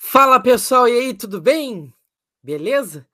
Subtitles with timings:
[0.00, 1.92] Fala pessoal, e aí, tudo bem?
[2.40, 3.06] Beleza?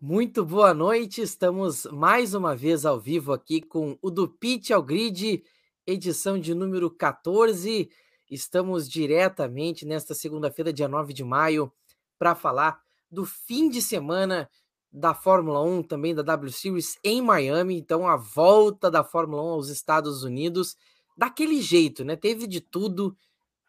[0.00, 4.82] Muito boa noite, estamos mais uma vez ao vivo aqui com o do Pitch ao
[4.82, 5.44] Grid,
[5.86, 7.88] edição de número 14.
[8.28, 11.72] Estamos diretamente nesta segunda-feira, dia 9 de maio,
[12.18, 14.50] para falar do fim de semana
[14.92, 17.78] da Fórmula 1, também da W Series em Miami.
[17.78, 20.76] Então, a volta da Fórmula 1 aos Estados Unidos,
[21.16, 22.16] daquele jeito, né?
[22.16, 23.16] Teve de tudo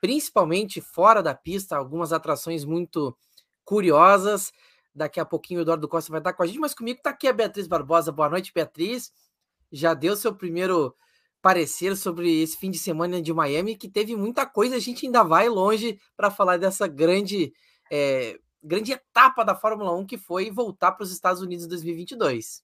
[0.04, 3.18] principalmente fora da pista, algumas atrações muito
[3.64, 4.52] curiosas.
[4.94, 7.26] Daqui a pouquinho o Eduardo Costa vai estar com a gente, mas comigo está aqui
[7.26, 8.12] a Beatriz Barbosa.
[8.12, 9.14] Boa noite, Beatriz.
[9.72, 10.94] Já deu seu primeiro
[11.42, 15.24] parecer sobre esse fim de semana de Miami, que teve muita coisa, a gente ainda
[15.24, 17.54] vai longe para falar dessa grande,
[17.90, 22.62] é, grande etapa da Fórmula 1 que foi voltar para os Estados Unidos em 2022.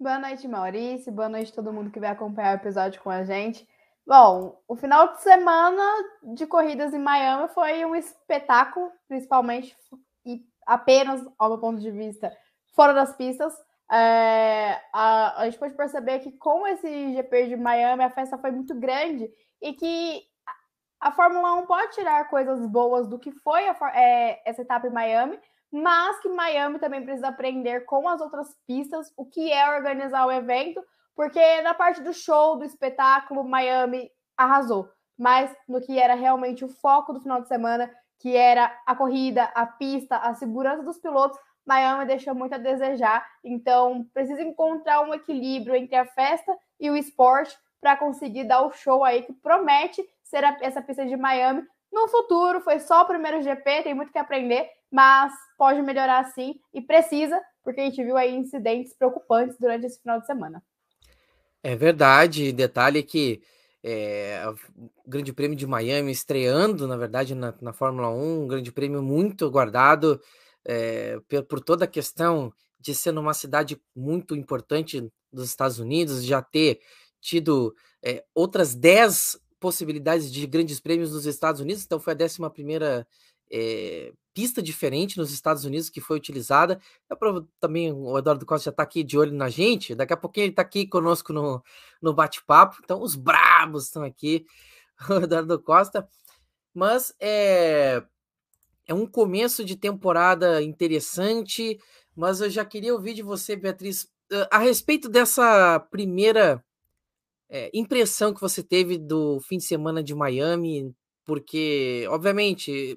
[0.00, 1.12] Boa noite, Maurício.
[1.12, 3.64] Boa noite todo mundo que vai acompanhar o episódio com a gente.
[4.08, 5.82] Bom, o final de semana
[6.22, 9.76] de corridas em Miami foi um espetáculo, principalmente
[10.24, 12.34] e apenas, ao meu ponto de vista,
[12.74, 13.52] fora das pistas.
[13.92, 18.50] É, a, a gente pode perceber que com esse GP de Miami a festa foi
[18.50, 20.22] muito grande e que
[20.98, 24.90] a Fórmula 1 pode tirar coisas boas do que foi a, é, essa etapa em
[24.90, 25.38] Miami,
[25.70, 30.32] mas que Miami também precisa aprender com as outras pistas o que é organizar o
[30.32, 30.82] evento
[31.18, 34.88] porque na parte do show, do espetáculo, Miami arrasou.
[35.18, 39.42] Mas no que era realmente o foco do final de semana, que era a corrida,
[39.52, 43.28] a pista, a segurança dos pilotos, Miami deixou muito a desejar.
[43.42, 48.70] Então, precisa encontrar um equilíbrio entre a festa e o esporte para conseguir dar o
[48.70, 52.60] show aí que promete ser a, essa pista de Miami no futuro.
[52.60, 57.42] Foi só o primeiro GP, tem muito que aprender, mas pode melhorar sim e precisa,
[57.64, 60.62] porque a gente viu aí incidentes preocupantes durante esse final de semana.
[61.62, 62.52] É verdade.
[62.52, 63.42] Detalhe que
[63.82, 64.44] é,
[64.76, 69.02] o Grande Prêmio de Miami estreando, na verdade, na, na Fórmula 1, um grande prêmio
[69.02, 70.20] muito aguardado
[70.64, 76.24] é, por, por, toda a questão de ser numa cidade muito importante dos Estados Unidos,
[76.24, 76.80] já ter
[77.20, 82.38] tido é, outras 10 possibilidades de grandes prêmios nos Estados Unidos, então foi a 11
[82.52, 83.06] primeira
[83.50, 86.80] é, pista diferente nos Estados Unidos que foi utilizada.
[87.58, 89.96] também o Eduardo Costa já está aqui de olho na gente.
[89.96, 91.60] Daqui a pouquinho ele está aqui conosco no,
[92.00, 92.76] no bate-papo.
[92.84, 94.46] Então, os brabos estão aqui,
[95.10, 96.08] o Eduardo Costa.
[96.72, 98.00] Mas é,
[98.86, 101.76] é um começo de temporada interessante.
[102.14, 104.08] Mas eu já queria ouvir de você, Beatriz,
[104.52, 106.64] a respeito dessa primeira
[107.50, 110.94] é, impressão que você teve do fim de semana de Miami,
[111.24, 112.96] porque, obviamente,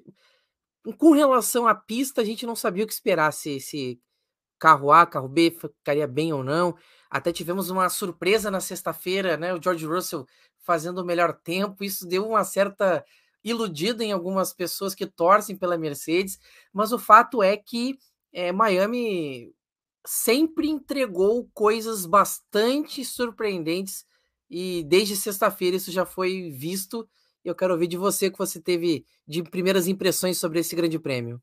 [0.98, 4.00] com relação à pista, a gente não sabia o que esperar, se, se
[4.58, 6.76] carro A, carro B ficaria bem ou não.
[7.10, 9.54] Até tivemos uma surpresa na sexta-feira, né?
[9.54, 10.26] O George Russell
[10.60, 11.84] fazendo o melhor tempo.
[11.84, 13.04] Isso deu uma certa
[13.44, 16.38] iludida em algumas pessoas que torcem pela Mercedes,
[16.72, 17.98] mas o fato é que
[18.32, 19.52] é, Miami
[20.06, 24.04] sempre entregou coisas bastante surpreendentes
[24.50, 27.08] e desde sexta-feira isso já foi visto
[27.44, 30.98] eu quero ouvir de você o que você teve de primeiras impressões sobre esse grande
[30.98, 31.40] prêmio.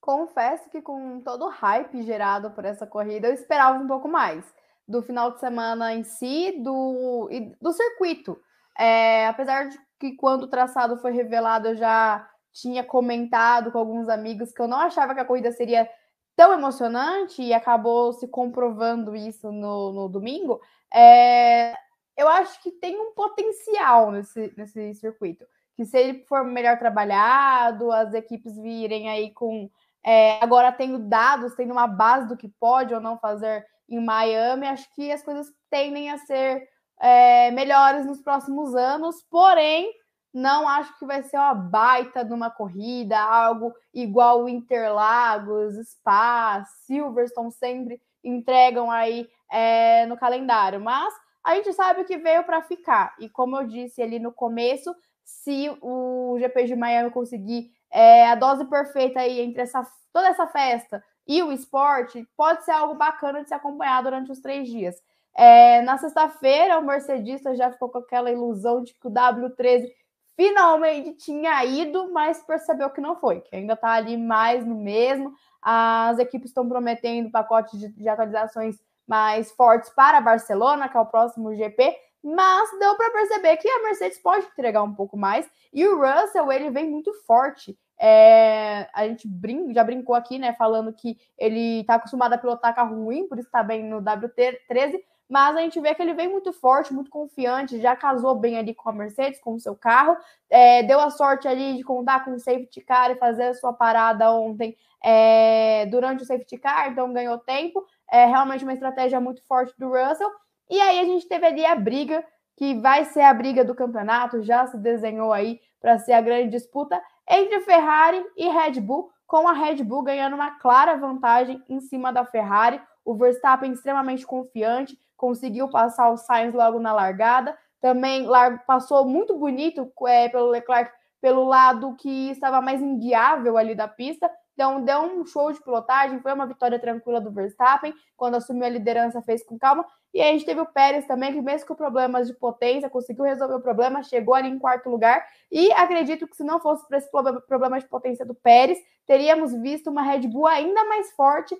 [0.00, 4.44] Confesso que com todo o hype gerado por essa corrida, eu esperava um pouco mais
[4.86, 8.36] do final de semana em si do, e do circuito.
[8.76, 14.08] É, apesar de que quando o traçado foi revelado, eu já tinha comentado com alguns
[14.08, 15.88] amigos que eu não achava que a corrida seria
[16.34, 20.60] tão emocionante e acabou se comprovando isso no, no domingo.
[20.92, 21.74] É,
[22.16, 25.46] eu acho que tem um potencial nesse, nesse circuito.
[25.74, 29.70] Que se ele for melhor trabalhado, as equipes virem aí com.
[30.04, 34.66] É, agora tendo dados, tendo uma base do que pode ou não fazer em Miami,
[34.66, 36.68] acho que as coisas tendem a ser
[37.00, 39.92] é, melhores nos próximos anos, porém,
[40.32, 48.00] não acho que vai ser uma baita numa corrida, algo igual Interlagos, Spa, Silverstone sempre
[48.24, 50.80] entregam aí é, no calendário.
[50.80, 51.12] Mas
[51.44, 53.14] a gente sabe que veio para ficar.
[53.18, 54.94] E como eu disse ali no começo,
[55.24, 60.46] se o GP de Miami conseguir é, a dose perfeita aí entre essa, toda essa
[60.46, 64.96] festa e o esporte, pode ser algo bacana de se acompanhar durante os três dias.
[65.34, 69.88] É, na sexta-feira, o Mercedista já ficou com aquela ilusão de que o W13
[70.36, 75.32] finalmente tinha ido, mas percebeu que não foi, que ainda está ali mais no mesmo.
[75.60, 81.06] As equipes estão prometendo pacotes de, de atualizações mais fortes para Barcelona, que é o
[81.06, 85.48] próximo GP, mas deu para perceber que a Mercedes pode entregar um pouco mais.
[85.72, 87.76] E o Russell ele vem muito forte.
[87.98, 92.74] É, a gente brin já brincou aqui, né, falando que ele está acostumado a pilotar
[92.74, 96.28] carro ruim, por isso está bem no WT13, mas a gente vê que ele vem
[96.28, 100.16] muito forte, muito confiante, já casou bem ali com a Mercedes, com o seu carro,
[100.50, 103.72] é, deu a sorte ali de contar com o safety car e fazer a sua
[103.72, 109.42] parada ontem é, durante o safety car, então ganhou tempo, é realmente uma estratégia muito
[109.46, 110.30] forte do Russell,
[110.70, 112.24] e aí a gente teve ali a briga,
[112.56, 116.50] que vai ser a briga do campeonato, já se desenhou aí para ser a grande
[116.50, 121.80] disputa entre Ferrari e Red Bull, com a Red Bull ganhando uma clara vantagem em
[121.80, 122.80] cima da Ferrari.
[123.04, 127.56] O Verstappen extremamente confiante, conseguiu passar o Sainz logo na largada.
[127.80, 128.28] Também
[128.66, 134.30] passou muito bonito é, pelo Leclerc pelo lado que estava mais inguiável ali da pista.
[134.54, 137.94] Então, deu um show de pilotagem, foi uma vitória tranquila do Verstappen.
[138.16, 139.84] Quando assumiu a liderança, fez com calma.
[140.14, 143.24] E aí a gente teve o Pérez também, que mesmo com problemas de potência, conseguiu
[143.24, 145.24] resolver o problema, chegou ali em quarto lugar.
[145.50, 147.10] E acredito que se não fosse por esse
[147.48, 151.56] problema de potência do Pérez, teríamos visto uma Red Bull ainda mais forte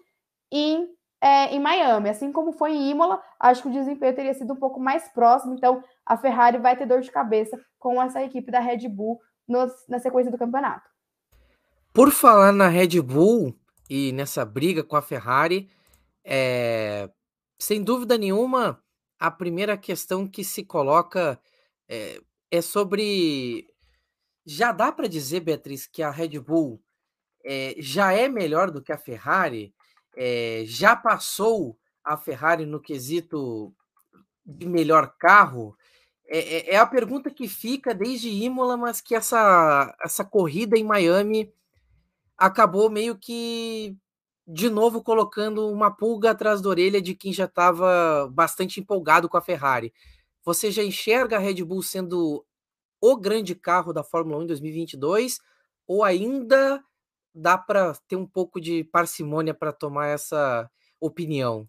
[0.50, 0.86] em,
[1.20, 2.10] é, em Miami.
[2.10, 5.54] Assim como foi em Imola, acho que o desempenho teria sido um pouco mais próximo.
[5.54, 9.18] Então, a Ferrari vai ter dor de cabeça com essa equipe da Red Bull
[9.48, 10.91] no, na sequência do campeonato.
[11.92, 13.54] Por falar na Red Bull
[13.88, 15.68] e nessa briga com a Ferrari,
[16.24, 17.10] é,
[17.58, 18.82] sem dúvida nenhuma,
[19.18, 21.38] a primeira questão que se coloca
[21.86, 22.18] é,
[22.50, 23.68] é sobre.
[24.46, 26.82] Já dá para dizer, Beatriz, que a Red Bull
[27.44, 29.74] é, já é melhor do que a Ferrari?
[30.16, 33.74] É, já passou a Ferrari no quesito
[34.46, 35.76] de melhor carro?
[36.26, 41.52] É, é, a pergunta que fica desde Imola, mas que essa, essa corrida em Miami
[42.42, 43.96] acabou meio que
[44.44, 49.36] de novo colocando uma pulga atrás da orelha de quem já estava bastante empolgado com
[49.36, 49.94] a Ferrari.
[50.44, 52.44] Você já enxerga a Red Bull sendo
[53.00, 55.38] o grande carro da Fórmula 1 em 2022
[55.86, 56.82] ou ainda
[57.32, 60.68] dá para ter um pouco de parcimônia para tomar essa
[61.00, 61.68] opinião?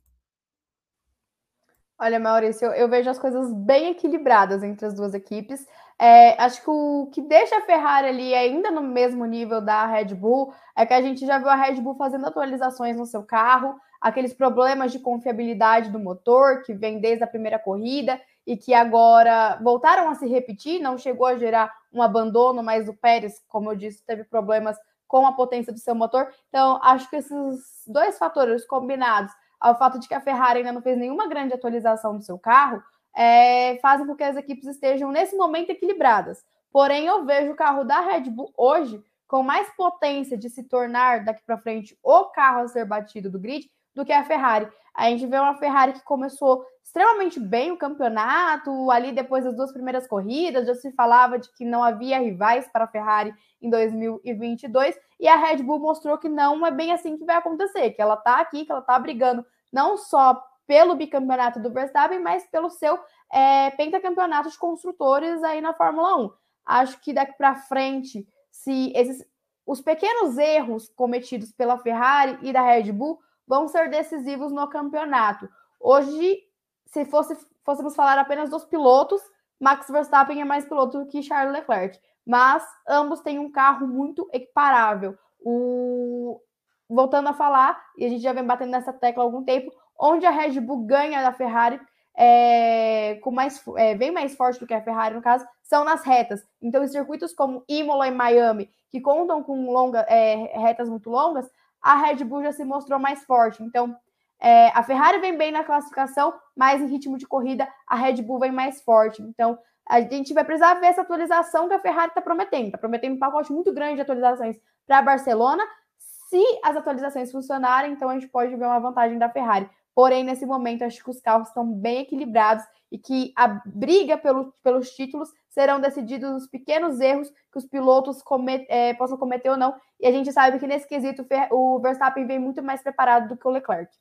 [2.00, 5.66] Olha, Maurício, eu, eu, vejo as coisas bem equilibradas entre as duas equipes.
[6.00, 10.16] É, acho que o que deixa a Ferrari ali ainda no mesmo nível da Red
[10.16, 13.76] Bull é que a gente já viu a Red Bull fazendo atualizações no seu carro,
[14.02, 19.58] aqueles problemas de confiabilidade do motor que vem desde a primeira corrida e que agora
[19.62, 23.76] voltaram a se repetir, não chegou a gerar um abandono, mas o Pérez, como eu
[23.76, 26.28] disse, teve problemas com a potência do seu motor.
[26.50, 30.82] Então, acho que esses dois fatores combinados ao fato de que a Ferrari ainda não
[30.82, 32.84] fez nenhuma grande atualização do seu carro,
[33.16, 36.44] é, fazem com que as equipes estejam nesse momento equilibradas.
[36.72, 41.24] Porém, eu vejo o carro da Red Bull hoje com mais potência de se tornar
[41.24, 44.68] daqui para frente o carro a ser batido do grid do que a Ferrari.
[44.94, 49.72] A gente vê uma Ferrari que começou extremamente bem o campeonato, ali depois das duas
[49.72, 54.96] primeiras corridas, já se falava de que não havia rivais para a Ferrari em 2022,
[55.20, 58.16] e a Red Bull mostrou que não é bem assim que vai acontecer, que ela
[58.16, 62.98] está aqui, que ela está brigando não só pelo bicampeonato do Verstappen, mas pelo seu
[63.32, 66.32] é, pentacampeonato de construtores aí na Fórmula 1.
[66.66, 69.26] Acho que daqui para frente, se esses
[69.66, 75.50] os pequenos erros cometidos pela Ferrari e da Red Bull vão ser decisivos no campeonato.
[75.80, 76.40] Hoje,
[76.86, 79.22] se fosse, fôssemos falar apenas dos pilotos,
[79.60, 85.18] Max Verstappen é mais piloto que Charles Leclerc, mas ambos têm um carro muito equiparável.
[85.40, 86.42] O,
[86.90, 90.26] voltando a falar, e a gente já vem batendo nessa tecla há algum tempo, onde
[90.26, 91.80] a Red Bull ganha da Ferrari
[92.16, 96.04] é, com mais, é, bem mais forte do que a Ferrari, no caso, são nas
[96.04, 96.46] retas.
[96.62, 101.50] Então, em circuitos como Imola e Miami, que contam com longa, é, retas muito longas,
[101.82, 103.64] a Red Bull já se mostrou mais forte.
[103.64, 103.96] Então,
[104.40, 108.40] é, a Ferrari vem bem na classificação, mas em ritmo de corrida, a Red Bull
[108.40, 109.22] vem mais forte.
[109.22, 109.58] Então,
[109.88, 112.66] a gente vai precisar ver essa atualização que a Ferrari está prometendo.
[112.66, 115.64] Está prometendo um pacote muito grande de atualizações para Barcelona,
[115.98, 119.70] se as atualizações funcionarem, então a gente pode ver uma vantagem da Ferrari.
[119.96, 124.54] Porém, nesse momento, acho que os carros estão bem equilibrados e que a briga pelo,
[124.64, 129.58] pelos títulos serão decididos nos pequenos erros que os pilotos comet, é, possam cometer ou
[129.58, 129.76] não.
[130.00, 133.48] E a gente sabe que nesse quesito o Verstappen vem muito mais preparado do que
[133.48, 133.92] o Leclerc.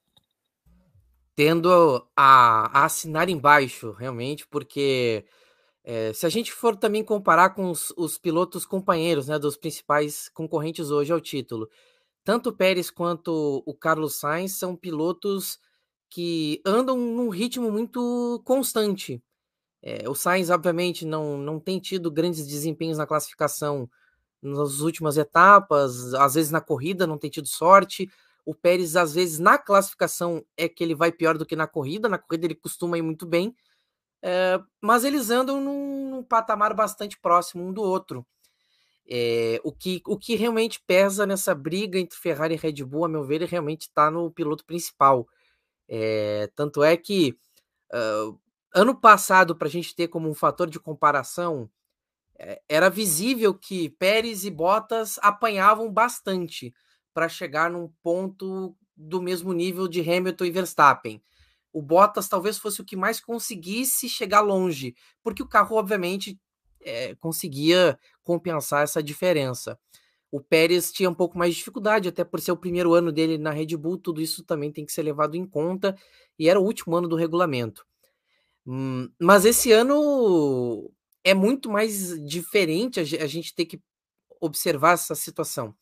[1.35, 5.27] Tendo a, a assinar embaixo, realmente, porque
[5.85, 10.29] é, se a gente for também comparar com os, os pilotos companheiros né, dos principais
[10.31, 11.69] concorrentes hoje ao título,
[12.25, 15.59] tanto o Pérez quanto o Carlos Sainz são pilotos
[16.13, 19.23] que andam num ritmo muito constante.
[19.83, 23.89] É, o Sainz, obviamente, não, não tem tido grandes desempenhos na classificação
[24.43, 28.11] nas últimas etapas, às vezes na corrida não tem tido sorte.
[28.45, 32.11] O Pérez, às vezes, na classificação é que ele vai pior do que na corrida,
[32.11, 33.55] na corrida ele costuma ir muito bem,
[34.21, 38.27] é, mas eles andam num, num patamar bastante próximo um do outro.
[39.09, 43.09] É, o, que, o que realmente pesa nessa briga entre Ferrari e Red Bull, a
[43.09, 45.27] meu ver, realmente está no piloto principal.
[45.95, 47.39] É, tanto é que
[47.93, 48.39] Uh,
[48.75, 51.71] ano passado, para a gente ter como um fator de comparação,
[52.39, 56.75] é, era visível que Pérez e Bottas apanhavam bastante
[57.15, 61.23] para chegar num ponto do mesmo nível de Hamilton e Verstappen.
[61.73, 66.39] O Bottas talvez fosse o que mais conseguisse chegar longe, porque o carro, obviamente,
[66.81, 69.79] é, conseguia compensar essa diferença.
[70.33, 73.37] O Pérez tinha um pouco mais de dificuldade, até por ser o primeiro ano dele
[73.37, 75.95] na Red Bull, tudo isso também tem que ser levado em conta,
[76.39, 77.87] e era o último ano do regulamento.
[78.67, 80.91] Hum, mas esse ano
[81.25, 83.81] é muito mais diferente a gente ter que
[84.41, 85.75] observar essa situação,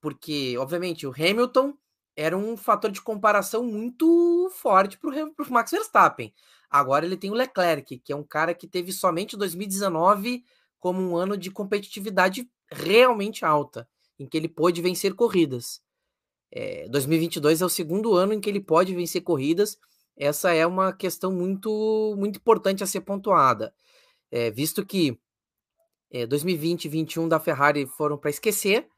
[0.00, 1.74] porque, obviamente, o Hamilton
[2.16, 6.32] era um fator de comparação muito forte para o Max Verstappen.
[6.70, 10.44] Agora ele tem o Leclerc, que é um cara que teve somente 2019
[10.78, 15.80] como um ano de competitividade realmente alta, em que ele pôde vencer corridas.
[16.50, 19.78] É, 2022 é o segundo ano em que ele pode vencer corridas.
[20.16, 23.74] Essa é uma questão muito, muito importante a ser pontuada,
[24.30, 25.18] é, visto que
[26.10, 28.88] é, 2020 e 2021 da Ferrari foram para esquecer,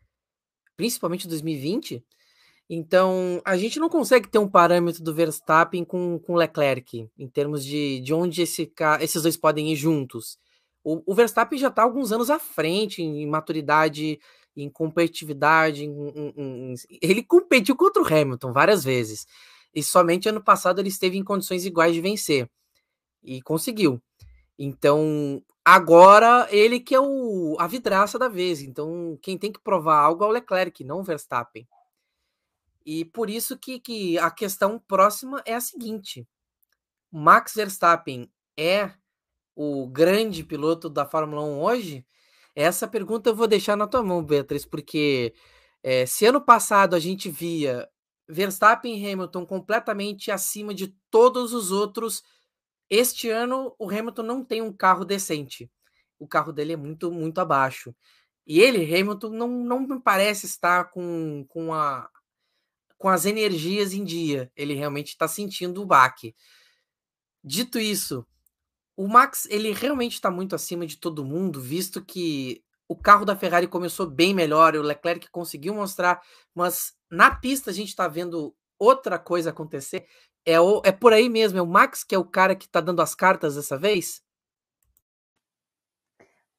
[0.76, 2.04] principalmente 2020.
[2.70, 7.64] Então, a gente não consegue ter um parâmetro do Verstappen com o Leclerc, em termos
[7.64, 8.70] de, de onde esse,
[9.00, 10.38] esses dois podem ir juntos.
[10.84, 14.20] O, o Verstappen já está alguns anos à frente em maturidade,
[14.62, 15.84] em competitividade.
[15.84, 15.92] Em,
[16.36, 19.26] em, ele competiu contra o Hamilton várias vezes.
[19.74, 22.50] E somente ano passado ele esteve em condições iguais de vencer.
[23.22, 24.02] E conseguiu.
[24.58, 28.60] Então, agora ele que é o, a vidraça da vez.
[28.60, 31.66] Então, quem tem que provar algo é o Leclerc, não o Verstappen.
[32.84, 36.26] E por isso que, que a questão próxima é a seguinte:
[37.12, 38.92] Max Verstappen é
[39.54, 42.06] o grande piloto da Fórmula 1 hoje?
[42.60, 45.32] Essa pergunta eu vou deixar na tua mão, Beatriz, porque
[45.80, 47.88] é, se ano passado a gente via
[48.28, 52.20] Verstappen e Hamilton completamente acima de todos os outros,
[52.90, 55.70] este ano o Hamilton não tem um carro decente.
[56.18, 57.94] O carro dele é muito, muito abaixo.
[58.44, 62.10] E ele, Hamilton, não, não me parece estar com, com a,
[62.96, 64.50] com as energias em dia.
[64.56, 66.34] Ele realmente está sentindo o baque.
[67.44, 68.26] Dito isso,
[68.98, 73.36] o Max ele realmente está muito acima de todo mundo, visto que o carro da
[73.36, 76.20] Ferrari começou bem melhor, o Leclerc conseguiu mostrar,
[76.52, 80.04] mas na pista a gente está vendo outra coisa acontecer.
[80.44, 82.80] É, o, é por aí mesmo, é o Max que é o cara que está
[82.80, 84.20] dando as cartas dessa vez?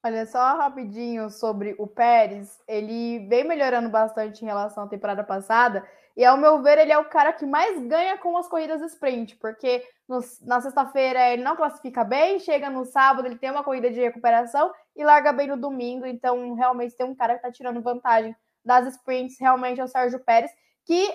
[0.02, 5.86] Olha só rapidinho sobre o Pérez, ele vem melhorando bastante em relação à temporada passada.
[6.16, 9.36] E ao meu ver, ele é o cara que mais ganha com as corridas sprint,
[9.36, 13.90] porque no, na sexta-feira ele não classifica bem, chega no sábado, ele tem uma corrida
[13.90, 16.04] de recuperação e larga bem no domingo.
[16.04, 20.18] Então, realmente tem um cara que está tirando vantagem das sprints, realmente é o Sérgio
[20.20, 20.50] Pérez,
[20.84, 21.10] que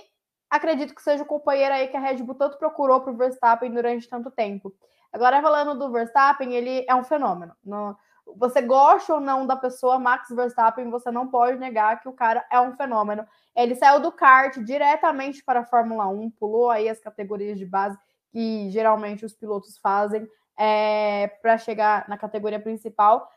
[0.49, 3.71] acredito que seja o companheiro aí que a Red Bull tanto procurou para o Verstappen
[3.71, 4.73] durante tanto tempo.
[5.11, 7.55] Agora, falando do Verstappen, ele é um fenômeno.
[7.63, 7.95] No,
[8.35, 12.45] você gosta ou não da pessoa Max Verstappen, você não pode negar que o cara
[12.51, 13.25] é um fenômeno.
[13.55, 17.97] Ele saiu do kart diretamente para a Fórmula 1, pulou aí as categorias de base
[18.31, 20.27] que geralmente os pilotos fazem
[20.57, 23.29] é, para chegar na categoria principal.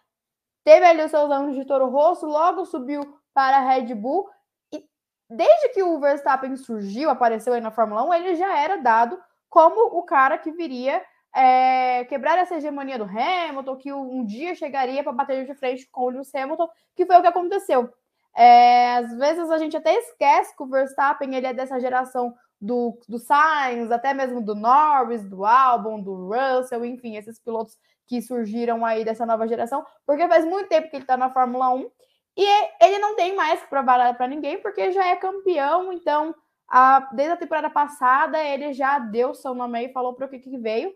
[0.64, 4.28] Teve ali os seus anos de Toro Rosso, logo subiu para a Red Bull.
[4.72, 4.84] E
[5.30, 9.18] desde que o Verstappen surgiu, apareceu aí na Fórmula 1, ele já era dado
[9.48, 11.02] como o cara que viria
[11.34, 16.02] é, quebrar essa hegemonia do Hamilton, que um dia chegaria para bater de frente com
[16.02, 17.92] o Lewis Hamilton, que foi o que aconteceu.
[18.36, 22.98] É, às vezes a gente até esquece que o Verstappen ele é dessa geração do,
[23.08, 28.84] do Sainz, até mesmo do Norris, do Albon, do Russell, enfim, esses pilotos que surgiram
[28.84, 31.90] aí dessa nova geração, porque faz muito tempo que ele está na Fórmula 1
[32.36, 32.44] e
[32.80, 36.34] ele não tem mais que provar para ninguém, porque já é campeão, então
[36.68, 40.38] a, desde a temporada passada ele já deu seu nome aí, falou para o que,
[40.38, 40.92] que veio.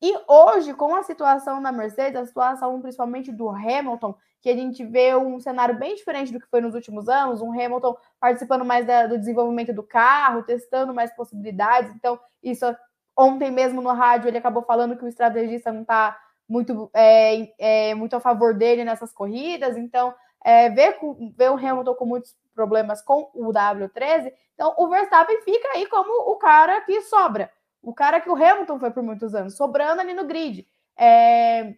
[0.00, 4.84] E hoje, com a situação da Mercedes, a situação principalmente do Hamilton, que a gente
[4.84, 8.86] vê um cenário bem diferente do que foi nos últimos anos, um Hamilton participando mais
[8.86, 11.92] da, do desenvolvimento do carro, testando mais possibilidades.
[11.96, 12.64] Então, isso
[13.16, 16.16] ontem mesmo no rádio ele acabou falando que o estrategista não está
[16.48, 19.76] muito, é, é, muito a favor dele nessas corridas.
[19.76, 20.14] Então,
[20.44, 20.96] é, ver,
[21.36, 26.32] ver o Hamilton com muitos problemas com o W13, então o Verstappen fica aí como
[26.32, 27.50] o cara que sobra.
[27.82, 30.66] O cara que o Hamilton foi por muitos anos, sobrando ali no grid.
[30.96, 31.74] É,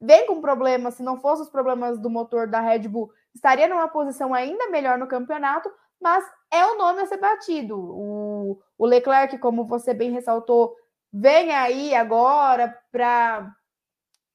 [0.00, 3.88] vem com problemas, se não fossem os problemas do motor da Red Bull, estaria numa
[3.88, 7.78] posição ainda melhor no campeonato, mas é o nome a ser batido.
[7.78, 10.76] O, o Leclerc, como você bem ressaltou,
[11.12, 13.52] vem aí agora para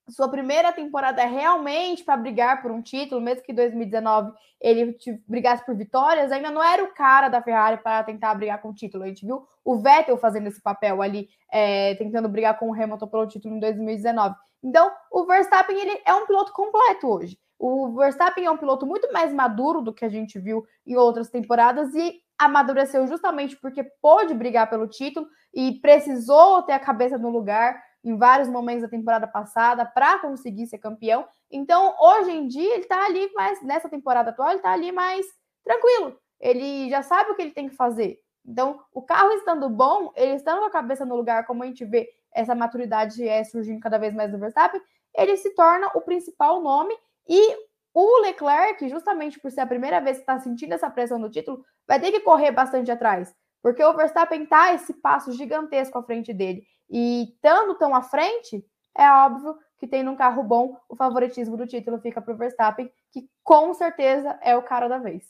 [0.10, 4.98] sua primeira temporada é realmente para brigar por um título, mesmo que em 2019 ele
[5.28, 8.74] brigasse por vitórias, ainda não era o cara da Ferrari para tentar brigar com o
[8.74, 9.04] título.
[9.04, 13.08] A gente viu o Vettel fazendo esse papel ali, é, tentando brigar com o Hamilton
[13.08, 14.36] pelo título em 2019.
[14.64, 17.38] Então, o Verstappen ele é um piloto completo hoje.
[17.60, 21.30] O Verstappen é um piloto muito mais maduro do que a gente viu em outras
[21.30, 27.30] temporadas e amadureceu justamente porque pôde brigar pelo título e precisou ter a cabeça no
[27.30, 31.26] lugar em vários momentos da temporada passada para conseguir ser campeão.
[31.50, 35.26] Então, hoje em dia, ele está ali mais, nessa temporada atual, ele está ali mais
[35.64, 36.18] tranquilo.
[36.40, 38.20] Ele já sabe o que ele tem que fazer.
[38.46, 41.86] Então, o carro estando bom, ele estando com a cabeça no lugar, como a gente
[41.86, 44.82] vê essa maturidade é surgindo cada vez mais no Verstappen,
[45.16, 46.94] ele se torna o principal nome
[47.28, 47.56] e
[47.94, 51.64] o Leclerc, justamente por ser a primeira vez que está sentindo essa pressão do título,
[51.88, 56.34] vai ter que correr bastante atrás, porque o Verstappen está esse passo gigantesco à frente
[56.34, 56.66] dele.
[56.94, 58.64] E estando tão à frente,
[58.96, 62.88] é óbvio que tendo um carro bom, o favoritismo do título fica para o Verstappen,
[63.12, 65.24] que com certeza é o cara da vez.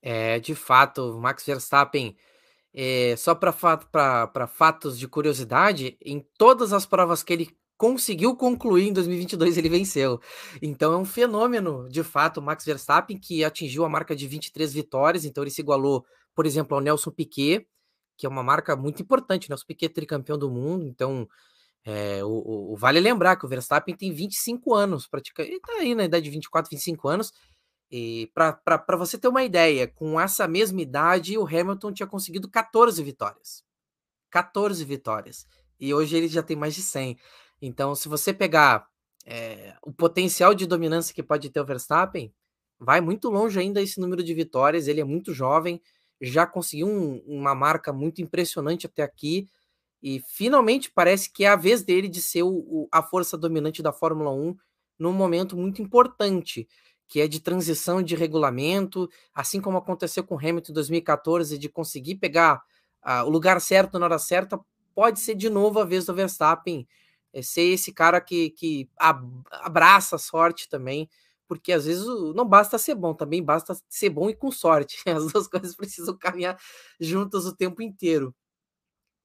[0.00, 2.16] É, de fato, Max Verstappen,
[2.72, 8.92] é, só para fatos de curiosidade, em todas as provas que ele conseguiu concluir em
[8.92, 10.20] 2022, ele venceu.
[10.62, 15.24] Então é um fenômeno, de fato, Max Verstappen, que atingiu a marca de 23 vitórias,
[15.24, 17.66] então ele se igualou, por exemplo, ao Nelson Piquet,
[18.16, 21.28] que é uma marca muito importante, Nelson Piquet é tricampeão do mundo, então
[21.84, 25.94] é, o, o, vale lembrar que o Verstappen tem 25 anos, praticamente, ele tá aí
[25.94, 27.32] na idade de 24, 25 anos,
[27.90, 33.02] e para você ter uma ideia, com essa mesma idade, o Hamilton tinha conseguido 14
[33.02, 33.62] vitórias.
[34.30, 35.46] 14 vitórias.
[35.78, 37.16] E hoje ele já tem mais de 100.
[37.62, 38.88] Então, se você pegar
[39.24, 42.34] é, o potencial de dominância que pode ter o Verstappen,
[42.78, 44.88] vai muito longe ainda esse número de vitórias.
[44.88, 45.80] Ele é muito jovem,
[46.20, 49.48] já conseguiu um, uma marca muito impressionante até aqui.
[50.02, 53.82] E finalmente parece que é a vez dele de ser o, o, a força dominante
[53.82, 54.56] da Fórmula 1
[54.98, 56.68] num momento muito importante,
[57.08, 62.16] que é de transição de regulamento, assim como aconteceu com Hamilton em 2014, de conseguir
[62.16, 62.62] pegar
[63.04, 64.58] uh, o lugar certo na hora certa,
[64.94, 66.86] pode ser de novo a vez do Verstappen
[67.36, 71.06] é ser esse cara que, que abraça a sorte também,
[71.48, 74.98] porque às vezes não basta ser bom, também basta ser bom e com sorte.
[75.08, 76.58] As duas coisas precisam caminhar
[77.00, 78.34] juntas o tempo inteiro.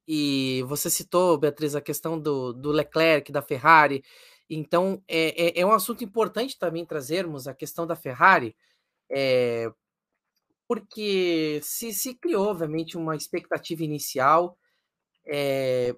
[0.06, 4.02] E você citou, Beatriz, a questão do, do Leclerc, da Ferrari.
[4.50, 8.56] Então, é, é, é, um assunto importante também trazermos a questão da Ferrari,
[9.10, 9.70] é,
[10.68, 14.58] porque se, se criou, obviamente, uma expectativa inicial.
[15.26, 15.94] É,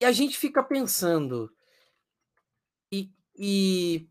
[0.00, 1.50] e a gente fica pensando,
[2.92, 4.08] e e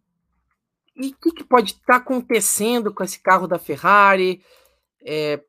[0.96, 4.42] o que, que, pode estar tá acontecendo com esse carro da Ferrari?
[5.04, 5.44] É,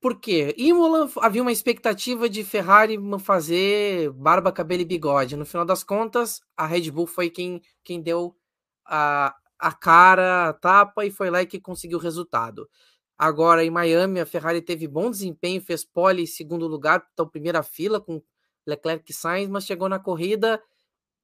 [0.00, 0.54] por quê?
[0.58, 5.36] Imola havia uma expectativa de Ferrari fazer barba, cabelo e bigode.
[5.36, 8.36] No final das contas, a Red Bull foi quem, quem deu
[8.84, 12.68] a, a cara, a tapa e foi lá que conseguiu o resultado.
[13.16, 17.62] Agora, em Miami, a Ferrari teve bom desempenho, fez pole em segundo lugar, então primeira
[17.62, 18.20] fila com
[18.66, 20.60] Leclerc e Sainz, mas chegou na corrida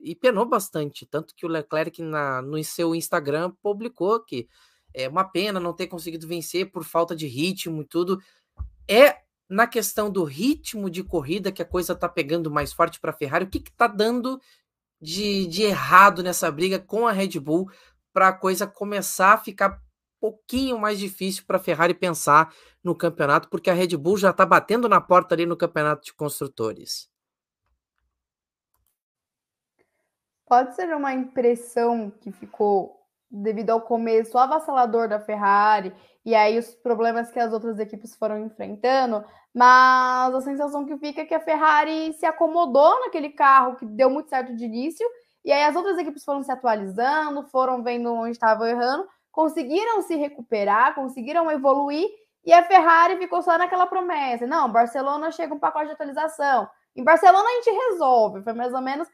[0.03, 1.07] e penou bastante.
[1.07, 4.49] Tanto que o Leclerc na, no seu Instagram publicou que
[4.93, 8.21] é uma pena não ter conseguido vencer por falta de ritmo e tudo.
[8.89, 13.11] É na questão do ritmo de corrida que a coisa tá pegando mais forte para
[13.11, 13.45] a Ferrari.
[13.45, 14.41] O que, que tá dando
[15.01, 17.71] de, de errado nessa briga com a Red Bull
[18.13, 19.83] para a coisa começar a ficar
[20.21, 24.45] pouquinho mais difícil para a Ferrari pensar no campeonato, porque a Red Bull já está
[24.45, 27.10] batendo na porta ali no campeonato de construtores.
[30.51, 36.75] Pode ser uma impressão que ficou devido ao começo avassalador da Ferrari e aí os
[36.75, 41.39] problemas que as outras equipes foram enfrentando, mas a sensação que fica é que a
[41.39, 45.07] Ferrari se acomodou naquele carro que deu muito certo de início
[45.45, 50.17] e aí as outras equipes foram se atualizando, foram vendo onde estavam errando, conseguiram se
[50.17, 52.09] recuperar, conseguiram evoluir
[52.45, 54.49] e a Ferrari ficou só naquela promessa.
[54.49, 56.69] Não, Barcelona chega um pacote de atualização.
[56.97, 58.43] Em Barcelona a gente resolve.
[58.43, 59.07] Foi mais ou menos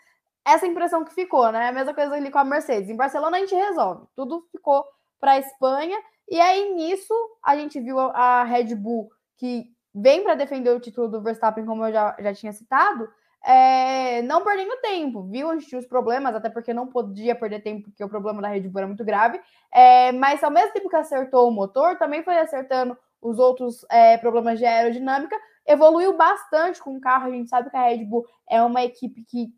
[0.47, 1.69] essa impressão que ficou, né?
[1.69, 2.89] A mesma coisa ali com a Mercedes.
[2.89, 4.07] Em Barcelona a gente resolve.
[4.15, 4.85] Tudo ficou
[5.19, 5.99] para a Espanha.
[6.29, 11.09] E aí nisso a gente viu a Red Bull que vem para defender o título
[11.09, 13.09] do Verstappen, como eu já, já tinha citado,
[13.43, 15.49] é, não perdendo tempo, viu?
[15.49, 18.49] A gente tinha os problemas, até porque não podia perder tempo, porque o problema da
[18.49, 19.41] Red Bull era muito grave.
[19.73, 24.19] É, mas ao mesmo tempo que acertou o motor, também foi acertando os outros é,
[24.19, 25.37] problemas de aerodinâmica.
[25.67, 27.27] Evoluiu bastante com o carro.
[27.27, 29.49] A gente sabe que a Red Bull é uma equipe que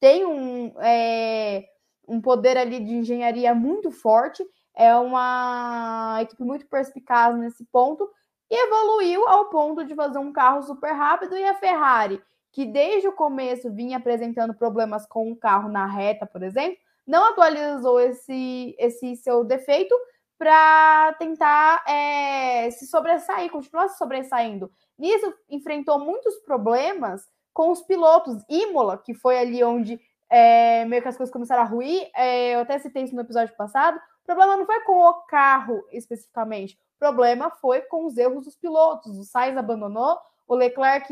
[0.00, 1.64] tem um, é,
[2.06, 8.08] um poder ali de engenharia muito forte, é uma equipe muito perspicaz nesse ponto,
[8.50, 13.08] e evoluiu ao ponto de fazer um carro super rápido, e a Ferrari, que desde
[13.08, 18.74] o começo vinha apresentando problemas com o carro na reta, por exemplo, não atualizou esse,
[18.78, 19.94] esse seu defeito
[20.38, 24.70] para tentar é, se sobressair, continuar se sobressaindo.
[24.98, 27.22] Nisso, enfrentou muitos problemas
[27.56, 28.44] com os pilotos.
[28.50, 32.60] Imola, que foi ali onde é, meio que as coisas começaram a ruir, é, eu
[32.60, 33.96] até citei isso no episódio passado.
[33.96, 38.56] O problema não foi com o carro especificamente, o problema foi com os erros dos
[38.56, 39.16] pilotos.
[39.18, 41.08] O Sainz abandonou, o Leclerc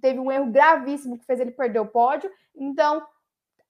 [0.00, 2.30] teve um erro gravíssimo que fez ele perder o pódio.
[2.56, 3.04] Então,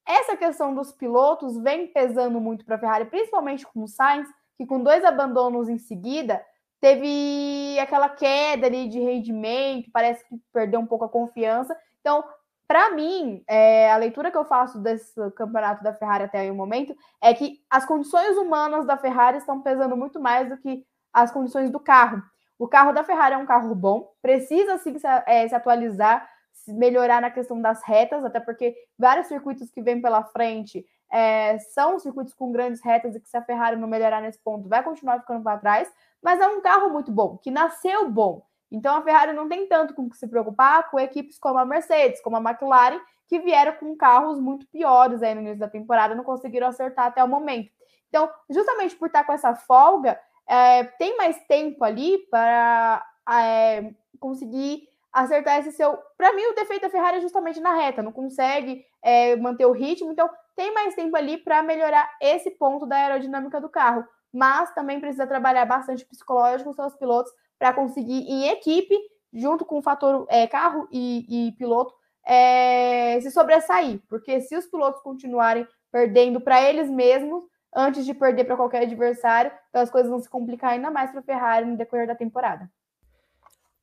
[0.07, 4.65] essa questão dos pilotos vem pesando muito para a Ferrari, principalmente com o Sainz, que
[4.65, 6.45] com dois abandonos em seguida
[6.81, 11.75] teve aquela queda ali de rendimento, parece que perdeu um pouco a confiança.
[12.05, 12.23] Então,
[12.69, 16.95] para mim, é, a leitura que eu faço desse campeonato da Ferrari até o momento
[17.19, 21.71] é que as condições humanas da Ferrari estão pesando muito mais do que as condições
[21.71, 22.23] do carro.
[22.59, 26.75] O carro da Ferrari é um carro bom, precisa sim se, é, se atualizar, se
[26.75, 31.99] melhorar na questão das retas, até porque vários circuitos que vêm pela frente é, são
[31.99, 35.21] circuitos com grandes retas e que se a Ferrari não melhorar nesse ponto vai continuar
[35.21, 35.91] ficando para trás,
[36.23, 38.43] mas é um carro muito bom, que nasceu bom.
[38.75, 42.21] Então a Ferrari não tem tanto com que se preocupar com equipes como a Mercedes,
[42.21, 46.25] como a McLaren, que vieram com carros muito piores aí no início da temporada, não
[46.25, 47.71] conseguiram acertar até o momento.
[48.09, 54.89] Então, justamente por estar com essa folga, é, tem mais tempo ali para é, conseguir
[55.13, 55.97] acertar esse seu.
[56.19, 59.73] Para mim, o defeito da Ferrari é justamente na reta, não consegue é, manter o
[59.73, 64.05] ritmo, então tem mais tempo ali para melhorar esse ponto da aerodinâmica do carro.
[64.33, 67.33] Mas também precisa trabalhar bastante psicológico com seus pilotos
[67.65, 68.95] para conseguir, em equipe,
[69.33, 74.03] junto com o fator é, carro e, e piloto, é, se sobressair.
[74.07, 77.43] Porque se os pilotos continuarem perdendo para eles mesmos,
[77.75, 81.21] antes de perder para qualquer adversário, então as coisas vão se complicar ainda mais para
[81.21, 82.71] a Ferrari no decorrer da temporada.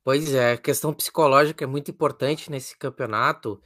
[0.04, 3.60] Pois é, a questão psicológica é muito importante nesse campeonato,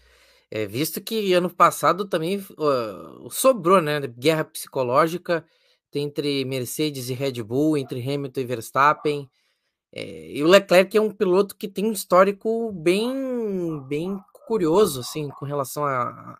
[0.50, 5.44] é, visto que ano passado também uh, sobrou, né, guerra psicológica
[5.92, 9.30] entre Mercedes e Red Bull, entre Hamilton e Verstappen,
[9.92, 15.28] é, e o Leclerc é um piloto que tem um histórico bem, bem curioso, assim,
[15.30, 16.38] com relação a,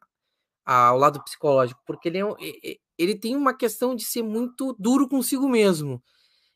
[0.64, 5.08] a, ao lado psicológico, porque ele, é, ele tem uma questão de ser muito duro
[5.08, 6.02] consigo mesmo.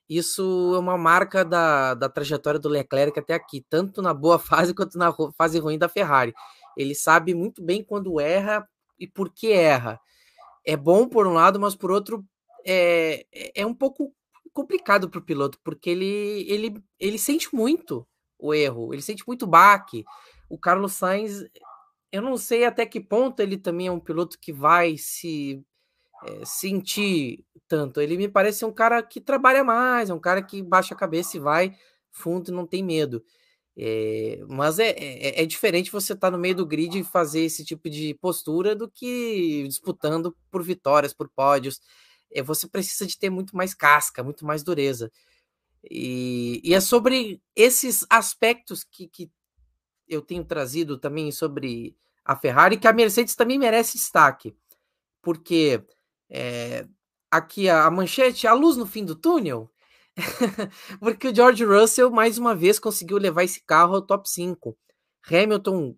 [0.09, 4.75] Isso é uma marca da, da trajetória do Leclerc até aqui, tanto na boa fase
[4.75, 6.35] quanto na fase ruim da Ferrari.
[6.77, 10.01] Ele sabe muito bem quando erra e por que erra.
[10.67, 12.25] É bom por um lado, mas por outro
[12.67, 13.25] é,
[13.55, 14.15] é um pouco
[14.53, 18.07] complicado para o piloto, porque ele, ele, ele sente muito
[18.39, 20.05] o erro, ele sente muito baque.
[20.49, 21.45] O Carlos Sainz,
[22.13, 25.65] eu não sei até que ponto ele também é um piloto que vai se
[26.25, 28.01] é, sentir tanto.
[28.01, 31.37] Ele me parece um cara que trabalha mais, é um cara que baixa a cabeça
[31.37, 31.77] e vai
[32.11, 33.25] fundo e não tem medo.
[33.77, 37.41] É, mas é, é, é, diferente você estar tá no meio do grid e fazer
[37.43, 42.10] esse tipo de postura do que disputando por vitórias, por pódios é,
[42.45, 45.11] você precisa de ter muito mais casca, muito mais dureza.
[45.89, 49.31] E, e é sobre esses aspectos que, que
[50.09, 54.55] eu tenho trazido também sobre a Ferrari, que a Mercedes também merece destaque,
[55.23, 55.83] porque
[56.29, 56.87] é,
[57.31, 59.71] aqui a, a, manchete, a luz no fim do túnel,
[61.01, 64.77] porque o George Russell mais uma vez conseguiu levar esse carro ao top 5.
[65.31, 65.97] Hamilton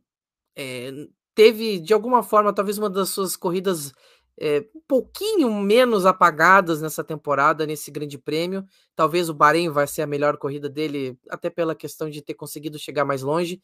[0.57, 0.91] é,
[1.35, 3.93] teve, de alguma forma, talvez uma das suas corridas
[4.39, 8.65] é, um pouquinho menos apagadas nessa temporada, nesse grande prêmio.
[8.95, 12.79] Talvez o Bahrein vai ser a melhor corrida dele, até pela questão de ter conseguido
[12.79, 13.61] chegar mais longe.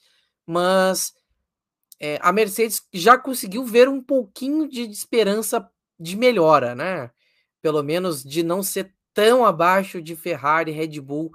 [0.47, 1.13] Mas
[2.01, 7.11] é, a Mercedes já conseguiu ver um pouquinho de esperança de melhora, né?
[7.61, 11.33] Pelo menos de não ser tão abaixo de Ferrari, Red Bull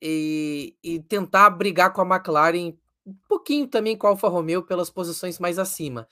[0.00, 4.88] e, e tentar brigar com a McLaren, um pouquinho também com a Alfa Romeo pelas
[4.88, 6.08] posições mais acima.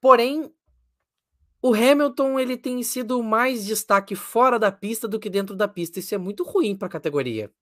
[0.00, 0.52] Porém,
[1.62, 6.00] o Hamilton ele tem sido mais destaque fora da pista do que dentro da pista.
[6.00, 7.52] Isso é muito ruim para a categoria.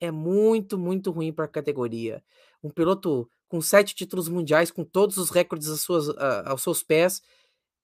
[0.00, 2.22] É muito, muito ruim para a categoria.
[2.62, 7.22] Um piloto com sete títulos mundiais, com todos os recordes aos seus, pés,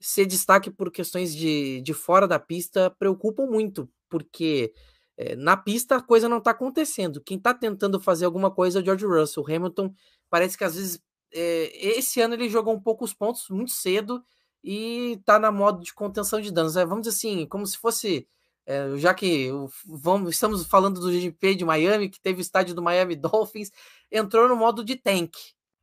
[0.01, 4.73] ser destaque por questões de, de fora da pista preocupam muito, porque
[5.17, 7.23] é, na pista a coisa não está acontecendo.
[7.23, 9.45] Quem está tentando fazer alguma coisa é o George Russell.
[9.45, 9.95] O Hamilton
[10.29, 11.01] parece que às vezes
[11.33, 14.21] é, esse ano ele jogou um pouco os pontos muito cedo
[14.63, 16.77] e tá na modo de contenção de danos.
[16.77, 18.27] É, vamos dizer assim, como se fosse.
[18.67, 19.51] É, já que
[19.87, 23.71] vamos, estamos falando do GP de Miami, que teve o estádio do Miami Dolphins,
[24.11, 25.33] entrou no modo de tank.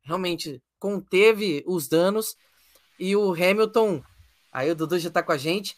[0.03, 2.35] Realmente conteve os danos.
[2.99, 4.01] E o Hamilton.
[4.51, 5.75] Aí o Dudu já tá com a gente.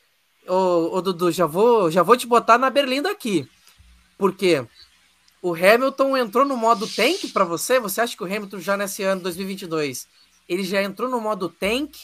[0.47, 3.49] Ô, ô Dudu, já vou, já vou te botar na berlinda aqui.
[4.17, 4.65] Porque
[5.41, 7.79] o Hamilton entrou no modo tank para você?
[7.79, 10.07] Você acha que o Hamilton já nesse ano 2022
[10.49, 11.95] ele já entrou no modo tank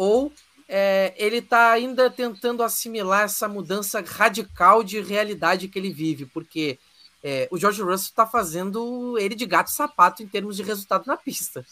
[0.00, 0.32] ou
[0.66, 6.24] é, ele está ainda tentando assimilar essa mudança radical de realidade que ele vive?
[6.24, 6.78] Porque
[7.22, 11.18] é, o George Russell está fazendo ele de gato sapato em termos de resultado na
[11.18, 11.66] pista.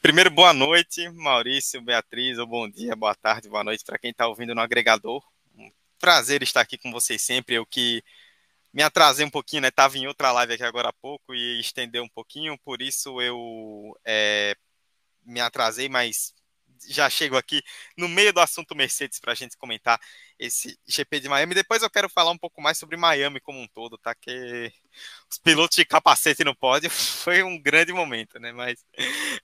[0.00, 4.26] Primeiro, boa noite, Maurício, Beatriz, ou bom dia, boa tarde, boa noite para quem está
[4.26, 5.22] ouvindo no agregador.
[5.56, 7.54] Um prazer estar aqui com vocês sempre.
[7.54, 8.02] Eu que
[8.74, 9.68] me atrasei um pouquinho, né?
[9.68, 13.96] Estava em outra live aqui agora há pouco e estendeu um pouquinho, por isso eu
[14.04, 14.56] é,
[15.24, 16.34] me atrasei, mas
[16.88, 17.62] já chego aqui
[17.96, 20.00] no meio do assunto Mercedes para a gente comentar
[20.38, 21.54] esse GP de Miami.
[21.54, 24.14] Depois eu quero falar um pouco mais sobre Miami como um todo, tá?
[24.14, 24.72] Que
[25.30, 28.52] os pilotos de capacete no pódio foi um grande momento, né?
[28.52, 28.84] Mas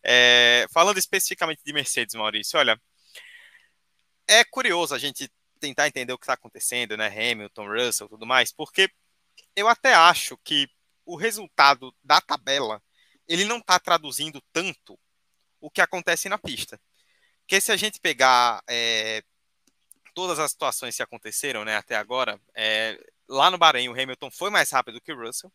[0.02, 2.80] é, falando especificamente de Mercedes, Maurício, olha,
[4.26, 7.08] é curioso a gente tentar entender o que está acontecendo, né?
[7.08, 8.90] Hamilton, Russell, tudo mais, porque
[9.56, 10.68] eu até acho que
[11.04, 12.82] o resultado da tabela
[13.26, 14.98] ele não está traduzindo tanto
[15.60, 16.80] o que acontece na pista.
[17.40, 19.22] Porque se a gente pegar é,
[20.14, 24.50] todas as situações que aconteceram né, até agora, é, lá no Bahrein o Hamilton foi
[24.50, 25.52] mais rápido que o Russell,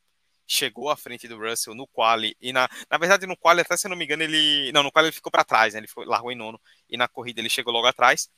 [0.48, 3.88] chegou à frente do Russell no quali e na, na verdade no quali até se
[3.88, 6.32] não me engano ele não no quali ele ficou para trás, né, ele foi, largou
[6.32, 8.30] em nono e na corrida ele chegou logo atrás.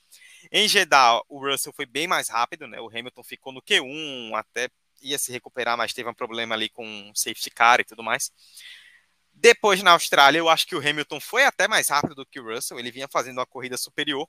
[0.51, 4.69] Em Jeddah o Russell foi bem mais rápido, né, o Hamilton ficou no Q1 até
[5.01, 8.32] ia se recuperar, mas teve um problema ali com safety car e tudo mais.
[9.35, 12.43] Depois, na Austrália, eu acho que o Hamilton foi até mais rápido do que o
[12.43, 12.79] Russell.
[12.79, 14.27] Ele vinha fazendo uma corrida superior.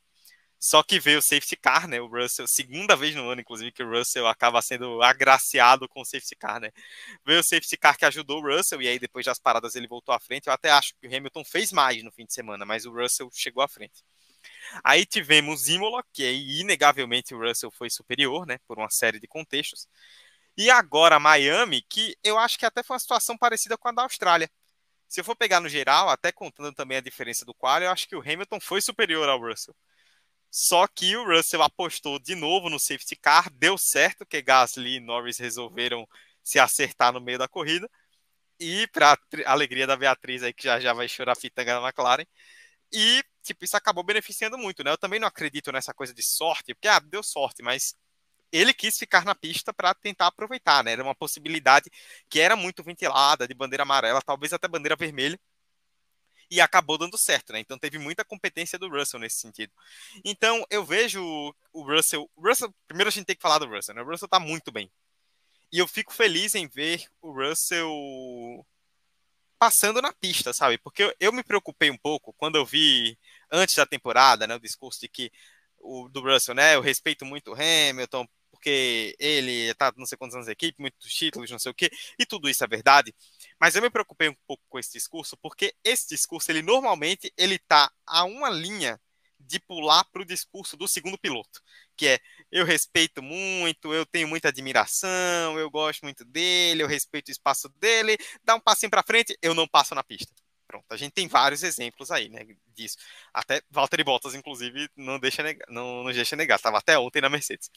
[0.58, 2.00] Só que veio o safety car, né?
[2.00, 6.04] O Russell, segunda vez no ano, inclusive, que o Russell acaba sendo agraciado com o
[6.04, 6.70] safety car, né?
[7.26, 10.14] Veio o safety car que ajudou o Russell, e aí depois das paradas ele voltou
[10.14, 10.46] à frente.
[10.46, 13.30] Eu até acho que o Hamilton fez mais no fim de semana, mas o Russell
[13.32, 14.02] chegou à frente.
[14.82, 18.58] Aí tivemos Imola, que aí, inegavelmente o Russell foi superior, né?
[18.66, 19.86] Por uma série de contextos.
[20.56, 24.02] E agora Miami, que eu acho que até foi uma situação parecida com a da
[24.02, 24.50] Austrália.
[25.08, 28.08] Se eu for pegar no geral, até contando também a diferença do qual, eu acho
[28.08, 29.74] que o Hamilton foi superior ao Russell.
[30.50, 35.00] Só que o Russell apostou de novo no safety car, deu certo, que Gasly e
[35.00, 36.06] Norris resolveram
[36.42, 37.88] se acertar no meio da corrida.
[38.58, 42.24] E para alegria da Beatriz aí, que já já vai chorar a fitanga na McLaren.
[42.92, 44.90] E, tipo, isso acabou beneficiando muito, né?
[44.92, 47.94] Eu também não acredito nessa coisa de sorte, porque, ah, deu sorte, mas
[48.52, 50.92] ele quis ficar na pista para tentar aproveitar, né?
[50.92, 51.90] Era uma possibilidade
[52.28, 55.38] que era muito ventilada, de bandeira amarela, talvez até bandeira vermelha,
[56.50, 57.60] e acabou dando certo, né?
[57.60, 59.72] Então teve muita competência do Russell nesse sentido.
[60.24, 61.20] Então eu vejo
[61.72, 64.02] o Russell, Russell, primeiro a gente tem que falar do Russell, né?
[64.02, 64.90] O Russell tá muito bem.
[65.72, 67.90] E eu fico feliz em ver o Russell
[69.58, 70.78] passando na pista, sabe?
[70.78, 73.18] Porque eu, eu me preocupei um pouco quando eu vi
[73.50, 75.32] antes da temporada, né, o discurso de que
[75.78, 76.74] o do Russell, né?
[76.74, 78.26] Eu respeito muito o Hamilton,
[78.66, 81.88] porque ele está não sei quantos anos de equipe, muitos títulos, não sei o quê,
[82.18, 83.14] e tudo isso é verdade.
[83.60, 87.58] Mas eu me preocupei um pouco com esse discurso, porque esse discurso, ele normalmente, ele
[87.60, 89.00] tá a uma linha
[89.38, 91.62] de pular para o discurso do segundo piloto,
[91.96, 92.18] que é
[92.50, 97.68] eu respeito muito, eu tenho muita admiração, eu gosto muito dele, eu respeito o espaço
[97.78, 100.32] dele, dá um passinho para frente, eu não passo na pista.
[100.66, 102.96] Pronto, a gente tem vários exemplos aí, né, disso.
[103.32, 107.28] Até Valtteri Bottas, inclusive, não deixa negar, não, não deixa negar, estava até ontem na
[107.28, 107.70] Mercedes.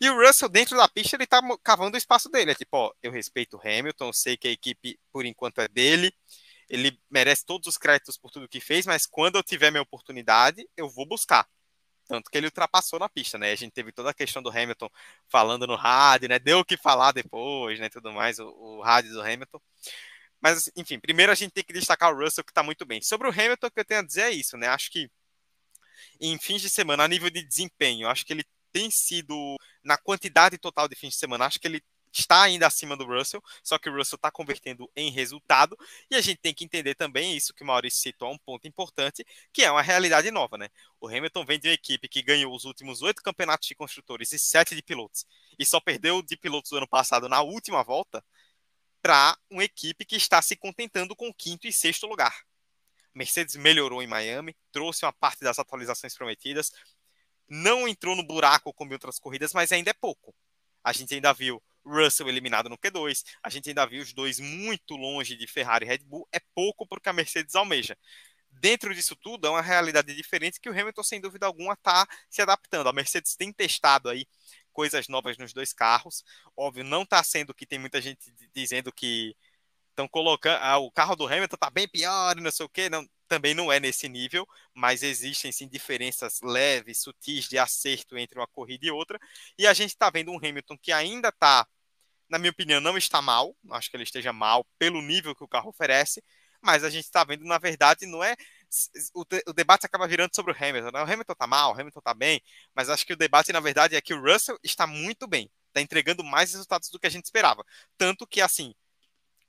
[0.00, 2.50] E o Russell, dentro da pista, ele tá cavando o espaço dele.
[2.50, 6.12] É tipo, ó, eu respeito o Hamilton, sei que a equipe, por enquanto, é dele.
[6.68, 10.68] Ele merece todos os créditos por tudo que fez, mas quando eu tiver minha oportunidade,
[10.76, 11.48] eu vou buscar.
[12.08, 13.52] Tanto que ele ultrapassou na pista, né?
[13.52, 14.88] A gente teve toda a questão do Hamilton
[15.28, 16.38] falando no rádio, né?
[16.38, 17.88] Deu o que falar depois, né?
[17.88, 19.60] Tudo mais, o, o rádio do Hamilton.
[20.40, 23.00] Mas, enfim, primeiro a gente tem que destacar o Russell, que está muito bem.
[23.02, 24.68] Sobre o Hamilton, o que eu tenho a dizer é isso, né?
[24.68, 25.10] Acho que
[26.20, 30.58] em fins de semana, a nível de desempenho, acho que ele tem sido, na quantidade
[30.58, 33.88] total de fins de semana, acho que ele está ainda acima do Russell, só que
[33.88, 35.76] o Russell está convertendo em resultado,
[36.10, 39.24] e a gente tem que entender também isso que o Maurício citou, um ponto importante,
[39.52, 40.68] que é uma realidade nova, né?
[41.00, 44.38] O Hamilton vem de uma equipe que ganhou os últimos oito campeonatos de construtores e
[44.38, 45.26] sete de pilotos,
[45.58, 48.24] e só perdeu de pilotos do ano passado na última volta
[49.02, 52.44] para uma equipe que está se contentando com quinto e sexto lugar.
[53.14, 56.70] Mercedes melhorou em Miami, trouxe uma parte das atualizações prometidas,
[57.48, 60.34] não entrou no buraco como em outras corridas, mas ainda é pouco.
[60.82, 64.96] A gente ainda viu Russell eliminado no Q2, a gente ainda viu os dois muito
[64.96, 67.96] longe de Ferrari e Red Bull, é pouco porque a Mercedes almeja.
[68.50, 72.40] Dentro disso tudo, é uma realidade diferente que o Hamilton, sem dúvida alguma, está se
[72.40, 72.88] adaptando.
[72.88, 74.26] A Mercedes tem testado aí
[74.72, 76.24] coisas novas nos dois carros.
[76.56, 79.36] Óbvio, não está sendo que tem muita gente dizendo que
[79.96, 80.58] estão colocando.
[80.62, 82.88] Ah, o carro do Hamilton está bem pior, não sei o quê.
[82.90, 88.38] Não, também não é nesse nível, mas existem sim diferenças leves, sutis de acerto entre
[88.38, 89.18] uma corrida e outra.
[89.58, 91.66] E a gente está vendo um Hamilton que ainda está
[92.28, 93.56] na minha opinião, não está mal.
[93.70, 96.22] Acho que ele esteja mal pelo nível que o carro oferece.
[96.60, 98.34] Mas a gente está vendo, na verdade, não é.
[99.14, 100.90] O, o, debate acaba virando sobre o Hamilton.
[100.90, 101.00] Né?
[101.00, 102.42] O Hamilton está mal, o Hamilton está bem.
[102.74, 105.50] Mas acho que o debate, na verdade, é que o Russell está muito bem.
[105.68, 107.64] Está entregando mais resultados do que a gente esperava.
[107.96, 108.74] Tanto que, assim,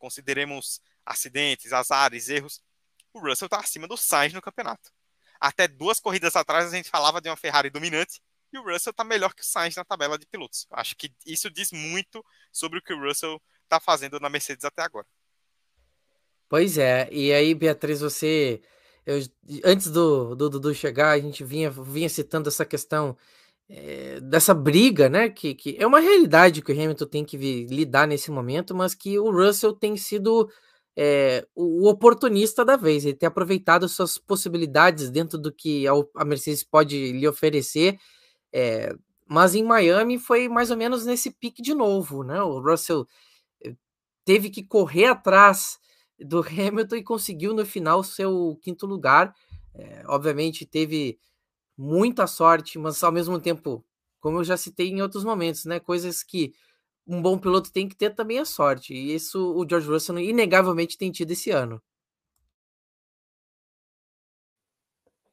[0.08, 2.62] consideremos acidentes, azares, erros.
[3.14, 4.90] O Russell está acima do Sainz no campeonato.
[5.40, 9.04] Até duas corridas atrás a gente falava de uma Ferrari dominante e o Russell está
[9.04, 10.66] melhor que o Sainz na tabela de pilotos.
[10.72, 14.82] Acho que isso diz muito sobre o que o Russell está fazendo na Mercedes até
[14.82, 15.06] agora.
[16.50, 18.62] Pois é, e aí, Beatriz, você.
[19.06, 19.20] Eu,
[19.66, 23.18] antes do Dudu chegar, a gente vinha, vinha citando essa questão
[23.70, 25.30] é, dessa briga, né?
[25.30, 29.20] Que, que é uma realidade que o Hamilton tem que lidar nesse momento, mas que
[29.20, 30.50] o Russell tem sido
[30.96, 36.64] é, o, oportunista da vez, ele tem aproveitado suas possibilidades dentro do que a, Mercedes
[36.64, 38.00] pode lhe oferecer
[38.54, 38.96] é,
[39.28, 42.42] mas em Miami foi mais ou menos nesse pique de novo, né?
[42.42, 43.06] O Russell
[44.26, 45.78] teve que correr atrás
[46.20, 49.34] do Hamilton e conseguiu no final seu quinto lugar.
[50.08, 51.20] Obviamente teve
[51.78, 53.86] muita sorte, mas ao mesmo tempo,
[54.20, 55.80] como eu já citei em outros momentos, né?
[55.80, 56.54] Coisas que
[57.08, 58.94] um bom piloto tem que ter também a sorte.
[58.94, 61.82] E isso o George Russell inegavelmente tem tido esse ano.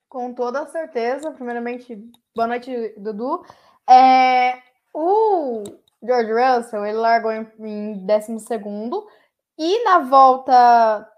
[0.09, 1.33] Com toda certeza.
[1.33, 1.97] Primeiramente,
[2.37, 3.45] boa noite, Dudu.
[3.89, 5.65] É, o
[6.03, 8.37] George Russell, ele largou em, em 12
[9.59, 11.14] e na volta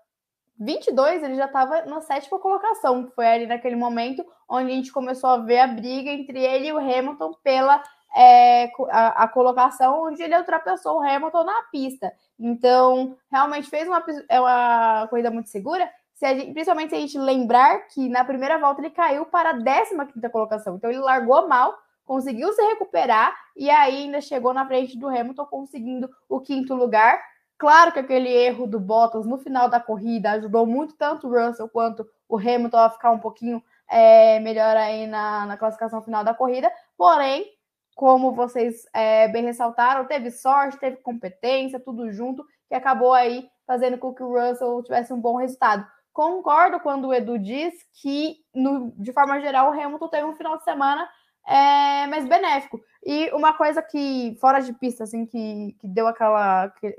[0.58, 3.10] 22 ele já estava na sétima colocação.
[3.14, 6.72] Foi ali naquele momento onde a gente começou a ver a briga entre ele e
[6.72, 7.82] o Hamilton pela
[8.16, 12.12] é, a, a, colocação, onde ele ultrapassou o Hamilton na pista.
[12.38, 17.18] Então, realmente fez uma, é uma corrida muito segura se gente, principalmente se a gente
[17.18, 20.76] lembrar que na primeira volta ele caiu para a 15 colocação.
[20.76, 21.74] Então ele largou mal,
[22.06, 27.22] conseguiu se recuperar e ainda chegou na frente do Hamilton, conseguindo o quinto lugar.
[27.58, 31.68] Claro que aquele erro do Bottas no final da corrida ajudou muito tanto o Russell
[31.68, 36.34] quanto o Hamilton a ficar um pouquinho é, melhor aí na, na classificação final da
[36.34, 36.70] corrida.
[36.98, 37.46] Porém,
[37.94, 43.96] como vocês é, bem ressaltaram, teve sorte, teve competência, tudo junto, que acabou aí fazendo
[43.96, 45.86] com que o Russell tivesse um bom resultado.
[46.12, 50.58] Concordo quando o Edu diz que, no, de forma geral, o Hamilton teve um final
[50.58, 51.08] de semana
[51.46, 52.80] é, mais benéfico.
[53.04, 56.68] E uma coisa que, fora de pista, assim, que, que deu aquela.
[56.80, 56.94] Que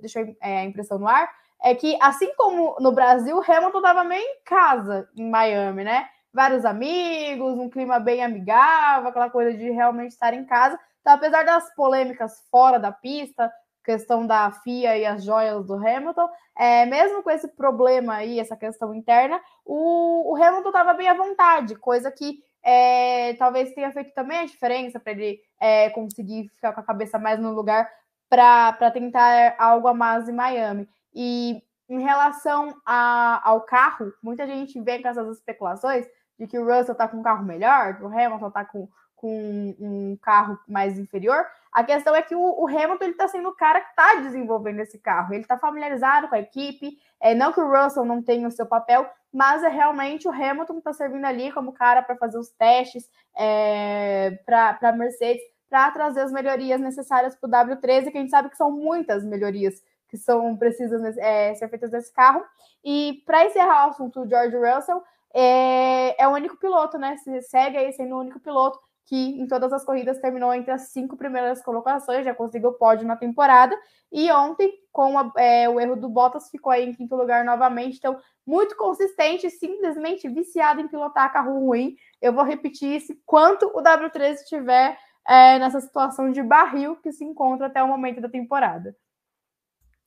[0.00, 1.28] deixou é, a impressão no ar,
[1.62, 6.08] é que, assim como no Brasil, o Hamilton estava meio em casa em Miami, né?
[6.32, 10.78] Vários amigos, um clima bem amigável, aquela coisa de realmente estar em casa.
[11.00, 13.52] Então, apesar das polêmicas fora da pista,
[13.84, 18.56] questão da FIA e as joias do Hamilton, é, mesmo com esse problema aí, essa
[18.56, 24.12] questão interna, o, o Hamilton estava bem à vontade, coisa que é, talvez tenha feito
[24.14, 27.90] também a diferença para ele é, conseguir ficar com a cabeça mais no lugar
[28.28, 30.88] para tentar algo a mais em Miami.
[31.14, 36.06] E em relação a, ao carro, muita gente vem com essas especulações
[36.38, 38.88] de que o Russell está com um carro melhor, que o Hamilton está com
[39.20, 41.44] com um carro mais inferior.
[41.70, 44.98] A questão é que o, o Hamilton está sendo o cara que está desenvolvendo esse
[44.98, 45.34] carro.
[45.34, 46.98] Ele está familiarizado com a equipe.
[47.20, 50.72] É, não que o Russell não tenha o seu papel, mas é realmente o Hamilton
[50.72, 55.90] que está servindo ali como cara para fazer os testes é, para a Mercedes, para
[55.90, 59.82] trazer as melhorias necessárias para o W13, que a gente sabe que são muitas melhorias
[60.08, 62.42] que são precisas é, ser feitas nesse carro.
[62.82, 65.02] E para encerrar o assunto do George Russell,
[65.34, 67.18] é, é o único piloto, né?
[67.18, 68.80] Se segue aí sendo o único piloto
[69.10, 73.16] que em todas as corridas terminou entre as cinco primeiras colocações, já conseguiu pódio na
[73.16, 73.76] temporada.
[74.12, 77.98] E ontem, com a, é, o erro do Bottas, ficou aí em quinto lugar novamente.
[77.98, 81.96] Então, muito consistente, simplesmente viciado em pilotar carro ruim.
[82.22, 84.96] Eu vou repetir isso quanto o W13 estiver
[85.26, 88.94] é, nessa situação de barril que se encontra até o momento da temporada.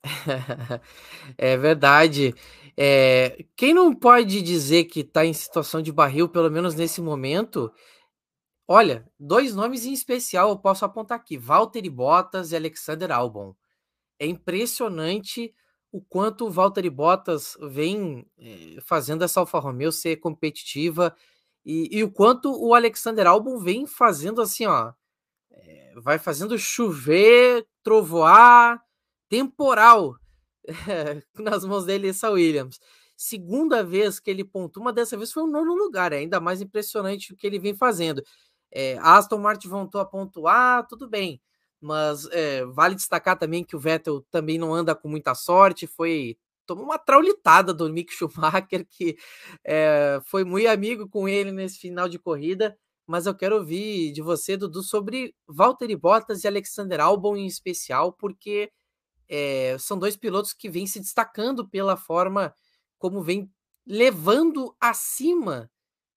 [1.37, 2.33] é verdade.
[2.77, 7.69] É, quem não pode dizer que está em situação de barril, pelo menos nesse momento,
[8.75, 13.55] Olha, dois nomes em especial eu posso apontar aqui: Valtteri Bottas e Alexander Albon.
[14.17, 15.53] É impressionante
[15.91, 21.15] o quanto o Valtteri Bottas vem eh, fazendo essa Alfa Romeo ser competitiva
[21.63, 24.91] e, e, o quanto o Alexander Albon vem fazendo assim, ó,
[25.51, 28.83] eh, vai fazendo chover, trovoar,
[29.29, 30.15] temporal
[31.37, 32.79] nas mãos dele essa Williams.
[33.15, 36.59] Segunda vez que ele pontua, uma dessa vez foi o nono lugar, é ainda mais
[36.59, 38.23] impressionante o que ele vem fazendo.
[38.73, 41.39] É, Aston Martin voltou a pontuar, tudo bem,
[41.79, 46.37] mas é, vale destacar também que o Vettel também não anda com muita sorte, foi
[46.65, 49.17] tomou uma traulitada do Mick Schumacher, que
[49.63, 52.77] é, foi muito amigo com ele nesse final de corrida.
[53.05, 58.13] mas eu quero ouvir de você, Dudu, sobre Valtteri Bottas e Alexander Albon em especial,
[58.13, 58.71] porque
[59.27, 62.53] é, são dois pilotos que vêm se destacando pela forma
[62.97, 63.51] como vem
[63.85, 65.69] levando acima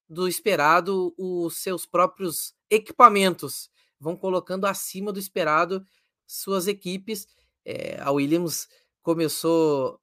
[0.09, 5.85] do esperado os seus próprios equipamentos, vão colocando acima do esperado
[6.27, 7.27] suas equipes.
[7.65, 8.69] É, a Williams
[9.03, 10.01] começou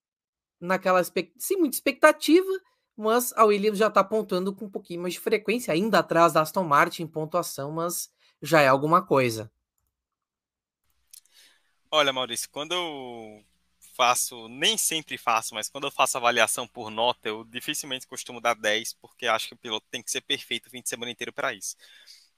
[0.60, 1.04] naquela
[1.38, 2.52] sem muita expectativa,
[2.96, 6.42] mas a Williams já está pontuando com um pouquinho mais de frequência, ainda atrás da
[6.42, 9.52] Aston Martin em pontuação, mas já é alguma coisa.
[11.92, 13.46] Olha, Maurício, quando eu
[13.96, 18.56] faço, nem sempre faço, mas quando eu faço avaliação por nota, eu dificilmente costumo dar
[18.56, 21.34] 10, porque acho que o piloto tem que ser perfeito o fim de semana inteiro
[21.34, 21.76] para isso.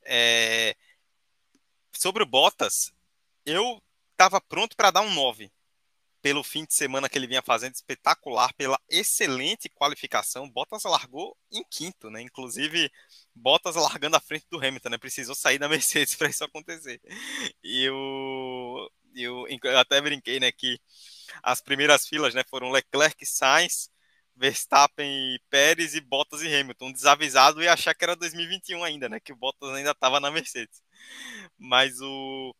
[0.03, 0.76] É...
[1.91, 2.91] Sobre o Bottas,
[3.45, 3.82] eu
[4.12, 5.51] estava pronto para dar um 9
[6.26, 10.49] pelo fim de semana que ele vinha fazendo espetacular, pela excelente qualificação.
[10.49, 12.20] Bottas largou em quinto, né?
[12.20, 12.91] Inclusive,
[13.36, 14.97] Bottas largando à frente do Hamilton, né?
[14.97, 16.99] Precisou sair da Mercedes para isso acontecer.
[17.64, 20.80] E eu, eu, eu até brinquei, né, que
[21.43, 23.89] as primeiras filas, né, foram Leclerc, Sainz,
[24.36, 29.34] Verstappen Pérez e Bottas e Hamilton, desavisado e achar que era 2021 ainda, né, que
[29.34, 30.82] o Bottas ainda estava na Mercedes.
[31.57, 32.53] Mas o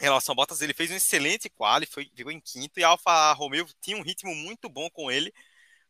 [0.00, 2.88] em relação ao Bottas, ele fez um excelente quali, foi, ficou em quinto, e a
[2.88, 5.32] Alfa Romeo tinha um ritmo muito bom com ele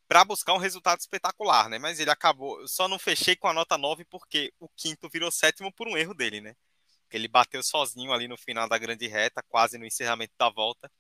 [0.09, 1.79] para buscar um resultado espetacular, né?
[1.79, 5.31] Mas ele acabou, eu só não fechei com a nota 9 porque o quinto virou
[5.31, 6.55] sétimo por um erro dele, né?
[7.11, 10.91] Ele bateu sozinho ali no final da grande reta, quase no encerramento da volta.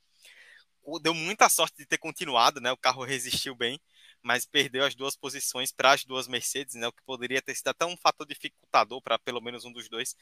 [1.00, 2.72] Deu muita sorte de ter continuado, né?
[2.72, 3.80] O carro resistiu bem,
[4.22, 6.86] mas perdeu as duas posições para as duas Mercedes, né?
[6.88, 10.14] O que poderia ter sido até um fator dificultador para pelo menos um dos dois,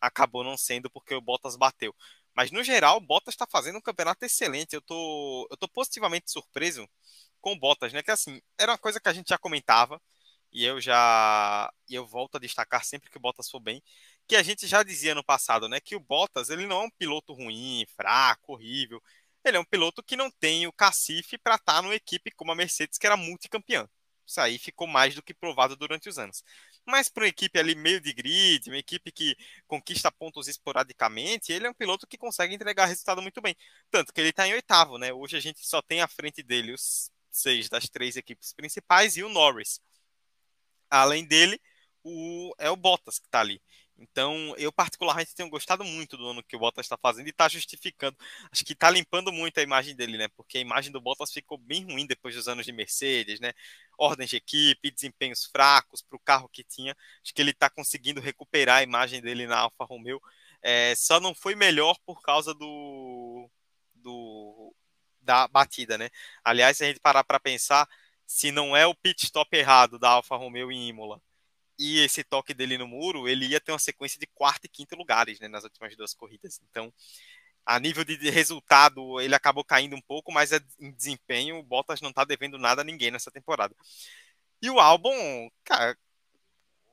[0.00, 1.94] acabou não sendo porque o Bottas bateu.
[2.34, 4.74] Mas no geral, o Bottas está fazendo um campeonato excelente.
[4.74, 6.88] Eu tô, eu tô positivamente surpreso
[7.40, 8.02] com o Bottas, né?
[8.02, 10.00] Que assim, era uma coisa que a gente já comentava
[10.52, 13.82] e eu já e eu volto a destacar sempre que o Bottas for bem,
[14.26, 16.90] que a gente já dizia no passado, né, que o Bottas, ele não é um
[16.90, 19.02] piloto ruim, fraco, horrível.
[19.48, 22.52] Ele é um piloto que não tem o cacife para estar tá numa equipe como
[22.52, 23.88] a Mercedes, que era multicampeã.
[24.26, 26.44] Isso aí ficou mais do que provado durante os anos.
[26.86, 29.36] Mas para uma equipe ali meio de grid, uma equipe que
[29.66, 33.56] conquista pontos esporadicamente, ele é um piloto que consegue entregar resultado muito bem.
[33.90, 35.12] Tanto que ele está em oitavo, né?
[35.12, 39.22] Hoje a gente só tem à frente dele os seis das três equipes principais e
[39.22, 39.80] o Norris.
[40.90, 41.60] Além dele,
[42.02, 43.62] o, é o Bottas que está ali.
[43.98, 47.48] Então, eu particularmente tenho gostado muito do ano que o Bottas está fazendo e está
[47.48, 48.16] justificando.
[48.52, 50.28] Acho que está limpando muito a imagem dele, né?
[50.28, 53.52] Porque a imagem do Bottas ficou bem ruim depois dos anos de Mercedes, né?
[53.98, 56.96] Ordens de equipe, desempenhos fracos para o carro que tinha.
[57.24, 60.20] Acho que ele está conseguindo recuperar a imagem dele na Alfa Romeo.
[60.62, 63.50] É, só não foi melhor por causa do,
[63.94, 64.74] do
[65.20, 66.08] da batida, né?
[66.44, 67.88] Aliás, se a gente parar para pensar,
[68.26, 71.20] se não é o pit stop errado da Alfa Romeo em Imola
[71.78, 74.96] e esse toque dele no muro, ele ia ter uma sequência de quarto e quinto
[74.96, 76.60] lugares né, nas últimas duas corridas.
[76.68, 76.92] Então,
[77.64, 80.50] a nível de resultado, ele acabou caindo um pouco, mas
[80.80, 83.74] em desempenho, o Bottas não está devendo nada a ninguém nessa temporada.
[84.60, 85.96] E o Albon, cara,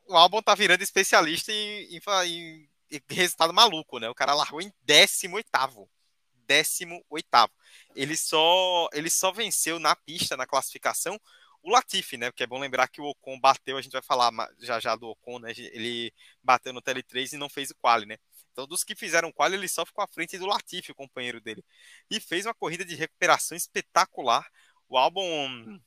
[0.08, 4.10] o Albon tá virando especialista em, em, em resultado maluco, né?
[4.10, 5.48] O cara largou em 18
[6.48, 7.52] 18
[7.96, 11.20] Ele só, ele só venceu na pista, na classificação,
[11.66, 12.30] o Latifi, né?
[12.30, 15.08] Porque é bom lembrar que o Ocon bateu, a gente vai falar já já do
[15.08, 15.52] Ocon, né?
[15.58, 16.14] Ele
[16.44, 18.18] bateu no Tele3 e não fez o quali, né?
[18.52, 21.66] Então, dos que fizeram quali, ele só ficou à frente do Latifi, o companheiro dele.
[22.10, 24.48] E fez uma corrida de recuperação espetacular.
[24.88, 25.80] O álbum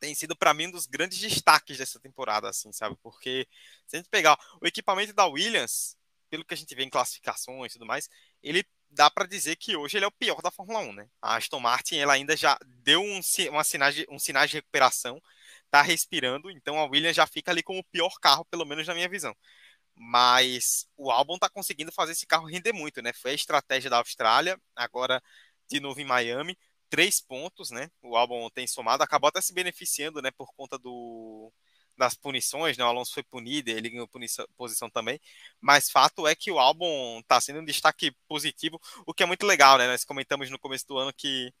[0.00, 2.96] tem sido para mim um dos grandes destaques dessa temporada, assim, sabe?
[3.02, 3.46] Porque
[3.86, 5.98] se a gente pegar o equipamento da Williams,
[6.30, 8.08] pelo que a gente vê em classificações e tudo mais,
[8.42, 8.64] ele
[8.94, 11.08] dá para dizer que hoje ele é o pior da Fórmula 1, né?
[11.20, 13.20] A Aston Martin ela ainda já deu um,
[13.50, 15.20] uma sinais de, um sinais de recuperação,
[15.70, 18.94] tá respirando, então a Williams já fica ali como o pior carro, pelo menos na
[18.94, 19.34] minha visão.
[19.96, 23.12] Mas o Albon tá conseguindo fazer esse carro render muito, né?
[23.12, 25.22] Foi a estratégia da Austrália, agora
[25.68, 27.90] de novo em Miami, três pontos, né?
[28.02, 31.52] O Albon tem somado, acabou até se beneficiando, né, por conta do
[31.96, 32.84] das punições, né?
[32.84, 35.20] O Alonso foi punido, ele ganhou punição, posição também.
[35.60, 39.46] Mas fato é que o álbum está sendo um destaque positivo, o que é muito
[39.46, 39.86] legal, né?
[39.86, 41.52] Nós comentamos no começo do ano que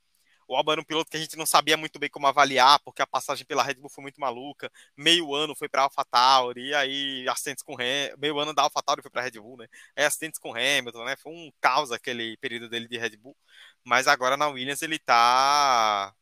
[0.46, 3.02] o Albon era um piloto que a gente não sabia muito bem como avaliar, porque
[3.02, 4.70] a passagem pela Red Bull foi muito maluca.
[4.96, 8.16] Meio ano foi para AlphaTauri, e aí acidentes com Hamilton.
[8.18, 9.66] Meio ano da AlphaTauri foi para Red Bull, né?
[9.96, 11.16] Aí acidentes com Hamilton, né?
[11.16, 13.36] Foi um caos aquele período dele de Red Bull.
[13.84, 16.14] Mas agora na Williams ele está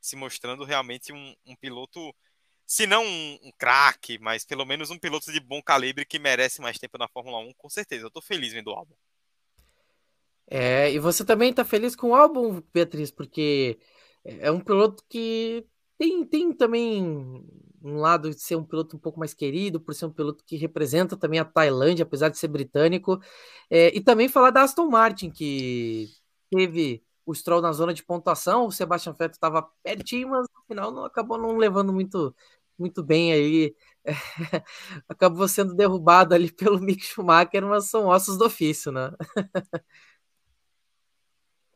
[0.00, 2.14] se mostrando realmente um, um piloto
[2.68, 6.60] se não um, um craque, mas pelo menos um piloto de bom calibre que merece
[6.60, 8.04] mais tempo na Fórmula 1, com certeza.
[8.04, 8.94] Eu tô feliz vendo o álbum.
[10.46, 13.78] É, e você também tá feliz com o álbum, Beatriz, porque
[14.22, 15.66] é um piloto que
[15.96, 17.02] tem, tem também
[17.82, 20.56] um lado de ser um piloto um pouco mais querido, por ser um piloto que
[20.56, 23.18] representa também a Tailândia, apesar de ser britânico,
[23.70, 26.10] é, e também falar da Aston Martin, que
[26.50, 30.90] teve o Stroll na zona de pontuação, o Sebastian Vettel estava pertinho, mas no final
[30.90, 32.34] não acabou não levando muito
[32.78, 33.74] muito bem aí,
[35.08, 39.10] acabou sendo derrubado ali pelo Mick Schumacher, mas são ossos do ofício, né?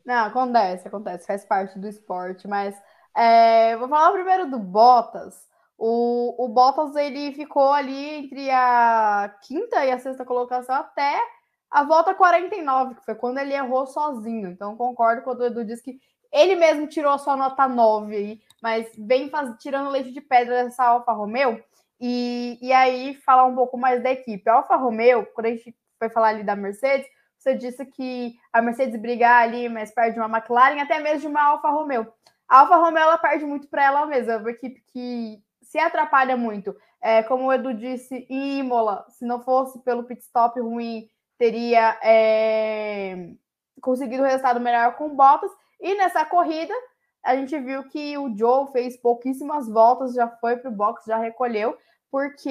[0.05, 2.75] Não, acontece, acontece, faz parte do esporte, mas
[3.17, 5.49] é, vou falar primeiro do Bottas.
[5.79, 11.19] O, o Bottas ele ficou ali entre a quinta e a sexta colocação até
[11.71, 14.51] a volta 49, que foi quando ele errou sozinho.
[14.51, 15.99] Então, concordo quando o Edu disse que
[16.31, 20.65] ele mesmo tirou a sua nota 9 aí, mas vem faz, tirando leite de pedra
[20.65, 21.63] dessa Alfa Romeo.
[22.01, 24.49] E, e aí, falar um pouco mais da equipe.
[24.49, 27.07] A Alfa Romeo, quando a gente foi falar ali da Mercedes,
[27.37, 31.27] você disse que a Mercedes brigar ali mais perto de uma McLaren, até mesmo de
[31.27, 32.07] uma Alfa Romeo.
[32.49, 36.37] A Alfa Romeo ela perde muito para ela mesma, é uma equipe que se atrapalha
[36.37, 36.77] muito.
[37.01, 41.99] É, como o Edu disse, em Imola, se não fosse pelo pit stop ruim, teria
[42.03, 43.31] é,
[43.81, 45.51] conseguido um resultado melhor com Bottas.
[45.81, 46.75] E nessa corrida,
[47.25, 51.17] a gente viu que o Joe fez pouquíssimas voltas, já foi para o box, já
[51.17, 51.77] recolheu,
[52.11, 52.51] porque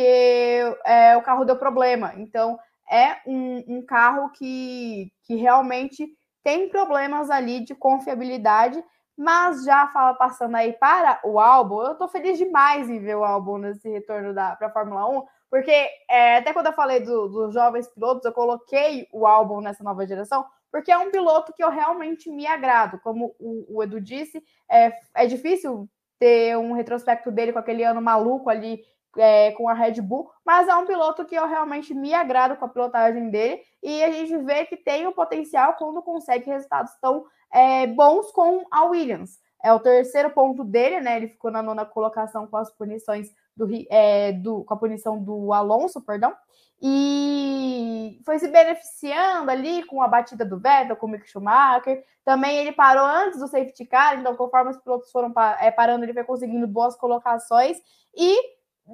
[0.85, 2.13] é, o carro deu problema.
[2.17, 2.57] Então,
[2.89, 6.07] é um, um carro que, que realmente
[6.43, 8.83] tem problemas ali de confiabilidade,
[9.17, 13.23] mas já fala passando aí para o álbum, eu estou feliz demais em ver o
[13.23, 15.71] álbum nesse retorno para a Fórmula 1, porque
[16.09, 20.07] é, até quando eu falei do, dos jovens pilotos, eu coloquei o álbum nessa nova
[20.07, 22.99] geração, porque é um piloto que eu realmente me agrado.
[22.99, 28.01] Como o, o Edu disse, é, é difícil ter um retrospecto dele com aquele ano
[28.01, 28.81] maluco ali
[29.17, 32.65] é, com a Red Bull, mas é um piloto que eu realmente me agrado com
[32.65, 37.25] a pilotagem dele e a gente vê que tem o potencial quando consegue resultados tão
[37.51, 39.39] é, bons com a Williams.
[39.63, 41.17] É o terceiro ponto dele, né?
[41.17, 45.53] Ele ficou na nona colocação com as punições do, é, do com a punição do
[45.53, 46.33] Alonso, perdão,
[46.81, 52.03] e foi se beneficiando ali com a batida do Vettel, com o Mick Schumacher.
[52.25, 56.13] Também ele parou antes do safety car, então conforme os pilotos foram é, parando, ele
[56.13, 57.77] foi conseguindo boas colocações
[58.15, 58.35] e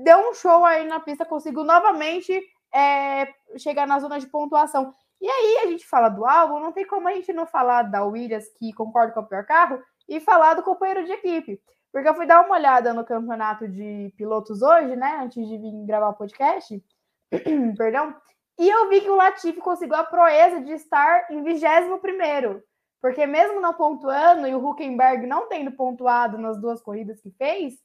[0.04, 2.42] deu um show aí na pista, conseguiu novamente
[2.74, 3.28] é,
[3.58, 4.94] chegar na zona de pontuação.
[5.20, 8.04] E aí a gente fala do álbum, não tem como a gente não falar da
[8.04, 11.60] Williams, que concorda com o pior carro, e falar do companheiro de equipe.
[11.92, 15.22] Porque eu fui dar uma olhada no campeonato de pilotos hoje, né?
[15.24, 16.84] Antes de vir gravar o podcast.
[17.78, 18.16] Perdão.
[18.60, 22.64] E eu vi que o Latifi conseguiu a proeza de estar em 21 primeiro.
[23.00, 27.76] Porque mesmo não pontuando e o Huckenberg não tendo pontuado nas duas corridas que fez,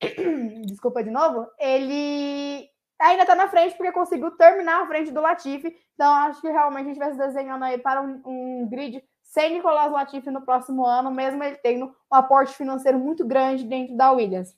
[0.66, 2.68] desculpa de novo, ele
[3.00, 5.74] ainda está na frente porque conseguiu terminar à frente do Latifi.
[5.94, 9.54] Então, acho que realmente a gente vai se desenhando aí para um, um grid sem
[9.54, 14.12] Nicolás Latifi no próximo ano, mesmo ele tendo um aporte financeiro muito grande dentro da
[14.12, 14.56] Williams.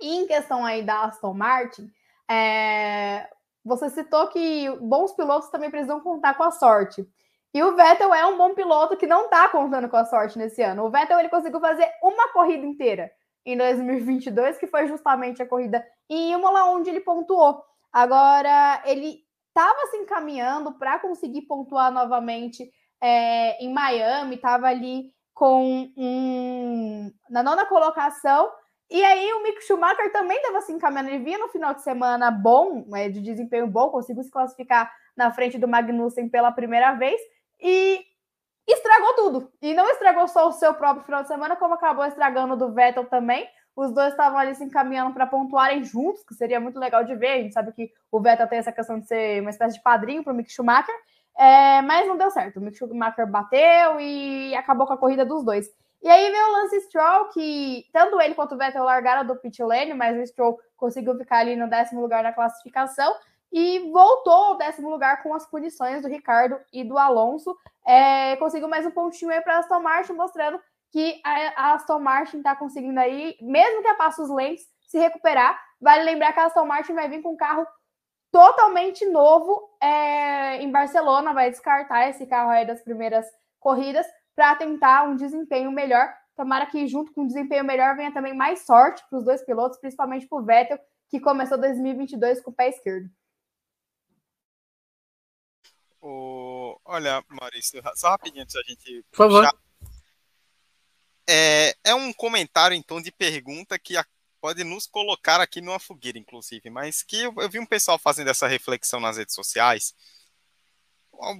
[0.00, 1.92] E em questão aí da Aston Martin,
[2.30, 3.28] é...
[3.64, 7.06] você citou que bons pilotos também precisam contar com a sorte.
[7.52, 10.62] E o Vettel é um bom piloto que não está contando com a sorte nesse
[10.62, 10.84] ano.
[10.84, 13.10] O Vettel ele conseguiu fazer uma corrida inteira
[13.44, 17.62] em 2022, que foi justamente a corrida em Imola, onde ele pontuou.
[17.92, 22.70] Agora, ele estava se encaminhando para conseguir pontuar novamente
[23.00, 28.50] é, em Miami, estava ali com um, na nona colocação.
[28.90, 31.10] E aí o Mick Schumacher também estava se encaminhando.
[31.10, 35.30] Ele vinha no final de semana bom, é, de desempenho bom, conseguiu se classificar na
[35.30, 37.20] frente do Magnussen pela primeira vez.
[37.60, 38.04] E
[38.66, 39.52] estragou tudo.
[39.62, 43.04] E não estragou só o seu próprio final de semana, como acabou estragando do Vettel
[43.04, 43.48] também.
[43.76, 47.28] Os dois estavam ali se encaminhando para pontuarem juntos, que seria muito legal de ver.
[47.28, 50.24] A gente sabe que o Vettel tem essa questão de ser uma espécie de padrinho
[50.24, 50.94] para o Mick Schumacher,
[51.38, 52.58] é, mas não deu certo.
[52.58, 55.70] O Mick Schumacher bateu e acabou com a corrida dos dois.
[56.02, 59.62] E aí veio o Lance Stroll, que tanto ele quanto o Vettel largaram do pit
[59.62, 63.14] lane, mas o Stroll conseguiu ficar ali no décimo lugar na classificação
[63.52, 67.54] e voltou ao décimo lugar com as punições do Ricardo e do Alonso.
[67.86, 70.58] É, conseguiu mais um pontinho aí para a Aston Martin, mostrando
[70.90, 75.60] que a, Aston Martin está conseguindo aí, mesmo que a passos lentos, se recuperar.
[75.80, 77.66] Vale lembrar que a Aston Martin vai vir com um carro
[78.32, 83.26] totalmente novo é, em Barcelona, vai descartar esse carro aí das primeiras
[83.58, 84.06] corridas
[84.40, 86.10] para tentar um desempenho melhor.
[86.34, 89.78] Tomara que junto com o desempenho melhor venha também mais sorte para os dois pilotos,
[89.78, 90.78] principalmente para o Vettel,
[91.10, 93.10] que começou 2022 com o pé esquerdo.
[96.00, 96.80] O...
[96.86, 99.04] Olha, Maurício, só rapidinho antes da gente.
[99.10, 99.44] Por favor.
[99.44, 99.54] Puxar.
[101.28, 103.92] É, é um comentário, então, de pergunta que
[104.40, 108.30] pode nos colocar aqui numa fogueira, inclusive, mas que eu, eu vi um pessoal fazendo
[108.30, 109.94] essa reflexão nas redes sociais.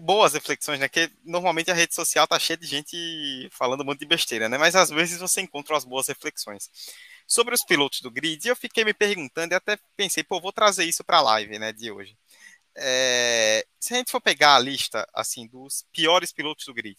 [0.02, 0.88] Boas reflexões, né?
[0.88, 4.58] Que normalmente a rede social tá cheia de gente falando um monte de besteira, né?
[4.58, 6.70] Mas às vezes você encontra as boas reflexões
[7.30, 10.84] sobre os pilotos do grid, eu fiquei me perguntando e até pensei, pô, vou trazer
[10.84, 12.18] isso para a live, né, de hoje.
[12.76, 16.98] É, se a gente for pegar a lista, assim, dos piores pilotos do grid,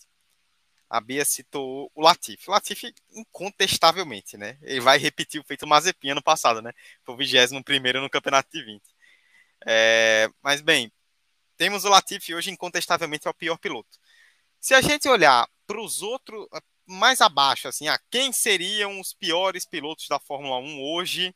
[0.90, 2.50] a Bia citou o Latifi.
[2.50, 4.58] O Latifi, incontestavelmente, né?
[4.62, 6.74] Ele vai repetir o feito Mazepin ano passado, né?
[7.06, 8.84] Foi o 21 no campeonato de 20.
[9.66, 10.92] É, mas, bem,
[11.62, 14.00] temos o Latifi hoje, incontestavelmente, é o pior piloto.
[14.60, 16.48] Se a gente olhar para os outros,
[16.88, 21.36] mais abaixo, assim, ah, quem seriam os piores pilotos da Fórmula 1 hoje,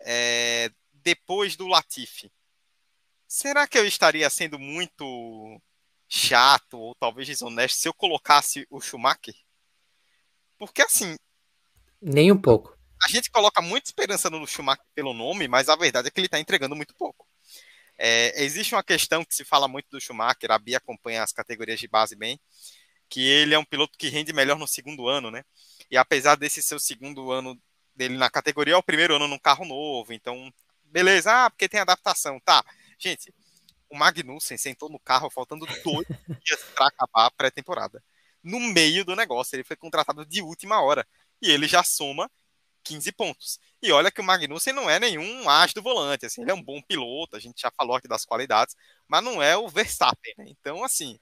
[0.00, 2.32] é, depois do Latifi?
[3.28, 5.62] Será que eu estaria sendo muito
[6.08, 9.36] chato ou talvez desonesto se eu colocasse o Schumacher?
[10.58, 11.14] Porque assim.
[12.02, 12.76] Nem um pouco.
[13.04, 16.26] A gente coloca muita esperança no Schumacher pelo nome, mas a verdade é que ele
[16.26, 17.27] está entregando muito pouco.
[17.98, 21.80] É, existe uma questão que se fala muito do Schumacher, a Bia acompanha as categorias
[21.80, 22.40] de base bem,
[23.08, 25.44] que ele é um piloto que rende melhor no segundo ano, né?
[25.90, 27.60] E apesar desse seu segundo ano
[27.94, 30.52] dele na categoria, é o primeiro ano num carro novo, então,
[30.84, 32.64] beleza, ah, porque tem adaptação, tá.
[32.98, 33.32] Gente,
[33.90, 36.06] o Magnussen sentou no carro faltando dois
[36.44, 38.02] dias para acabar a pré-temporada.
[38.42, 41.06] No meio do negócio, ele foi contratado de última hora.
[41.40, 42.30] E ele já soma
[42.88, 43.60] 15 pontos.
[43.82, 46.62] E olha que o Magnussen não é nenhum as do volante, assim, ele é um
[46.62, 48.74] bom piloto, a gente já falou aqui das qualidades,
[49.06, 50.46] mas não é o Verstappen, né?
[50.48, 51.18] Então, assim,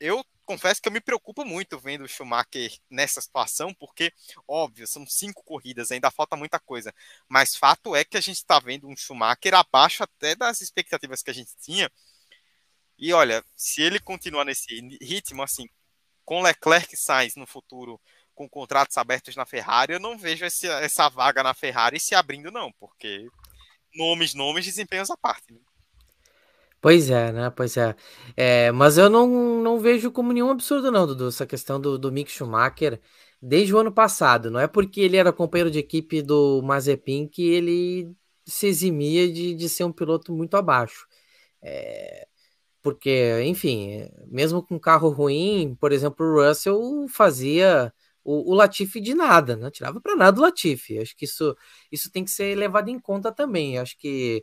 [0.00, 4.12] eu confesso que eu me preocupo muito vendo o Schumacher nessa situação, porque,
[4.46, 6.92] óbvio, são cinco corridas, ainda falta muita coisa.
[7.28, 11.30] Mas fato é que a gente está vendo um Schumacher abaixo até das expectativas que
[11.30, 11.90] a gente tinha.
[12.98, 14.66] E olha, se ele continuar nesse
[15.00, 15.68] ritmo, assim,
[16.24, 18.00] com Leclerc e Sainz no futuro,
[18.34, 22.50] com contratos abertos na Ferrari, eu não vejo esse, essa vaga na Ferrari se abrindo,
[22.50, 23.26] não, porque
[23.94, 25.52] nomes, nomes, desempenhos à parte.
[25.52, 25.60] Né?
[26.80, 27.50] Pois é, né?
[27.50, 27.96] Pois é.
[28.36, 32.12] é mas eu não, não vejo como nenhum absurdo, não, Dudu, essa questão do, do
[32.12, 33.00] Mick Schumacher
[33.40, 34.50] desde o ano passado.
[34.50, 38.14] Não é porque ele era companheiro de equipe do Mazepin que ele
[38.44, 41.06] se eximia de, de ser um piloto muito abaixo.
[41.62, 42.26] É,
[42.82, 47.92] porque, enfim, mesmo com carro ruim, por exemplo, o Russell fazia
[48.24, 49.70] o, o Latifi de nada, não né?
[49.70, 50.98] tirava para nada o Latifi.
[50.98, 51.56] Acho que isso,
[51.92, 53.78] isso tem que ser levado em conta também.
[53.78, 54.42] Acho que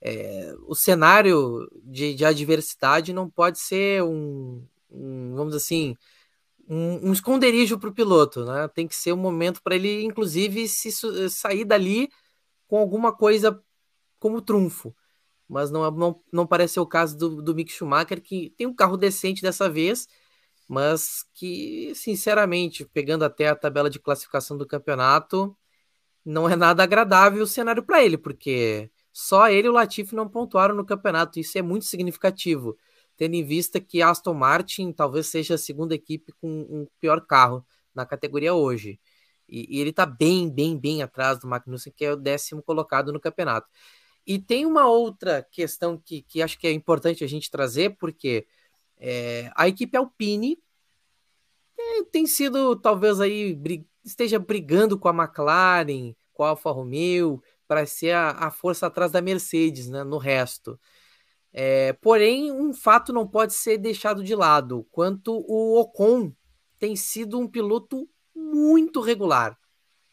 [0.00, 5.96] é, o cenário de, de, adversidade não pode ser um, um vamos assim,
[6.68, 8.68] um, um esconderijo para o piloto, né?
[8.68, 10.90] Tem que ser um momento para ele, inclusive, se
[11.30, 12.08] sair dali
[12.66, 13.62] com alguma coisa
[14.18, 14.94] como trunfo.
[15.48, 18.74] Mas não, não, não parece ser o caso do, do Mick Schumacher, que tem um
[18.74, 20.08] carro decente dessa vez,
[20.68, 25.56] mas que, sinceramente, pegando até a tabela de classificação do campeonato,
[26.24, 30.28] não é nada agradável o cenário para ele, porque só ele e o Latifi não
[30.28, 31.38] pontuaram no campeonato.
[31.38, 32.76] Isso é muito significativo,
[33.16, 37.64] tendo em vista que Aston Martin talvez seja a segunda equipe com um pior carro
[37.94, 38.98] na categoria hoje.
[39.48, 43.12] E, e ele está bem, bem, bem atrás do Magnussen, que é o décimo colocado
[43.12, 43.68] no campeonato.
[44.26, 48.46] E tem uma outra questão que, que acho que é importante a gente trazer, porque
[49.04, 50.56] é, a equipe Alpine
[52.12, 53.60] tem sido, talvez aí,
[54.04, 59.10] esteja brigando com a McLaren, com a Alfa Romeo, para ser a, a, força atrás
[59.10, 60.78] da Mercedes, né, no resto.
[61.52, 66.32] É, porém, um fato não pode ser deixado de lado, quanto o Ocon
[66.78, 69.58] tem sido um piloto muito regular.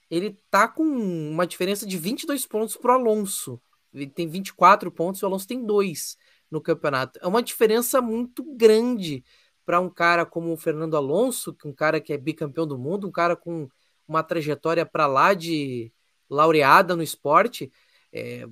[0.09, 3.61] Ele tá com uma diferença de 22 pontos para o Alonso.
[3.93, 6.17] Ele tem 24 pontos e o Alonso tem 2
[6.49, 7.19] no campeonato.
[7.21, 9.23] É uma diferença muito grande
[9.65, 13.11] para um cara como o Fernando Alonso, um cara que é bicampeão do mundo, um
[13.11, 13.69] cara com
[14.07, 15.93] uma trajetória para lá de
[16.29, 17.71] laureada no esporte,
[18.11, 18.47] é,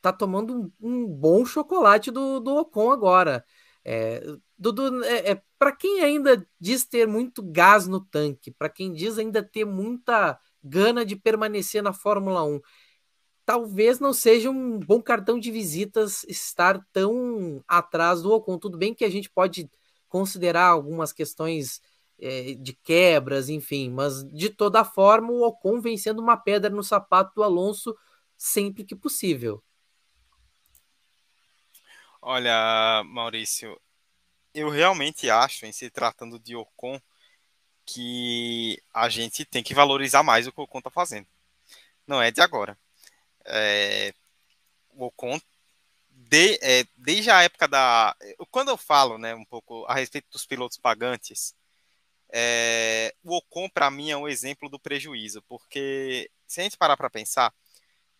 [0.00, 3.44] tá tomando um, um, bom chocolate do, do Ocon agora.
[3.84, 4.24] É,
[4.58, 9.18] Dudu, é, é para quem ainda diz ter muito gás no tanque, para quem diz
[9.18, 12.60] ainda ter muita gana de permanecer na Fórmula 1,
[13.44, 18.58] talvez não seja um bom cartão de visitas estar tão atrás do Ocon.
[18.58, 19.70] Tudo bem que a gente pode
[20.08, 21.80] considerar algumas questões
[22.18, 26.82] é, de quebras, enfim, mas de toda forma o Ocon vem sendo uma pedra no
[26.82, 27.96] sapato do Alonso
[28.36, 29.62] sempre que possível.
[32.20, 33.80] Olha, Maurício,
[34.54, 37.00] eu realmente acho, em se tratando de Ocon,
[37.84, 41.26] que a gente tem que valorizar mais o que o Ocon está fazendo.
[42.06, 42.78] Não é de agora.
[43.46, 44.14] É,
[44.90, 45.40] o Ocon,
[46.10, 48.16] de, é, desde a época da.
[48.50, 51.54] Quando eu falo né, um pouco a respeito dos pilotos pagantes,
[52.32, 56.96] é, o Ocon, para mim, é um exemplo do prejuízo, porque se a gente parar
[56.96, 57.52] para pensar,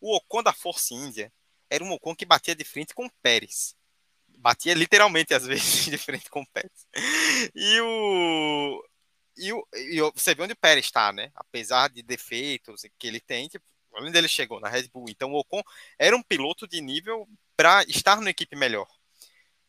[0.00, 1.32] o Ocon da Força Índia
[1.70, 3.74] era um Ocon que batia de frente com o Pérez.
[4.38, 6.86] Batia literalmente, às vezes, de frente com o Pérez.
[7.54, 8.84] E o,
[9.36, 9.50] e,
[9.96, 11.30] e, você vê onde o Pérez está, né?
[11.34, 13.64] Apesar de defeitos que ele tem, tipo,
[13.94, 15.62] além dele chegou na Red Bull, então o Ocon
[15.98, 18.88] era um piloto de nível para estar numa equipe melhor.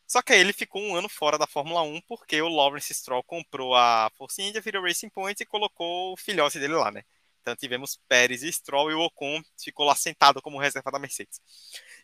[0.05, 3.24] Só que aí ele ficou um ano fora da Fórmula 1 porque o Lawrence Stroll
[3.24, 7.03] comprou a Force India, virou Racing Point e colocou o filhote dele lá, né?
[7.43, 11.41] Então tivemos Pérez e Stroll e o Ocon ficou lá sentado como reserva da Mercedes.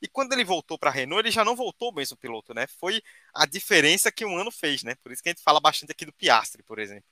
[0.01, 2.67] E quando ele voltou para a Renault, ele já não voltou mesmo piloto, né?
[2.67, 3.01] Foi
[3.33, 4.95] a diferença que um ano fez, né?
[4.95, 7.09] Por isso que a gente fala bastante aqui do Piastri, por exemplo.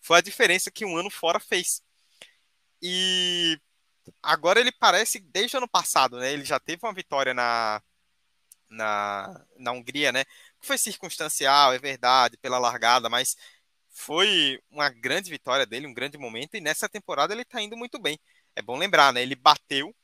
[0.00, 1.82] Foi a diferença que um ano fora fez.
[2.82, 3.58] E
[4.22, 6.32] agora ele parece, desde o ano passado, né?
[6.32, 7.82] Ele já teve uma vitória na,
[8.68, 10.24] na, na Hungria, né?
[10.60, 13.36] Foi circunstancial, é verdade, pela largada, mas
[13.88, 17.98] foi uma grande vitória dele, um grande momento, e nessa temporada ele está indo muito
[17.98, 18.18] bem.
[18.56, 19.22] É bom lembrar, né?
[19.22, 19.94] Ele bateu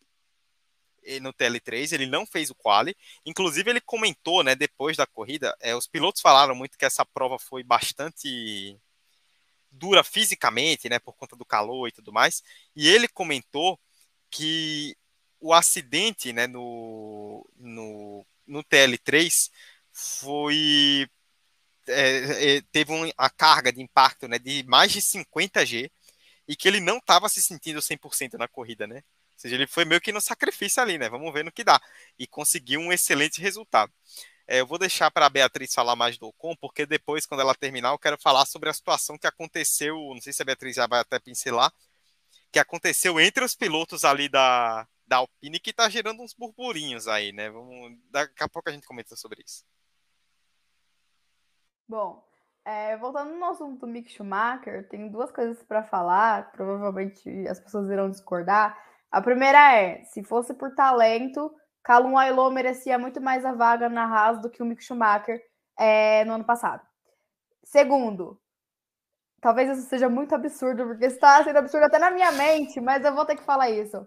[1.21, 2.97] no TL3, ele não fez o quali.
[3.25, 7.39] Inclusive, ele comentou, né, depois da corrida, é, os pilotos falaram muito que essa prova
[7.39, 8.77] foi bastante
[9.71, 12.43] dura fisicamente, né, por conta do calor e tudo mais.
[12.75, 13.79] E ele comentou
[14.37, 14.97] que
[15.41, 19.51] o acidente, né, no, no, no TL3
[19.93, 21.09] foi
[21.89, 25.91] é, é, teve uma carga de impacto né, de mais de 50 G
[26.47, 28.97] e que ele não estava se sentindo 100% na corrida, né?
[28.97, 31.09] Ou seja, ele foi meio que no sacrifício ali, né?
[31.09, 31.81] Vamos ver no que dá.
[32.19, 33.93] E conseguiu um excelente resultado.
[34.47, 37.55] É, eu vou deixar para a Beatriz falar mais do Ocon, porque depois, quando ela
[37.55, 39.97] terminar, eu quero falar sobre a situação que aconteceu.
[40.15, 41.73] Não sei se a Beatriz já vai até pincelar,
[42.57, 47.31] que aconteceu entre os pilotos ali da, da Alpine, que está gerando uns burburinhos aí,
[47.31, 47.51] né?
[47.51, 49.63] Vamos, daqui a pouco a gente comenta sobre isso.
[51.87, 52.27] Bom,
[52.65, 57.91] é, voltando no assunto do Mick Schumacher, tem duas coisas para falar, provavelmente as pessoas
[57.91, 58.75] irão discordar.
[59.11, 64.05] A primeira é, se fosse por talento, Calum Ailô merecia muito mais a vaga na
[64.07, 65.43] Haas do que o Mick Schumacher
[65.79, 66.83] é, no ano passado.
[67.63, 68.41] Segundo,
[69.41, 73.15] talvez isso seja muito absurdo, porque está sendo absurdo até na minha mente, mas eu
[73.15, 74.07] vou ter que falar isso.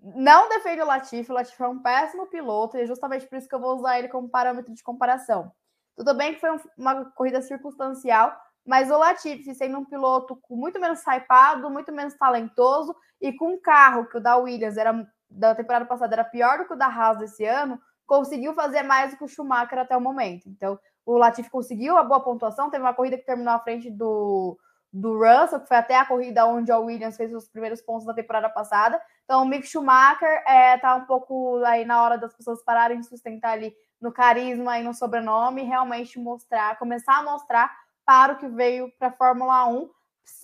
[0.00, 3.48] Não defende o Latifi, o Latifi é um péssimo piloto, e é justamente por isso
[3.48, 5.50] que eu vou usar ele como parâmetro de comparação.
[5.96, 8.36] Tudo bem que foi uma corrida circunstancial,
[8.66, 13.60] mas o Latifi, sendo um piloto muito menos hypado, muito menos talentoso e com um
[13.60, 16.86] carro que o da Williams era da temporada passada era pior do que o da
[16.86, 20.48] Haas desse ano, conseguiu fazer mais do que o Schumacher até o momento.
[20.48, 24.58] Então, o Latifi conseguiu a boa pontuação, teve uma corrida que terminou à frente do,
[24.92, 28.14] do Russell, que foi até a corrida onde o Williams fez os primeiros pontos da
[28.14, 29.00] temporada passada.
[29.24, 33.06] Então, o Mick Schumacher é, tá um pouco aí na hora das pessoas pararem de
[33.06, 37.74] sustentar ali no carisma e no sobrenome, realmente mostrar, começar a mostrar
[38.04, 39.90] para o que veio para a Fórmula 1,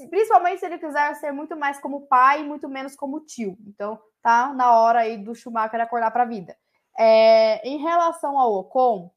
[0.09, 3.57] principalmente se ele quiser ser muito mais como pai e muito menos como tio.
[3.67, 6.57] Então, tá na hora aí do Schumacher acordar para a vida.
[6.99, 9.11] É, em relação ao Ocon,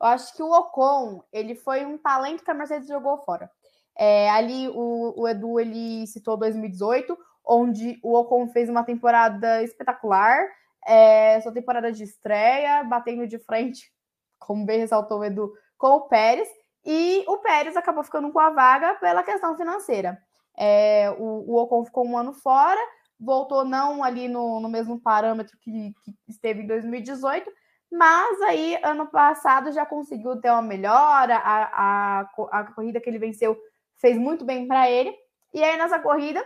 [0.00, 3.50] eu acho que o Ocon ele foi um talento que a Mercedes jogou fora.
[3.96, 10.38] É, ali o, o, Edu ele citou 2018, onde o Ocon fez uma temporada espetacular,
[10.86, 13.92] é, sua temporada de estreia, batendo de frente,
[14.38, 16.48] como bem ressaltou o Edu, com o Pérez,
[16.84, 20.18] e o Pérez acabou ficando com a vaga pela questão financeira.
[20.56, 22.80] É, o, o Ocon ficou um ano fora,
[23.18, 27.50] voltou não ali no, no mesmo parâmetro que, que, esteve em 2018,
[27.90, 32.20] mas aí ano passado já conseguiu ter uma melhora, a, a,
[32.50, 33.58] a corrida que ele venceu
[33.96, 35.14] fez muito bem para ele,
[35.52, 36.44] e aí nessa corrida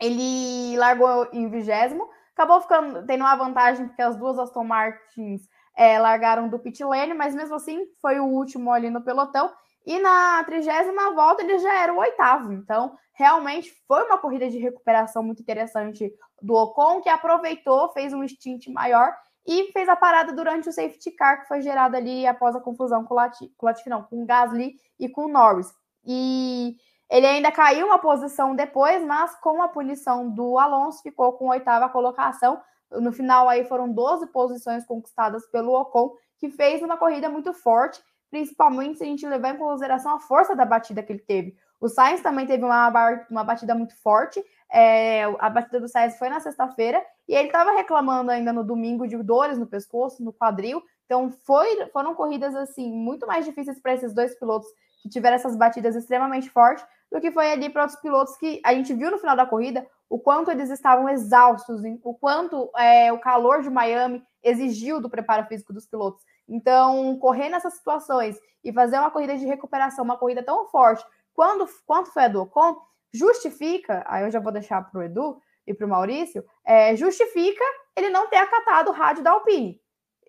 [0.00, 5.42] ele largou em vigésimo, acabou ficando tendo uma vantagem porque as duas Aston Martins
[5.76, 9.52] é, largaram do pit lane, mas mesmo assim foi o último ali no pelotão,
[9.84, 12.52] e na trigésima volta ele já era o oitavo.
[12.52, 18.26] Então, realmente foi uma corrida de recuperação muito interessante do Ocon, que aproveitou, fez um
[18.26, 19.14] stint maior
[19.46, 23.04] e fez a parada durante o safety car que foi gerado ali após a confusão
[23.04, 25.72] com o Latifi, com o, Latifi, não, com o Gasly e com o Norris.
[26.04, 26.76] E
[27.10, 31.88] ele ainda caiu uma posição depois, mas com a punição do Alonso ficou com oitava
[31.88, 32.60] colocação.
[32.90, 38.02] No final aí foram 12 posições conquistadas pelo Ocon, que fez uma corrida muito forte
[38.30, 41.56] principalmente se a gente levar em consideração a força da batida que ele teve.
[41.80, 42.88] O Sainz também teve uma,
[43.30, 44.42] uma batida muito forte.
[44.72, 49.06] É, a batida do Sainz foi na sexta-feira e ele estava reclamando ainda no domingo
[49.06, 50.82] de dores no pescoço, no quadril.
[51.04, 54.68] Então foi, foram corridas assim muito mais difíceis para esses dois pilotos
[55.02, 58.72] que tiveram essas batidas extremamente fortes do que foi ali para outros pilotos que a
[58.72, 63.18] gente viu no final da corrida o quanto eles estavam exaustos, o quanto é, o
[63.18, 66.24] calor de Miami exigiu do preparo físico dos pilotos.
[66.48, 71.66] Então, correr nessas situações e fazer uma corrida de recuperação, uma corrida tão forte quando,
[71.86, 72.76] quanto foi a do Ocon,
[73.12, 77.64] justifica, aí eu já vou deixar para o Edu e para o Maurício, é, justifica
[77.96, 79.80] ele não ter acatado o rádio da Alpine.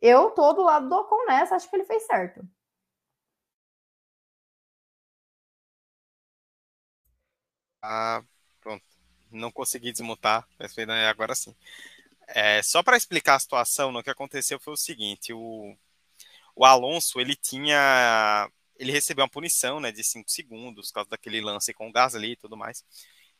[0.01, 2.41] Eu tô do lado do Ocon nessa, acho que ele fez certo.
[7.81, 8.23] Ah,
[8.61, 8.83] pronto.
[9.31, 10.47] Não consegui desmutar,
[11.09, 11.55] agora sim.
[12.27, 15.75] É, só para explicar a situação, o que aconteceu foi o seguinte: o,
[16.55, 18.49] o Alonso ele tinha.
[18.81, 22.31] Ele recebeu uma punição né, de 5 segundos por causa daquele lance com o Gasly
[22.31, 22.83] e tudo mais.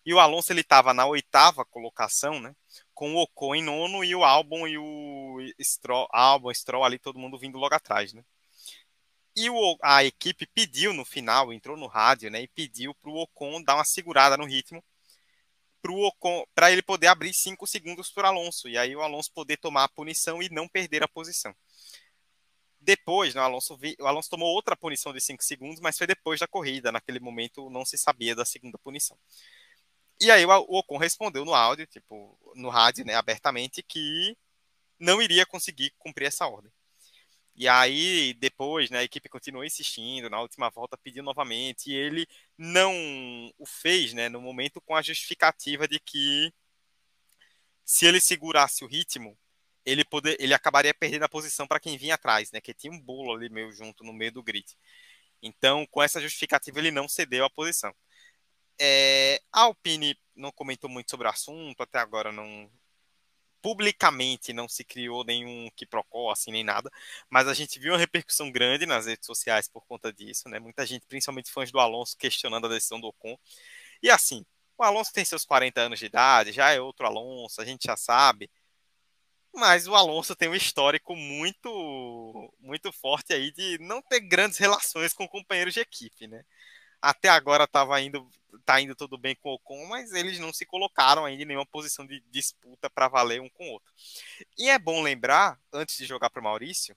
[0.06, 2.56] E o Alonso ele estava na oitava colocação, né?
[2.94, 7.18] Com o Ocon em nono e o Albon e o Stroll, Albon, Stroll ali, todo
[7.18, 8.24] mundo vindo logo atrás, né?
[9.36, 12.42] E o, a equipe pediu no final, entrou no rádio, né?
[12.44, 14.84] E pediu para o Ocon dar uma segurada no ritmo
[16.54, 18.70] para ele poder abrir cinco segundos para Alonso.
[18.70, 21.56] E aí o Alonso poder tomar a punição e não perder a posição.
[22.82, 26.08] Depois, né, o, Alonso vi, o Alonso tomou outra punição de cinco segundos, mas foi
[26.08, 26.92] depois da corrida.
[26.92, 29.18] Naquele momento não se sabia da segunda punição.
[30.20, 34.36] E aí o, o Ocon respondeu no áudio, tipo, no rádio, né, abertamente, que
[35.00, 36.72] não iria conseguir cumprir essa ordem.
[37.56, 42.28] E aí, depois, né, a equipe continuou insistindo, na última volta pediu novamente, e ele
[42.58, 42.94] não
[43.60, 46.54] o fez, né, no momento com a justificativa de que
[47.86, 49.38] se ele segurasse o ritmo,
[49.86, 53.00] ele, poder, ele acabaria perdendo a posição para quem vinha atrás, né, que tinha um
[53.00, 54.66] bolo ali meio junto no meio do grid.
[55.42, 57.94] Então, com essa justificativa, ele não cedeu a posição.
[58.80, 62.70] É, a Alpine não comentou muito sobre o assunto, até agora não,
[63.62, 66.90] publicamente não se criou nenhum que procó, assim, nem nada,
[67.30, 70.60] mas a gente viu uma repercussão grande nas redes sociais por conta disso, né?
[70.60, 73.38] Muita gente, principalmente fãs do Alonso, questionando a decisão do Ocon.
[74.02, 74.46] E assim,
[74.78, 77.96] o Alonso tem seus 40 anos de idade, já é outro Alonso, a gente já
[77.96, 78.50] sabe.
[79.54, 85.14] Mas o Alonso tem um histórico muito muito forte aí de não ter grandes relações
[85.14, 86.44] com companheiros de equipe, né?
[87.02, 88.30] Até agora estava indo,
[88.66, 91.66] tá indo tudo bem com o Ocon, mas eles não se colocaram ainda em nenhuma
[91.66, 93.92] posição de disputa para valer um com o outro.
[94.58, 96.96] E é bom lembrar, antes de jogar para o Maurício,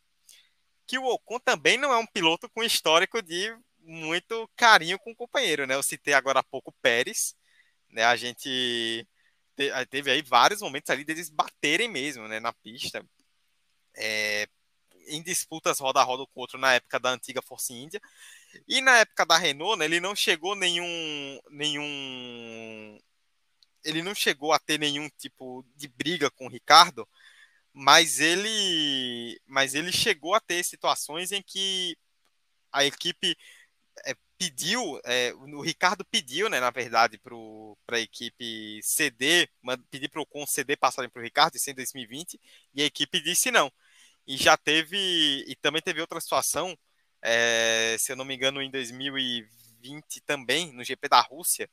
[0.87, 5.17] que o Ocon também não é um piloto com histórico de muito carinho com o
[5.17, 5.75] companheiro, né?
[5.75, 7.35] Eu citei agora há pouco o Pérez,
[7.91, 8.05] né?
[8.05, 9.07] A gente
[9.91, 13.05] teve aí vários momentos ali deles baterem mesmo, né, na pista.
[13.97, 14.49] É,
[15.07, 18.01] em disputas roda a roda com o outro na época da antiga Force India.
[18.69, 22.99] E na época da Renault, né, ele não chegou nenhum nenhum
[23.85, 27.07] ele não chegou a ter nenhum tipo de briga com o Ricardo,
[27.73, 31.97] mas ele mas ele chegou a ter situações em que
[32.73, 33.37] a equipe
[34.07, 34.15] é,
[34.45, 39.51] pediu, é, o Ricardo pediu, né, na verdade, para a equipe ceder,
[39.91, 42.39] pedir para o Con ceder passagem para o Ricardo, isso em 2020,
[42.75, 43.73] e a equipe disse não.
[44.27, 46.77] E já teve, e também teve outra situação,
[47.23, 51.69] é, se eu não me engano, em 2020 também, no GP da Rússia,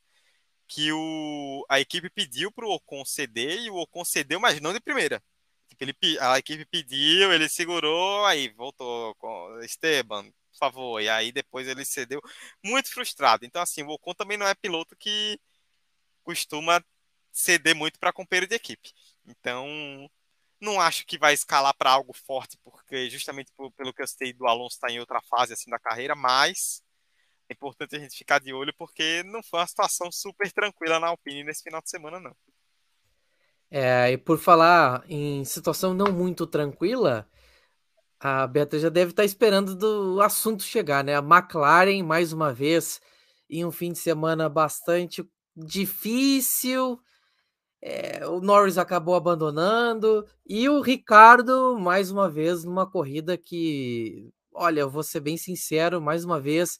[0.66, 4.72] que o, a equipe pediu para o Ocon ceder e o Ocon cedeu, mas não
[4.72, 5.22] de primeira.
[5.68, 10.32] Tipo, ele, a equipe pediu, ele segurou, aí voltou com Esteban,
[10.70, 12.20] favor, e aí depois ele cedeu,
[12.64, 13.44] muito frustrado.
[13.44, 15.38] Então, assim, o Ocon também não é piloto que
[16.22, 16.84] costuma
[17.32, 18.92] ceder muito para companheiro de equipe.
[19.26, 19.66] Então,
[20.60, 24.46] não acho que vai escalar para algo forte, porque justamente pelo que eu sei do
[24.46, 26.82] Alonso está em outra fase assim da carreira, mas
[27.48, 31.08] é importante a gente ficar de olho porque não foi uma situação super tranquila na
[31.08, 32.36] Alpine nesse final de semana, não.
[33.70, 37.26] É, e por falar em situação não muito tranquila,
[38.22, 41.16] a Beatriz já deve estar tá esperando do assunto chegar, né?
[41.16, 43.00] A McLaren, mais uma vez,
[43.50, 47.00] em um fim de semana bastante difícil,
[47.82, 54.82] é, o Norris acabou abandonando e o Ricardo, mais uma vez, numa corrida que, olha,
[54.82, 56.78] eu vou ser bem sincero, mais uma vez,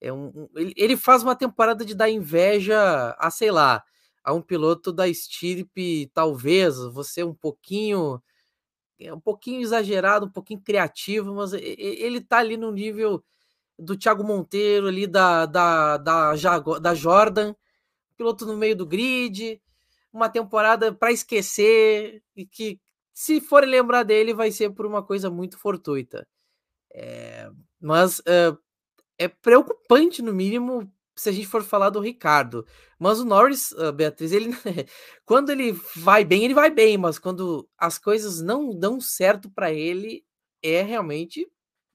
[0.00, 3.84] é um, um ele, faz uma temporada de dar inveja a, sei lá,
[4.24, 8.22] a um piloto da estirpe, talvez, você um pouquinho,
[8.98, 13.22] é um pouquinho exagerado, um pouquinho criativo, mas ele tá ali no nível
[13.78, 16.34] do Thiago Monteiro, ali da, da, da,
[16.80, 17.54] da Jordan,
[18.16, 19.60] piloto no meio do grid,
[20.12, 22.80] uma temporada para esquecer e que,
[23.12, 26.26] se for lembrar dele, vai ser por uma coisa muito fortuita.
[26.92, 27.48] É,
[27.80, 28.56] mas é,
[29.18, 30.90] é, preocupante, no mínimo,
[31.20, 32.66] se a gente for falar do Ricardo.
[32.98, 34.50] Mas o Norris, Beatriz, ele
[35.24, 39.72] quando ele vai bem, ele vai bem, mas quando as coisas não dão certo para
[39.72, 40.24] ele,
[40.62, 41.50] é realmente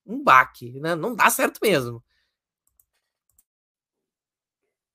[0.06, 0.96] um baque, né?
[0.96, 2.04] Não dá certo mesmo.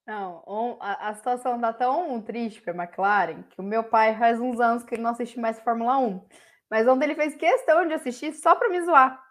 [0.06, 0.42] Não,
[0.80, 4.58] a, a situação tá tão triste para a McLaren que o meu pai faz uns
[4.58, 6.26] anos que ele não assiste mais Fórmula 1.
[6.70, 9.22] Mas ontem ele fez questão de assistir só para me zoar.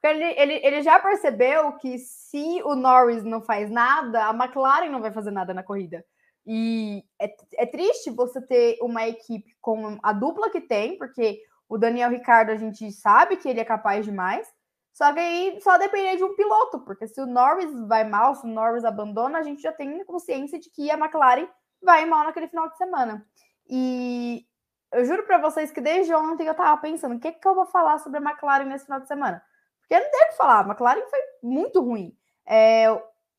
[0.00, 4.88] Porque ele, ele, ele já percebeu que se o Norris não faz nada, a McLaren
[4.88, 6.04] não vai fazer nada na corrida.
[6.46, 11.76] E é, é triste você ter uma equipe com a dupla que tem, porque o
[11.76, 14.48] Daniel Ricardo a gente sabe que ele é capaz demais.
[14.92, 18.44] Só que aí só depender de um piloto, porque se o Norris vai mal, se
[18.44, 21.46] o Norris abandona, a gente já tem consciência de que a McLaren
[21.82, 23.24] vai mal naquele final de semana.
[23.68, 24.44] E
[24.92, 27.66] eu juro para vocês que desde ontem eu tava pensando, o que, que eu vou
[27.66, 29.42] falar sobre a McLaren nesse final de semana?
[29.90, 32.16] Porque não tem o que falar, a McLaren foi muito ruim.
[32.46, 32.86] É,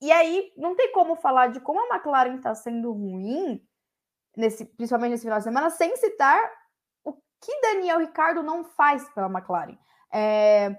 [0.02, 3.66] e aí, não tem como falar de como a McLaren está sendo ruim,
[4.36, 6.42] nesse, principalmente nesse final de semana, sem citar
[7.06, 9.78] o que Daniel Ricardo não faz pela McLaren.
[10.12, 10.72] É,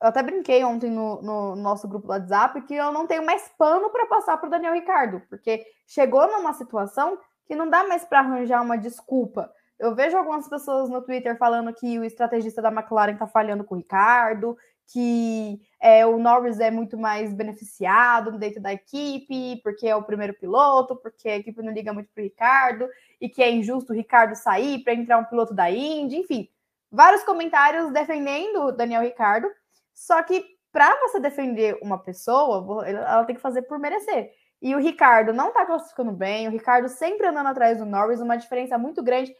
[0.00, 3.48] eu até brinquei ontem no, no, nosso grupo do WhatsApp que eu não tenho mais
[3.58, 8.20] pano para passar para Daniel Ricardo, porque chegou numa situação que não dá mais para
[8.20, 9.52] arranjar uma desculpa.
[9.76, 13.74] Eu vejo algumas pessoas no Twitter falando que o estrategista da McLaren está falhando com
[13.74, 14.56] o Ricardo,
[14.92, 20.34] que é, o Norris é muito mais beneficiado dentro da equipe, porque é o primeiro
[20.34, 22.88] piloto, porque a equipe não liga muito para o Ricardo,
[23.20, 26.48] e que é injusto o Ricardo sair para entrar um piloto da Indy, enfim.
[26.90, 29.48] Vários comentários defendendo o Daniel Ricardo,
[29.92, 34.30] só que para você defender uma pessoa, ela tem que fazer por merecer.
[34.60, 38.36] E o Ricardo não está classificando bem, o Ricardo sempre andando atrás do Norris, uma
[38.36, 39.34] diferença muito grande.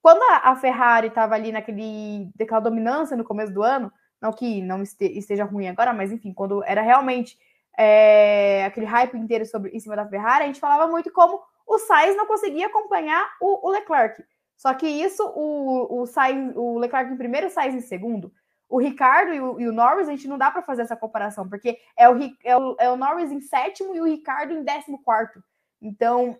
[0.00, 3.90] Quando a Ferrari estava ali naquele, naquela dominância no começo do ano,
[4.20, 7.38] não que não esteja ruim agora, mas enfim, quando era realmente
[7.76, 11.78] é, aquele hype inteiro sobre, em cima da Ferrari, a gente falava muito como o
[11.78, 14.22] Sainz não conseguia acompanhar o, o Leclerc.
[14.56, 18.32] Só que isso, o, o, Sainz, o Leclerc em primeiro, o Sainz em segundo.
[18.68, 21.48] O Ricardo e o, e o Norris, a gente não dá para fazer essa comparação,
[21.48, 25.02] porque é o, é, o, é o Norris em sétimo e o Ricardo em décimo
[25.02, 25.42] quarto.
[25.80, 26.38] Então,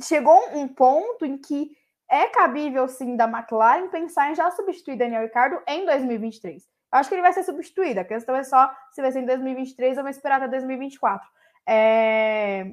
[0.00, 1.76] chegou um ponto em que
[2.08, 6.66] é cabível, sim, da McLaren pensar em já substituir Daniel Ricardo em 2023.
[6.90, 8.00] Acho que ele vai ser substituído.
[8.00, 11.28] A questão é só se vai ser em 2023 ou vai esperar até 2024.
[11.66, 12.72] É...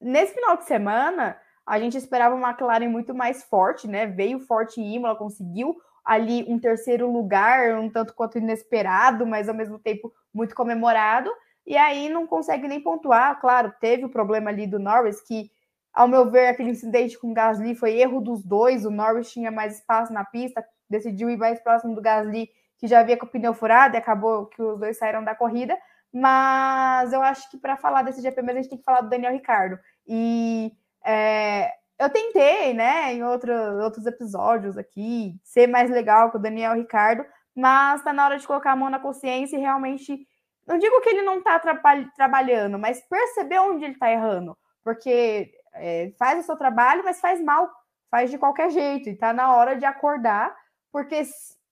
[0.00, 1.36] Nesse final de semana,
[1.66, 4.06] a gente esperava uma McLaren muito mais forte, né?
[4.06, 9.54] Veio forte em Imola, conseguiu ali um terceiro lugar, um tanto quanto inesperado, mas ao
[9.54, 11.30] mesmo tempo muito comemorado.
[11.66, 13.38] E aí não consegue nem pontuar.
[13.40, 15.50] Claro, teve o problema ali do Norris, que,
[15.92, 18.86] ao meu ver, aquele incidente com o Gasly foi erro dos dois.
[18.86, 22.48] O Norris tinha mais espaço na pista, decidiu ir mais próximo do Gasly
[22.78, 25.76] que já havia com o pneu furado e acabou que os dois saíram da corrida.
[26.12, 29.10] Mas eu acho que para falar desse GP, mas a gente tem que falar do
[29.10, 29.78] Daniel Ricardo.
[30.06, 30.72] E
[31.04, 33.52] é, eu tentei, né, em outro,
[33.82, 38.46] outros episódios aqui, ser mais legal com o Daniel Ricardo, mas está na hora de
[38.46, 40.26] colocar a mão na consciência e realmente.
[40.66, 41.58] Não digo que ele não está
[42.14, 44.56] trabalhando, mas perceber onde ele está errando.
[44.84, 47.70] Porque é, faz o seu trabalho, mas faz mal,
[48.10, 49.08] faz de qualquer jeito.
[49.08, 50.54] E está na hora de acordar,
[50.92, 51.22] porque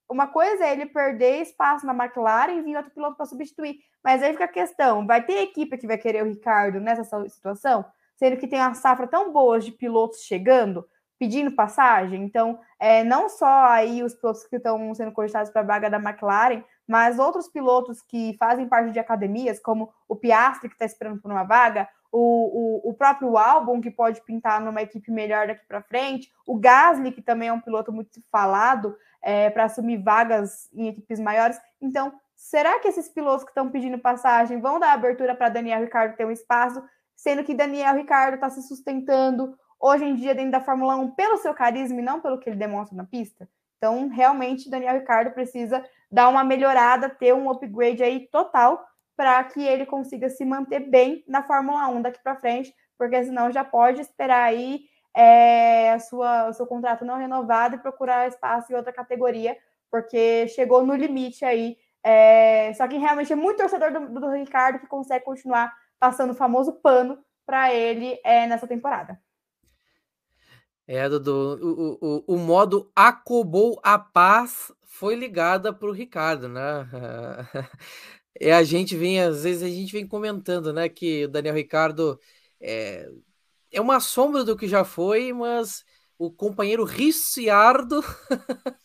[0.09, 3.79] uma coisa é ele perder espaço na McLaren e vir outro piloto para substituir.
[4.03, 7.85] Mas aí fica a questão: vai ter equipe que vai querer o Ricardo nessa situação?
[8.17, 10.87] Sendo que tem uma safra tão boa de pilotos chegando,
[11.19, 12.23] pedindo passagem.
[12.23, 15.99] Então, é, não só aí os pilotos que estão sendo cogitados para a vaga da
[15.99, 21.21] McLaren, mas outros pilotos que fazem parte de academias, como o Piastri, que está esperando
[21.21, 25.67] por uma vaga, o, o, o, próprio álbum, que pode pintar numa equipe melhor daqui
[25.67, 28.97] para frente, o Gasly, que também é um piloto muito falado,
[29.27, 31.61] é, para assumir vagas em equipes maiores.
[31.83, 36.17] Então, será que esses pilotos que estão pedindo passagem vão dar abertura para Daniel Ricardo
[36.17, 36.81] ter um espaço,
[37.17, 41.39] sendo que Daniel Ricardo está se sustentando hoje em dia dentro da Fórmula 1 pelo
[41.39, 43.49] seu carisma e não pelo que ele demonstra na pista?
[43.79, 49.61] Então, realmente, Daniel Ricardo precisa dar uma melhorada, ter um upgrade aí total para que
[49.61, 54.01] ele consiga se manter bem na Fórmula 1 daqui para frente, porque senão já pode
[54.01, 54.83] esperar aí
[55.17, 59.57] é, a sua, o seu contrato não renovado e procurar espaço em outra categoria,
[59.91, 61.79] porque chegou no limite aí.
[62.03, 66.37] É, só que realmente é muito torcedor do, do, Ricardo que consegue continuar passando o
[66.37, 69.19] famoso pano para ele é, nessa temporada.
[70.87, 76.63] É, Dudu, o, o, o modo acobou a paz foi ligada para o Ricardo, né?
[78.39, 82.21] É, a gente vem, às vezes a gente vem comentando, né, que o Daniel Ricardo
[82.61, 83.09] é,
[83.77, 85.85] é uma sombra do que já foi, mas
[86.19, 88.01] o companheiro Ricciardo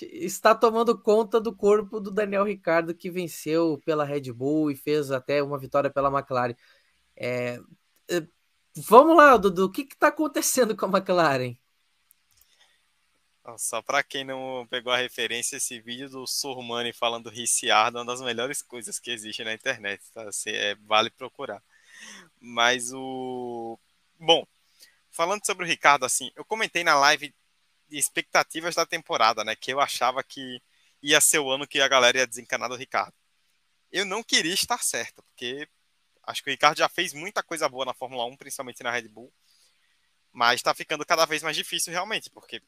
[0.00, 5.10] está tomando conta do corpo do Daniel Ricardo, que venceu pela Red Bull e fez
[5.10, 6.54] até uma vitória pela McLaren.
[7.16, 7.58] É,
[8.08, 8.24] é,
[8.76, 11.56] vamos lá, Dudu, o que está acontecendo com a McLaren?
[13.58, 18.06] Só para quem não pegou a referência, esse vídeo do Surmani falando Ricciardo é uma
[18.06, 20.28] das melhores coisas que existe na internet, tá?
[20.28, 21.60] Assim, é, vale procurar.
[22.40, 23.76] Mas o
[24.22, 24.46] Bom,
[25.10, 27.34] falando sobre o Ricardo, assim, eu comentei na live
[27.88, 29.56] de expectativas da temporada, né?
[29.56, 30.62] Que eu achava que
[31.02, 33.14] ia ser o ano que a galera ia desencanar do Ricardo.
[33.90, 35.66] Eu não queria estar certo, porque
[36.24, 39.08] acho que o Ricardo já fez muita coisa boa na Fórmula 1, principalmente na Red
[39.08, 39.32] Bull.
[40.30, 42.62] Mas está ficando cada vez mais difícil realmente, porque,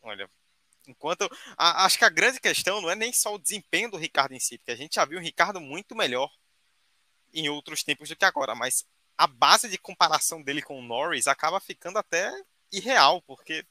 [0.00, 0.28] olha,
[0.88, 1.28] enquanto.
[1.54, 4.40] A, acho que a grande questão não é nem só o desempenho do Ricardo em
[4.40, 6.32] si, porque a gente já viu o Ricardo muito melhor
[7.34, 8.86] em outros tempos do que agora, mas
[9.16, 12.32] a base de comparação dele com o Norris acaba ficando até
[12.72, 13.64] irreal, porque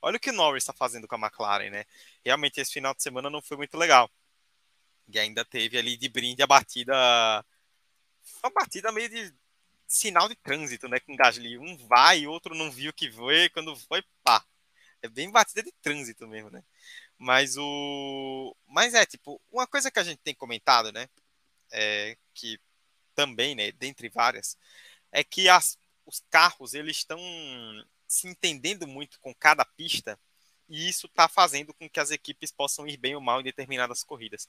[0.00, 1.84] olha o que o Norris está fazendo com a McLaren, né?
[2.24, 4.10] Realmente esse final de semana não foi muito legal.
[5.08, 6.94] E ainda teve ali de brinde a batida.
[8.42, 9.34] Uma batida meio de
[9.86, 10.98] sinal de trânsito, né?
[11.00, 11.58] Com Gasly.
[11.58, 14.44] Um vai, outro não viu que foi, quando foi, pá.
[15.02, 16.62] É bem batida de trânsito mesmo, né?
[17.18, 18.56] Mas o.
[18.66, 21.08] Mas é, tipo, uma coisa que a gente tem comentado, né?
[21.72, 22.58] É que
[23.14, 24.56] também, né, dentre várias,
[25.10, 27.18] é que as, os carros eles estão
[28.08, 30.18] se entendendo muito com cada pista
[30.68, 34.02] e isso está fazendo com que as equipes possam ir bem ou mal em determinadas
[34.02, 34.48] corridas.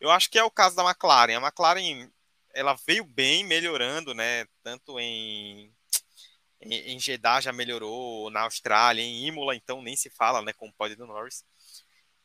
[0.00, 1.36] Eu acho que é o caso da McLaren.
[1.36, 2.10] A McLaren
[2.54, 4.46] ela veio bem melhorando, né?
[4.62, 5.72] Tanto em
[6.60, 10.52] em Jeddah já melhorou, na Austrália, em Imola então nem se fala, né?
[10.52, 11.44] Com o pódio do Norris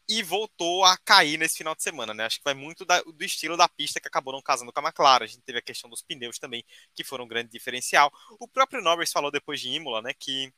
[0.08, 2.26] e voltou a cair nesse final de semana, né?
[2.26, 4.84] Acho que vai muito da, do estilo da pista que acabou não casando com a
[4.84, 5.24] McLaren.
[5.24, 8.12] A gente teve a questão dos pneus também, que foram um grande diferencial.
[8.40, 10.54] O próprio Norris falou depois de Imola, né, que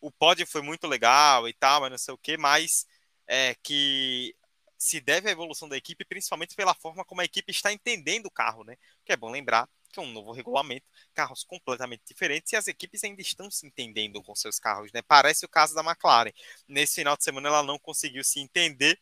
[0.00, 2.86] o pódio foi muito legal e tal, mas não sei o que, mas
[3.26, 4.34] é, que
[4.78, 8.30] se deve à evolução da equipe, principalmente pela forma como a equipe está entendendo o
[8.30, 8.76] carro, né?
[9.04, 13.02] Que é bom lembrar que é um novo regulamento, carros completamente diferentes e as equipes
[13.04, 15.02] ainda estão se entendendo com seus carros, né?
[15.02, 16.32] Parece o caso da McLaren.
[16.68, 19.00] Nesse final de semana ela não conseguiu se entender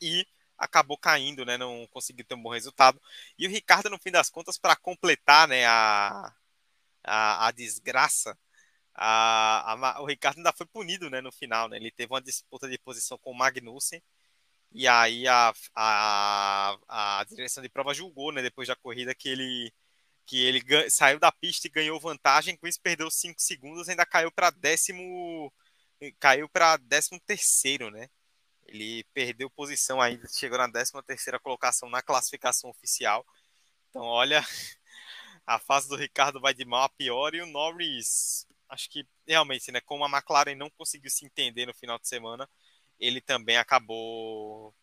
[0.00, 0.26] e
[0.58, 1.56] acabou caindo, né?
[1.56, 3.00] Não conseguiu ter um bom resultado.
[3.38, 6.34] E o Ricardo, no fim das contas, para completar, né, a,
[7.04, 8.38] a, a desgraça,
[8.94, 11.76] a, a, o Ricardo ainda foi punido, né, no final, né?
[11.76, 14.02] Ele teve uma disputa de posição com o Magnussen
[14.76, 16.76] e aí a, a,
[17.20, 19.72] a direção de prova julgou, né, depois da corrida, que ele,
[20.26, 24.30] que ele saiu da pista e ganhou vantagem, com isso perdeu 5 segundos, ainda caiu
[24.30, 25.50] para décimo
[26.20, 28.10] caiu para décimo terceiro, né?
[28.66, 33.24] Ele perdeu posição ainda, chegou na décima terceira colocação na classificação oficial.
[33.88, 34.44] Então, olha,
[35.46, 39.72] a fase do Ricardo vai de mal a pior e o Norris, acho que realmente,
[39.72, 42.46] né, como a McLaren não conseguiu se entender no final de semana,
[42.98, 44.74] ele também acabou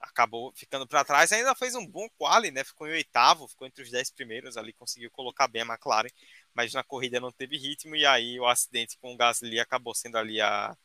[0.00, 1.32] acabou ficando para trás.
[1.32, 2.62] Ainda fez um bom quali, né?
[2.62, 6.10] Ficou em oitavo, ficou entre os dez primeiros ali, conseguiu colocar bem a McLaren,
[6.54, 10.16] mas na corrida não teve ritmo e aí o acidente com o Gasly acabou sendo
[10.18, 10.76] ali a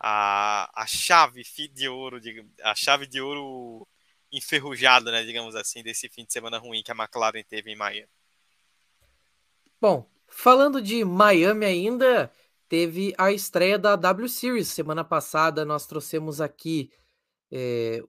[0.00, 1.42] a, a chave
[1.72, 2.20] de ouro,
[2.62, 3.86] a chave de ouro
[4.30, 8.08] enferrujada, né, digamos assim, desse fim de semana ruim que a McLaren teve em Miami.
[9.80, 12.30] Bom, falando de Miami ainda,
[12.68, 14.68] teve a estreia da W Series.
[14.68, 16.90] Semana passada nós trouxemos aqui
[17.50, 18.02] é,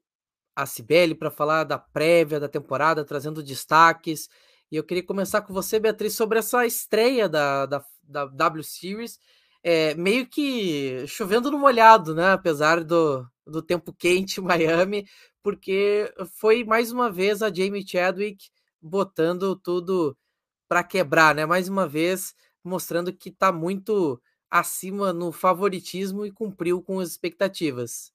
[0.56, 4.30] a Cibele para falar da prévia da temporada, trazendo destaques.
[4.72, 9.20] E eu queria começar com você, Beatriz, sobre essa estreia da, da, da W Series.
[9.64, 12.32] É, meio que chovendo no molhado, né?
[12.34, 15.06] Apesar do, do tempo quente em Miami,
[15.42, 18.50] porque foi mais uma vez a Jamie Chadwick
[18.82, 20.18] botando tudo
[20.68, 21.46] para quebrar, né?
[21.46, 22.34] Mais uma vez
[22.64, 28.12] mostrando que está muito acima no favoritismo e cumpriu com as expectativas.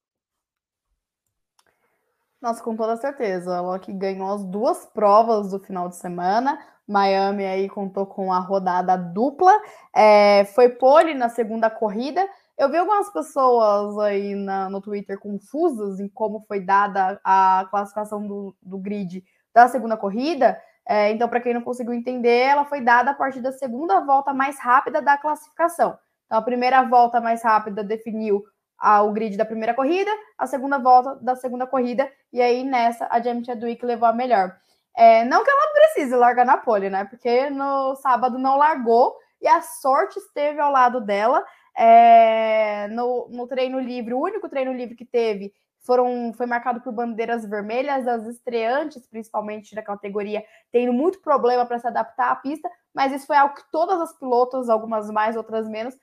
[2.41, 3.55] Nossa, com toda certeza.
[3.57, 6.59] Ela que ganhou as duas provas do final de semana.
[6.87, 9.53] Miami aí contou com a rodada dupla.
[9.95, 12.29] É, foi pole na segunda corrida.
[12.59, 18.27] Eu vi algumas pessoas aí na, no Twitter confusas em como foi dada a classificação
[18.27, 20.61] do, do grid da segunda corrida.
[20.87, 24.35] É, então, para quem não conseguiu entender, ela foi dada a partir da segunda volta
[24.35, 25.99] mais rápida da classificação.
[26.35, 28.43] Então, a primeira volta mais rápida definiu
[28.77, 33.07] a, o grid da primeira corrida, a segunda volta da segunda corrida, e aí nessa
[33.09, 34.53] a Jamie Chadwick levou a melhor.
[34.97, 37.05] É, não que ela precise largar na pole, né?
[37.05, 41.45] Porque no sábado não largou e a sorte esteve ao lado dela.
[41.79, 45.53] É, no, no treino livre, o único treino livre que teve
[45.85, 50.43] foram, foi marcado por bandeiras vermelhas, as estreantes, principalmente da categoria,
[50.73, 54.19] tendo muito problema para se adaptar à pista, mas isso foi algo que todas as
[54.19, 55.95] pilotos, algumas mais, outras menos,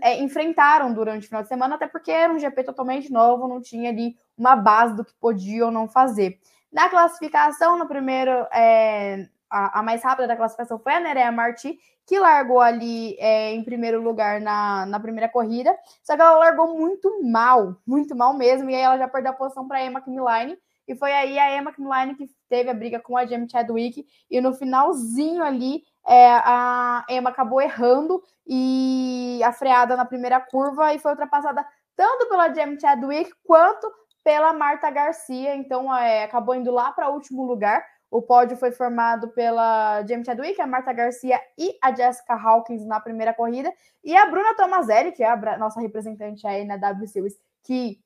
[0.00, 3.60] é, enfrentaram durante o final de semana, até porque era um GP totalmente novo, não
[3.60, 6.38] tinha ali uma base do que podia ou não fazer.
[6.70, 11.78] Na classificação, no primeiro, é, a, a, mais rápida da classificação foi a Nerea Marti,
[12.06, 16.76] que largou ali é, em primeiro lugar na, na primeira corrida, só que ela largou
[16.76, 20.00] muito mal, muito mal mesmo, e aí ela já perdeu a posição para a Emma
[20.00, 20.58] Kimline,
[20.88, 24.40] e foi aí a Emma Kimline que teve a briga com a Jamie Chadwick, e
[24.40, 30.98] no finalzinho ali é, a Emma acabou errando e a freada na primeira curva e
[30.98, 31.64] foi ultrapassada
[31.94, 33.90] tanto pela Jamie Chadwick quanto
[34.24, 35.54] pela Marta Garcia.
[35.54, 37.84] Então é, acabou indo lá para o último lugar.
[38.10, 43.00] O pódio foi formado pela Jamie Chadwick, a Marta Garcia e a Jessica Hawkins na
[43.00, 43.72] primeira corrida.
[44.04, 47.98] E a Bruna Tomazelli, que é a nossa representante aí na W Series, que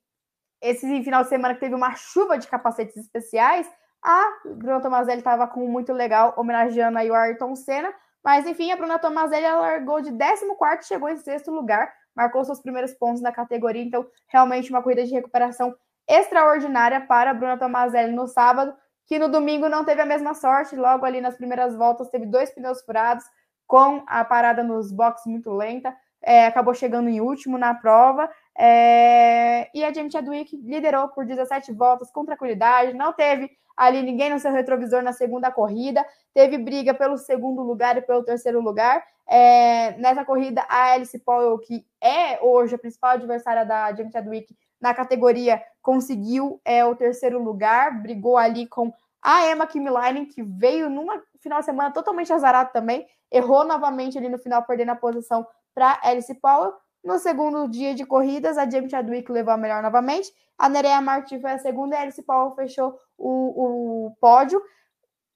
[0.61, 3.69] esse final de semana teve uma chuva de capacetes especiais,
[4.07, 7.93] a Bruna Tomazelli estava com muito legal, homenageando aí o Ayrton Senna,
[8.23, 12.61] Mas enfim, a Bruna Tomazelli largou de 14 e chegou em sexto lugar, marcou seus
[12.61, 15.75] primeiros pontos na categoria, então realmente uma corrida de recuperação
[16.07, 18.73] extraordinária para a Bruna Tomazelli no sábado,
[19.05, 22.49] que no domingo não teve a mesma sorte, logo ali nas primeiras voltas teve dois
[22.49, 23.25] pneus furados,
[23.65, 29.69] com a parada nos boxes muito lenta, é, acabou chegando em último na prova, é,
[29.73, 34.39] e a Jamie Chadwick liderou por 17 voltas com tranquilidade, não teve ali ninguém no
[34.39, 36.03] seu retrovisor na segunda corrida,
[36.33, 39.03] teve briga pelo segundo lugar e pelo terceiro lugar.
[39.27, 44.57] É, nessa corrida, a Alice Powell, que é hoje a principal adversária da Jamie Chadwick
[44.81, 50.89] na categoria, conseguiu é, o terceiro lugar, brigou ali com a Emma Kimmeline, que veio
[50.89, 55.45] numa final de semana totalmente azarado também, errou novamente ali no final, perdendo a posição
[55.75, 56.73] para Alice Powell.
[57.03, 60.31] No segundo dia de corridas, a Jamie Chadwick levou a melhor novamente.
[60.57, 64.61] A Nerea Martin foi a segunda e a Alice Powell fechou o, o pódio.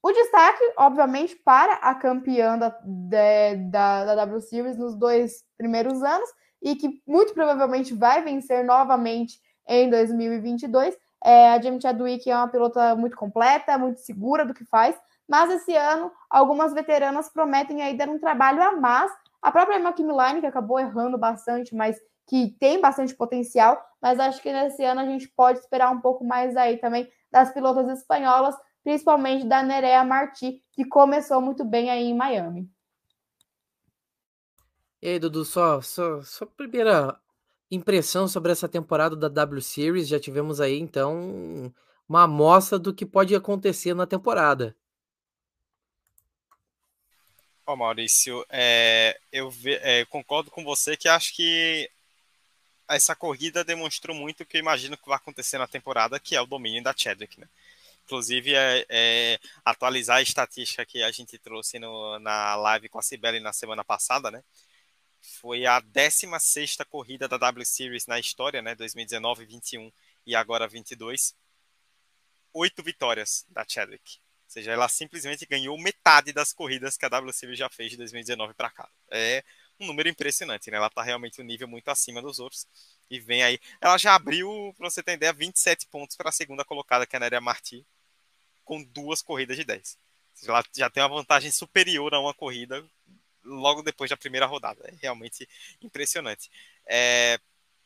[0.04, 6.28] O destaque, obviamente, para a campeã da, da, da W Series nos dois primeiros anos
[6.62, 10.98] e que muito provavelmente vai vencer novamente em 2022.
[11.24, 14.96] É, a Jamie Chadwick é uma pilota muito completa, muito segura do que faz,
[15.28, 19.12] mas esse ano algumas veteranas prometem aí dar um trabalho a mais
[19.42, 21.98] a própria Emma que acabou errando bastante, mas
[22.28, 26.24] que tem bastante potencial, mas acho que nesse ano a gente pode esperar um pouco
[26.24, 32.04] mais aí também das pilotas espanholas, principalmente da Nerea Marti, que começou muito bem aí
[32.04, 32.70] em Miami.
[35.02, 37.20] E aí, Dudu, só, só, só primeira
[37.72, 41.74] impressão sobre essa temporada da W Series, já tivemos aí então
[42.08, 44.76] uma amostra do que pode acontecer na temporada.
[47.66, 51.90] Ó, Maurício, é, eu ve, é, concordo com você que acho que
[52.88, 56.42] essa corrida demonstrou muito o que eu imagino que vai acontecer na temporada, que é
[56.42, 57.48] o domínio da Chadwick, né?
[58.06, 63.02] Inclusive, é, é, atualizar a estatística que a gente trouxe no, na live com a
[63.02, 64.44] Cibele na semana passada, né?
[65.22, 68.76] Foi a 16 corrida da W Series na história, né?
[68.76, 69.92] 2019, 21
[70.26, 71.36] e agora 22.
[72.54, 74.20] Oito vitórias da Chadwick
[74.52, 78.70] seja, ela simplesmente ganhou metade das corridas que a WCB já fez de 2019 para
[78.70, 78.90] cá.
[79.10, 79.44] É
[79.80, 80.78] um número impressionante, né?
[80.78, 82.68] Ela está realmente um nível muito acima dos outros.
[83.10, 83.60] E vem aí.
[83.80, 87.18] Ela já abriu, para você ter ideia, 27 pontos para a segunda colocada, que é
[87.18, 87.86] a Néria Marti,
[88.66, 89.98] com duas corridas de 10.
[90.34, 92.86] Seja, ela já tem uma vantagem superior a uma corrida
[93.44, 94.84] logo depois da primeira rodada.
[94.86, 95.48] É realmente
[95.82, 96.52] impressionante.
[96.86, 97.40] É,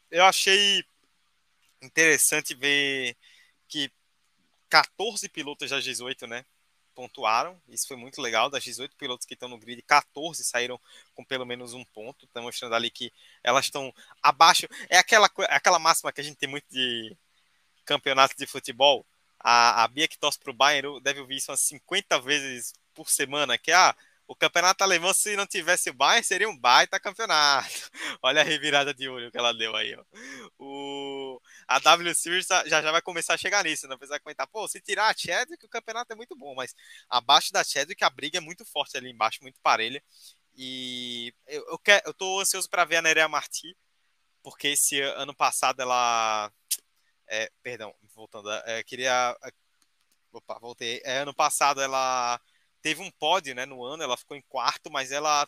[0.09, 0.83] eu achei
[1.81, 3.15] interessante ver
[3.67, 3.91] que
[4.69, 6.45] 14 pilotos das 18, né?
[6.95, 7.61] Pontuaram.
[7.67, 8.49] Isso foi muito legal.
[8.49, 10.79] Das 18 pilotos que estão no grid, 14 saíram
[11.13, 12.25] com pelo menos um ponto.
[12.25, 13.11] Está mostrando ali que
[13.43, 13.93] elas estão
[14.23, 14.67] abaixo.
[14.89, 17.15] É aquela, aquela máxima que a gente tem muito de
[17.85, 19.05] campeonato de futebol.
[19.39, 23.09] A, a Bia que torce para o Bayern deve ouvir isso umas 50 vezes por
[23.09, 23.95] semana, que é ah,
[24.27, 27.91] o campeonato alemão, se não tivesse o Bayern, seria um baita campeonato.
[28.23, 30.03] Olha a revirada de olho que ela deu aí, ó.
[30.57, 34.67] O, a W Series já, já vai começar a chegar nisso, não precisa comentar, pô,
[34.67, 36.75] se tirar a Chadwick, o campeonato é muito bom, mas
[37.09, 40.03] abaixo da Chadwick a briga é muito forte ali embaixo, muito parelha.
[40.55, 43.75] E eu, eu, eu tô ansioso para ver a Nerea Marti,
[44.41, 46.51] porque esse ano passado ela.
[47.27, 49.35] É, perdão, voltando, é, queria.
[50.31, 51.01] Opa, voltei.
[51.03, 52.39] É, ano passado ela
[52.81, 55.47] teve um pódio, né, no ano, ela ficou em quarto, mas ela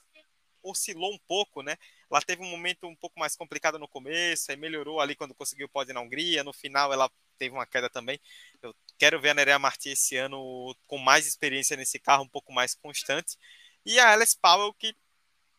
[0.64, 1.78] oscilou um pouco, né?
[2.10, 5.68] Ela teve um momento um pouco mais complicado no começo, aí melhorou ali quando conseguiu
[5.68, 8.20] o pódio na Hungria, no final ela teve uma queda também.
[8.62, 12.52] Eu quero ver a Nerea Marti esse ano com mais experiência nesse carro, um pouco
[12.54, 13.38] mais constante.
[13.86, 14.96] E a Alice Powell, que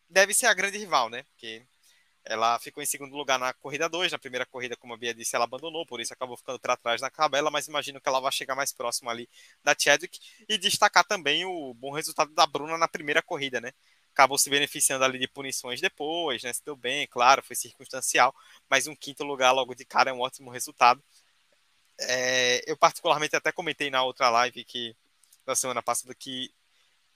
[0.09, 1.23] deve ser a grande rival, né?
[1.23, 1.65] Porque
[2.25, 5.35] ela ficou em segundo lugar na corrida 2, na primeira corrida, como a Bia disse,
[5.35, 8.31] ela abandonou, por isso acabou ficando para trás na tabela, mas imagino que ela vai
[8.31, 9.27] chegar mais próximo ali
[9.63, 13.71] da Chadwick e destacar também o bom resultado da Bruna na primeira corrida, né?
[14.19, 16.51] Acabou se beneficiando ali de punições depois, né?
[16.51, 18.35] Se deu bem, claro, foi circunstancial,
[18.69, 21.01] mas um quinto lugar logo de cara é um ótimo resultado.
[21.97, 24.93] É, eu particularmente até comentei na outra live que
[25.47, 26.51] na semana passada que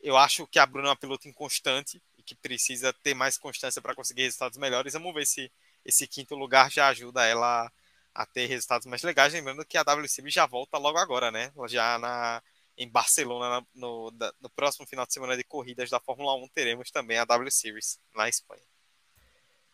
[0.01, 3.93] eu acho que a Bruna é uma piloto inconstante, que precisa ter mais constância para
[3.93, 4.93] conseguir resultados melhores.
[4.93, 5.51] Vamos ver se
[5.83, 7.69] esse quinto lugar já ajuda ela
[8.15, 9.33] a ter resultados mais legais.
[9.33, 11.51] Lembrando que a WCB já volta logo agora, né?
[11.67, 12.41] Já na,
[12.77, 17.17] em Barcelona, no, no próximo final de semana de corridas da Fórmula 1, teremos também
[17.17, 18.63] a W Series na Espanha.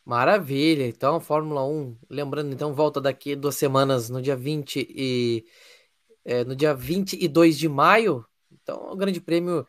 [0.05, 5.45] Maravilha, então Fórmula 1, lembrando, então volta daqui duas semanas no dia 20 e
[6.25, 9.65] é, no dia 22 de maio, então o Grande Prêmio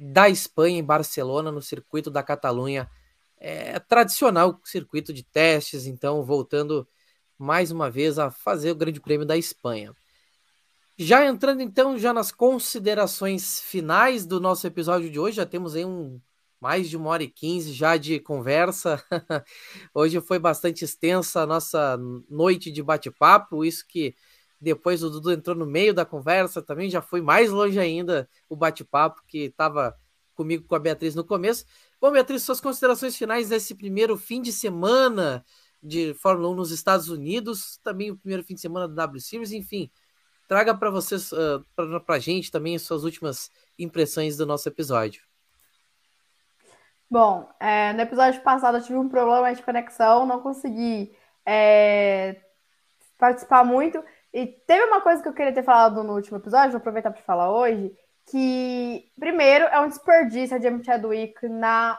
[0.00, 2.88] da Espanha em Barcelona, no circuito da Catalunha.
[3.36, 6.88] É tradicional circuito de testes, então voltando
[7.38, 9.94] mais uma vez a fazer o Grande Prêmio da Espanha.
[11.02, 15.82] Já entrando então já nas considerações finais do nosso episódio de hoje, já temos aí
[15.82, 16.20] um
[16.60, 19.02] mais de uma hora e quinze já de conversa.
[19.94, 21.98] Hoje foi bastante extensa a nossa
[22.28, 24.14] noite de bate-papo, isso que
[24.60, 28.54] depois o Dudu entrou no meio da conversa também, já foi mais longe ainda o
[28.54, 29.96] bate-papo que estava
[30.34, 31.64] comigo com a Beatriz no começo.
[31.98, 35.42] Bom, Beatriz, suas considerações finais desse primeiro fim de semana
[35.82, 39.50] de Fórmula 1 nos Estados Unidos, também o primeiro fim de semana da W Series,
[39.50, 39.90] enfim,
[40.50, 41.64] traga para vocês, uh,
[42.04, 45.22] para a gente também as suas últimas impressões do nosso episódio.
[47.08, 51.14] Bom, é, no episódio passado eu tive um problema de conexão, não consegui
[51.46, 52.34] é,
[53.16, 54.02] participar muito.
[54.34, 57.22] E teve uma coisa que eu queria ter falado no último episódio, vou aproveitar para
[57.22, 57.92] falar hoje,
[58.28, 61.96] que, primeiro, é um desperdício a Jamie Chadwick na,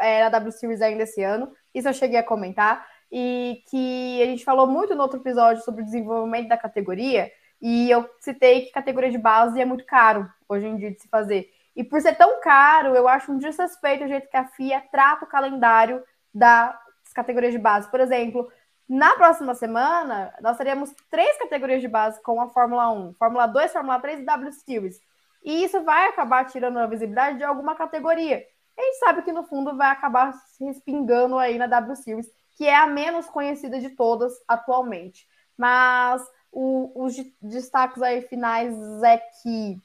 [0.00, 1.52] é, na W Series ainda esse ano.
[1.74, 2.86] Isso eu cheguei a comentar.
[3.10, 7.32] E que a gente falou muito no outro episódio sobre o desenvolvimento da categoria.
[7.60, 11.08] E eu citei que categoria de base é muito caro hoje em dia de se
[11.08, 11.50] fazer.
[11.76, 15.24] E por ser tão caro, eu acho um desrespeito o jeito que a FIA trata
[15.24, 16.74] o calendário das
[17.14, 17.90] categorias de base.
[17.90, 18.50] Por exemplo,
[18.88, 23.72] na próxima semana, nós teremos três categorias de base com a Fórmula 1, Fórmula 2,
[23.72, 25.00] Fórmula 3 e W Series.
[25.44, 28.44] E isso vai acabar tirando a visibilidade de alguma categoria.
[28.76, 32.66] A gente sabe que no fundo vai acabar se respingando aí na W Series, que
[32.66, 35.26] é a menos conhecida de todas atualmente.
[35.56, 36.22] Mas
[36.52, 39.78] o, os destaques aí finais é que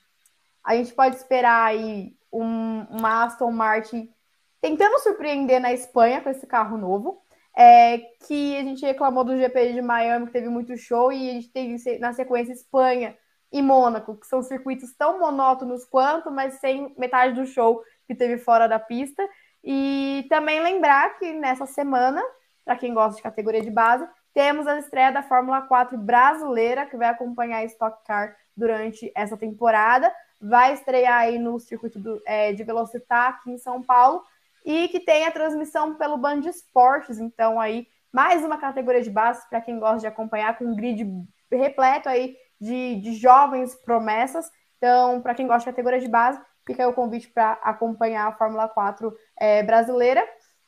[0.64, 4.12] a gente pode esperar aí um, uma Aston Martin
[4.60, 7.22] tentando surpreender na Espanha com esse carro novo.
[7.58, 11.34] É, que a gente reclamou do GP de Miami, que teve muito show, e a
[11.34, 13.16] gente teve na sequência Espanha
[13.50, 18.38] e Mônaco, que são circuitos tão monótonos quanto, mas sem metade do show que teve
[18.38, 19.26] fora da pista.
[19.64, 22.22] E também lembrar que nessa semana,
[22.66, 24.06] para quem gosta de categoria de base,
[24.36, 29.38] temos a estreia da Fórmula 4 brasileira, que vai acompanhar a Stock Car durante essa
[29.38, 30.14] temporada.
[30.42, 34.22] Vai estrear aí no circuito do, é, de Velocitar aqui em São Paulo
[34.66, 37.18] e que tem a transmissão pelo Band Esportes.
[37.18, 41.10] Então, aí, mais uma categoria de base para quem gosta de acompanhar, com um grid
[41.50, 44.52] repleto aí de, de jovens promessas.
[44.78, 48.34] Então, para quem gosta de categoria de base, fica aí o convite para acompanhar a
[48.34, 50.28] Fórmula 4 é, brasileira.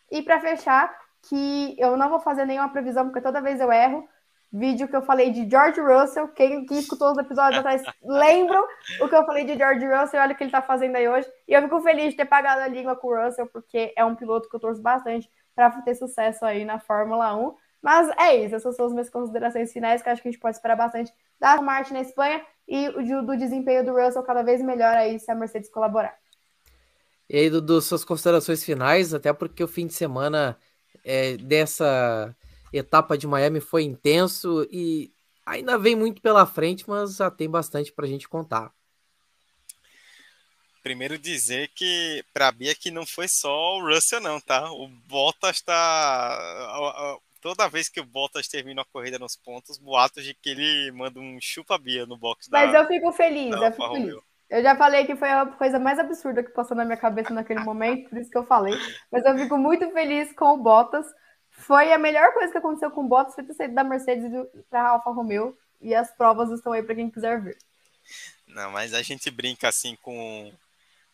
[0.09, 0.89] E para fechar,
[1.27, 4.07] que eu não vou fazer nenhuma previsão, porque toda vez eu erro.
[4.51, 6.29] Vídeo que eu falei de George Russell.
[6.29, 8.65] Quem, quem escutou os episódios atrás lembram
[9.01, 10.21] o que eu falei de George Russell.
[10.21, 11.27] Olha o que ele está fazendo aí hoje.
[11.47, 14.15] E eu fico feliz de ter pagado a língua com o Russell, porque é um
[14.15, 17.55] piloto que eu torço bastante para ter sucesso aí na Fórmula 1.
[17.81, 20.55] Mas é isso, essas são as minhas considerações finais, que acho que a gente pode
[20.55, 24.95] esperar bastante da Martin na Espanha e do, do desempenho do Russell cada vez melhor
[24.95, 26.17] aí se a Mercedes colaborar.
[27.29, 30.57] E aí, Dudu, suas considerações finais, até porque o fim de semana
[31.07, 32.35] é, dessa
[32.71, 35.09] etapa de Miami foi intenso e
[35.45, 38.73] ainda vem muito pela frente, mas já tem bastante para a gente contar.
[40.83, 44.69] Primeiro dizer que para a Bia que não foi só o Russell não, tá?
[44.71, 50.33] O Bottas está toda vez que o Bottas termina a corrida nos pontos, boatos de
[50.33, 53.93] que ele manda um chupa Bia no box Mas da, eu fico feliz, eu fico
[53.93, 54.15] feliz.
[54.49, 57.59] Eu já falei que foi a coisa mais absurda que passou na minha cabeça naquele
[57.61, 58.73] momento, por isso que eu falei.
[59.11, 61.05] Mas eu fico muito feliz com o Bottas.
[61.49, 64.31] Foi a melhor coisa que aconteceu com o Bottas, foi ter saído da Mercedes
[64.69, 65.57] para a Alfa Romeo.
[65.81, 67.57] E as provas estão aí para quem quiser ver.
[68.47, 70.51] Não, mas a gente brinca assim com,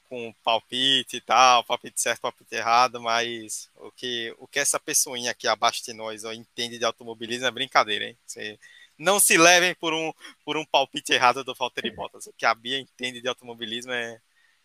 [0.08, 5.32] com palpite e tal, palpite certo, palpite errado, mas o que, o que essa pessoinha
[5.32, 8.18] aqui abaixo de nós ó, entende de automobilismo é brincadeira, hein?
[8.26, 8.60] Você
[8.98, 10.14] não se levem por um,
[10.46, 12.28] por um palpite errado do Valtteri Bottas.
[12.28, 14.22] O que a Bia entende de automobilismo é,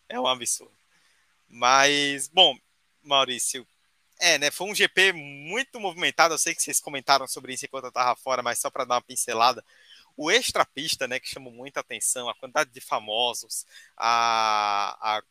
[0.07, 0.73] é um absurdo.
[1.47, 2.57] Mas, bom,
[3.03, 3.67] Maurício,
[4.19, 4.51] é, né?
[4.51, 6.33] Foi um GP muito movimentado.
[6.33, 8.95] Eu sei que vocês comentaram sobre isso enquanto eu estava fora, mas só para dar
[8.95, 9.63] uma pincelada.
[10.15, 13.65] O extra pista, né, que chamou muita atenção, a quantidade de famosos,
[13.95, 15.23] a, a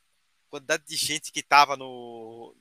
[0.49, 2.55] quantidade de gente que estava no,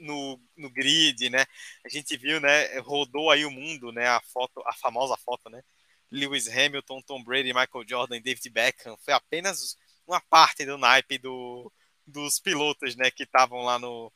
[0.00, 1.44] no, no grid, né?
[1.84, 2.78] A gente viu, né?
[2.80, 4.06] Rodou aí o mundo, né?
[4.08, 5.62] A foto, a famosa foto, né?
[6.10, 8.96] Lewis Hamilton, Tom Brady, Michael Jordan, David Beckham.
[8.98, 9.76] Foi apenas
[10.06, 11.72] uma parte do naipe do,
[12.06, 13.10] dos pilotos, né?
[13.10, 14.12] Que estavam lá no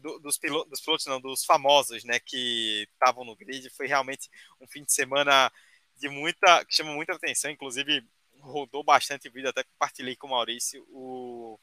[0.00, 2.18] do, dos, pilotos, dos pilotos, não, dos famosos, né?
[2.20, 3.68] Que estavam no grid.
[3.70, 4.30] Foi realmente
[4.60, 5.52] um fim de semana
[5.96, 7.50] de muita que chama muita atenção.
[7.50, 8.04] Inclusive
[8.40, 11.58] rodou bastante vídeo, até compartilhei com o Maurício o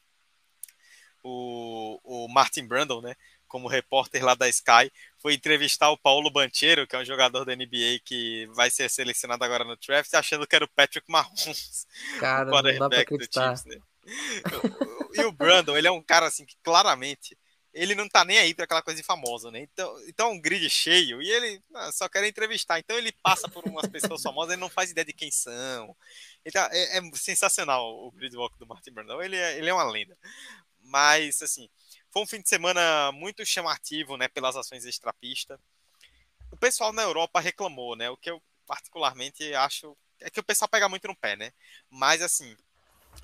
[1.22, 3.14] o, o Martin Brundle, né?
[3.50, 7.54] Como repórter lá da Sky, foi entrevistar o Paulo Banchero, que é um jogador da
[7.54, 11.86] NBA que vai ser selecionado agora no draft, achando que era o Patrick Mahomes,
[12.20, 13.76] cara, o quarterback do Chiefs, né?
[15.12, 17.36] E o Brandon, ele é um cara assim que claramente
[17.72, 19.60] ele não tá nem aí para aquela coisa famosa, né?
[19.60, 22.78] Então, então é um grid cheio e ele ah, só quer entrevistar.
[22.78, 25.96] Então ele passa por umas pessoas famosas, ele não faz ideia de quem são.
[26.44, 29.22] Então, é, é sensacional o grid walk do Martin Brandon.
[29.22, 30.16] Ele é, ele é uma lenda.
[30.82, 31.68] Mas, assim,
[32.10, 35.60] Foi um fim de semana muito chamativo, né, pelas ações extrapista.
[36.50, 38.10] O pessoal na Europa reclamou, né?
[38.10, 41.52] O que eu particularmente acho é que o pessoal pega muito no pé, né?
[41.88, 42.56] Mas assim,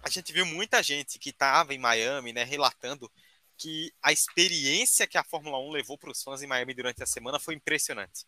[0.02, 3.10] a gente viu muita gente que estava em Miami, né, relatando
[3.56, 7.06] que a experiência que a Fórmula 1 levou para os fãs em Miami durante a
[7.06, 8.24] semana foi impressionante.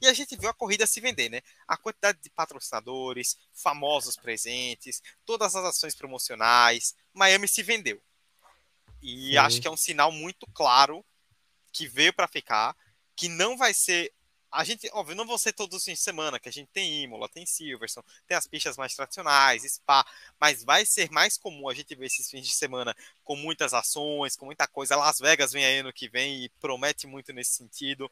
[0.00, 1.40] E a gente viu a corrida se vender, né?
[1.68, 8.02] A quantidade de patrocinadores, famosos presentes, todas as ações promocionais, Miami se vendeu.
[9.04, 9.36] E Sim.
[9.36, 11.04] acho que é um sinal muito claro
[11.70, 12.74] que veio para ficar,
[13.14, 14.10] que não vai ser
[14.50, 17.02] a gente, óbvio, não vão ser todos os fins de semana, que a gente tem
[17.02, 20.06] Imola, tem Silverstone, tem as pistas mais tradicionais, Spa,
[20.40, 22.94] mas vai ser mais comum a gente ver esses fins de semana
[23.24, 24.94] com muitas ações, com muita coisa.
[24.94, 28.08] Las Vegas vem aí ano que vem e promete muito nesse sentido.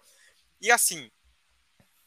[0.60, 1.08] E assim,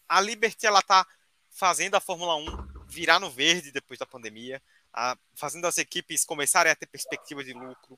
[0.08, 1.08] a Liberty ela tá
[1.50, 4.62] fazendo a Fórmula 1 virar no verde depois da pandemia,
[4.94, 7.98] a, fazendo as equipes começarem a ter perspectiva de lucro,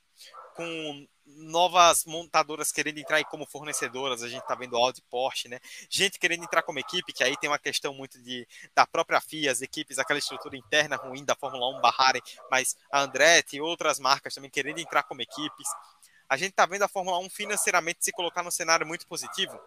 [0.58, 5.60] com novas montadoras querendo entrar como fornecedoras, a gente tá vendo Audi Porsche, né?
[5.88, 9.52] Gente querendo entrar como equipe, que aí tem uma questão muito de da própria FIA,
[9.52, 14.00] as equipes, aquela estrutura interna ruim da Fórmula 1 barrarem, mas a Andretti e outras
[14.00, 15.68] marcas também querendo entrar como equipes.
[16.28, 19.58] A gente tá vendo a Fórmula 1 financeiramente se colocar num cenário muito positivo.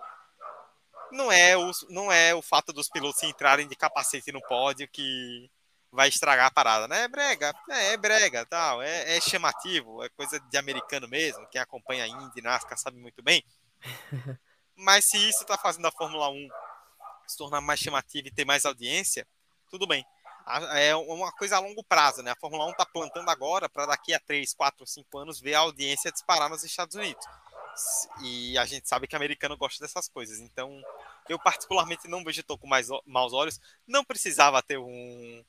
[1.12, 5.50] Não é o, não é o fato dos pilotos entrarem de capacete no pódio que
[5.92, 7.02] vai estragar a parada, né?
[7.02, 11.60] É brega, é, é brega, tal, é, é, chamativo, é coisa de americano mesmo, quem
[11.60, 13.44] acompanha a Indy, NASCAR sabe muito bem.
[14.76, 16.48] Mas se isso está fazendo a Fórmula 1
[17.26, 19.26] se tornar mais chamativa e ter mais audiência,
[19.70, 20.04] tudo bem.
[20.74, 22.32] É uma coisa a longo prazo, né?
[22.32, 25.60] A Fórmula 1 está plantando agora para daqui a 3, 4, 5 anos ver a
[25.60, 27.24] audiência disparar nos Estados Unidos.
[28.22, 30.40] E a gente sabe que americano gosta dessas coisas.
[30.40, 30.82] Então,
[31.28, 33.60] eu particularmente não vejo com mais maus olhos.
[33.86, 35.44] Não precisava ter um,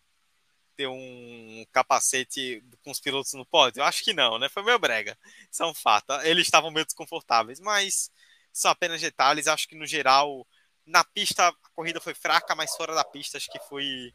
[0.82, 3.82] ter um capacete com os pilotos no pódio?
[3.82, 4.50] Eu acho que não, né?
[4.50, 5.18] Foi meio brega.
[5.52, 6.12] Isso é um fato.
[6.24, 8.10] Eles estavam meio desconfortáveis, mas
[8.52, 9.48] são apenas detalhes.
[9.48, 10.48] Acho que no geral,
[10.86, 14.12] na pista a corrida foi fraca, mas fora da pista acho que foi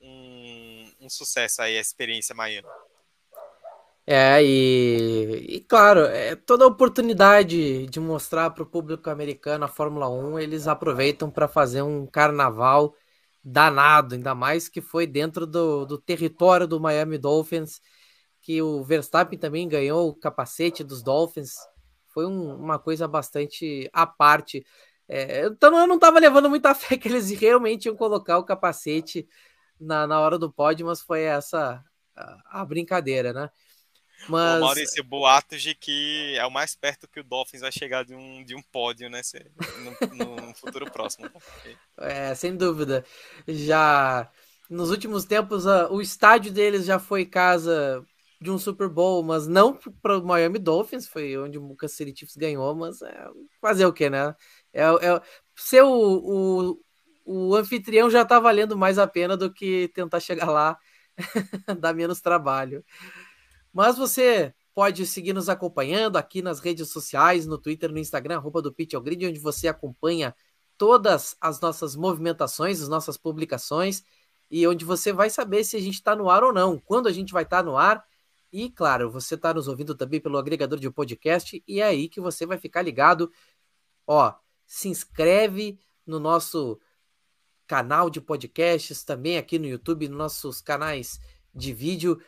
[0.00, 2.68] um, um sucesso aí a experiência Miami.
[4.06, 10.08] É, e, e claro, é toda oportunidade de mostrar para o público americano a Fórmula
[10.08, 12.94] 1, eles aproveitam para fazer um carnaval
[13.42, 17.80] danado, ainda mais que foi dentro do, do território do Miami Dolphins,
[18.40, 21.54] que o Verstappen também ganhou o capacete dos Dolphins.
[22.08, 24.64] Foi um, uma coisa bastante à parte.
[25.08, 29.26] É, então eu não estava levando muita fé que eles realmente iam colocar o capacete
[29.78, 31.82] na, na hora do pódio, mas foi essa
[32.16, 33.50] a, a brincadeira, né?
[34.28, 34.58] Mas...
[34.58, 38.14] O Maurício, boatos de que é o mais perto que o Dolphins vai chegar de
[38.14, 39.20] um, de um pódio, né?
[40.14, 41.30] No, no futuro próximo.
[41.98, 43.04] É, sem dúvida.
[43.48, 44.30] Já
[44.68, 48.06] nos últimos tempos, o estádio deles já foi casa
[48.40, 52.20] de um Super Bowl, mas não para o Miami Dolphins, foi onde o Kansas City
[52.20, 53.28] Chiefs ganhou, mas é,
[53.60, 54.34] fazer o que, né?
[54.72, 55.20] É, é,
[55.54, 56.78] ser o,
[57.26, 60.78] o, o anfitrião já tá valendo mais a pena do que tentar chegar lá,
[61.78, 62.82] dar menos trabalho.
[63.72, 68.62] Mas você pode seguir nos acompanhando aqui nas redes sociais, no Twitter, no Instagram, arroba
[68.62, 70.34] do Pitch Grid, onde você acompanha
[70.76, 74.02] todas as nossas movimentações, as nossas publicações,
[74.50, 77.12] e onde você vai saber se a gente está no ar ou não, quando a
[77.12, 78.04] gente vai estar tá no ar.
[78.52, 82.20] E, claro, você está nos ouvindo também pelo agregador de podcast, e é aí que
[82.20, 83.30] você vai ficar ligado.
[84.06, 84.32] Ó,
[84.66, 86.80] se inscreve no nosso
[87.66, 91.20] canal de podcasts, também aqui no YouTube, nos nossos canais
[91.54, 92.20] de vídeo.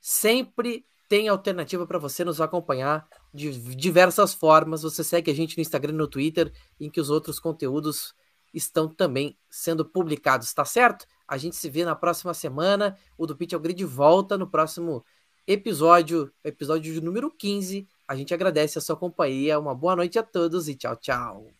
[0.00, 3.04] Sempre tem alternativa para você nos acompanhar
[3.34, 4.84] de diversas formas.
[4.84, 8.14] Você segue a gente no Instagram e no Twitter, em que os outros conteúdos
[8.54, 11.04] estão também sendo publicados, tá certo?
[11.26, 12.96] A gente se vê na próxima semana.
[13.18, 15.04] O do Pitch ao Grid volta no próximo
[15.48, 17.88] episódio, episódio número 15.
[18.06, 19.58] A gente agradece a sua companhia.
[19.58, 21.59] Uma boa noite a todos e tchau, tchau.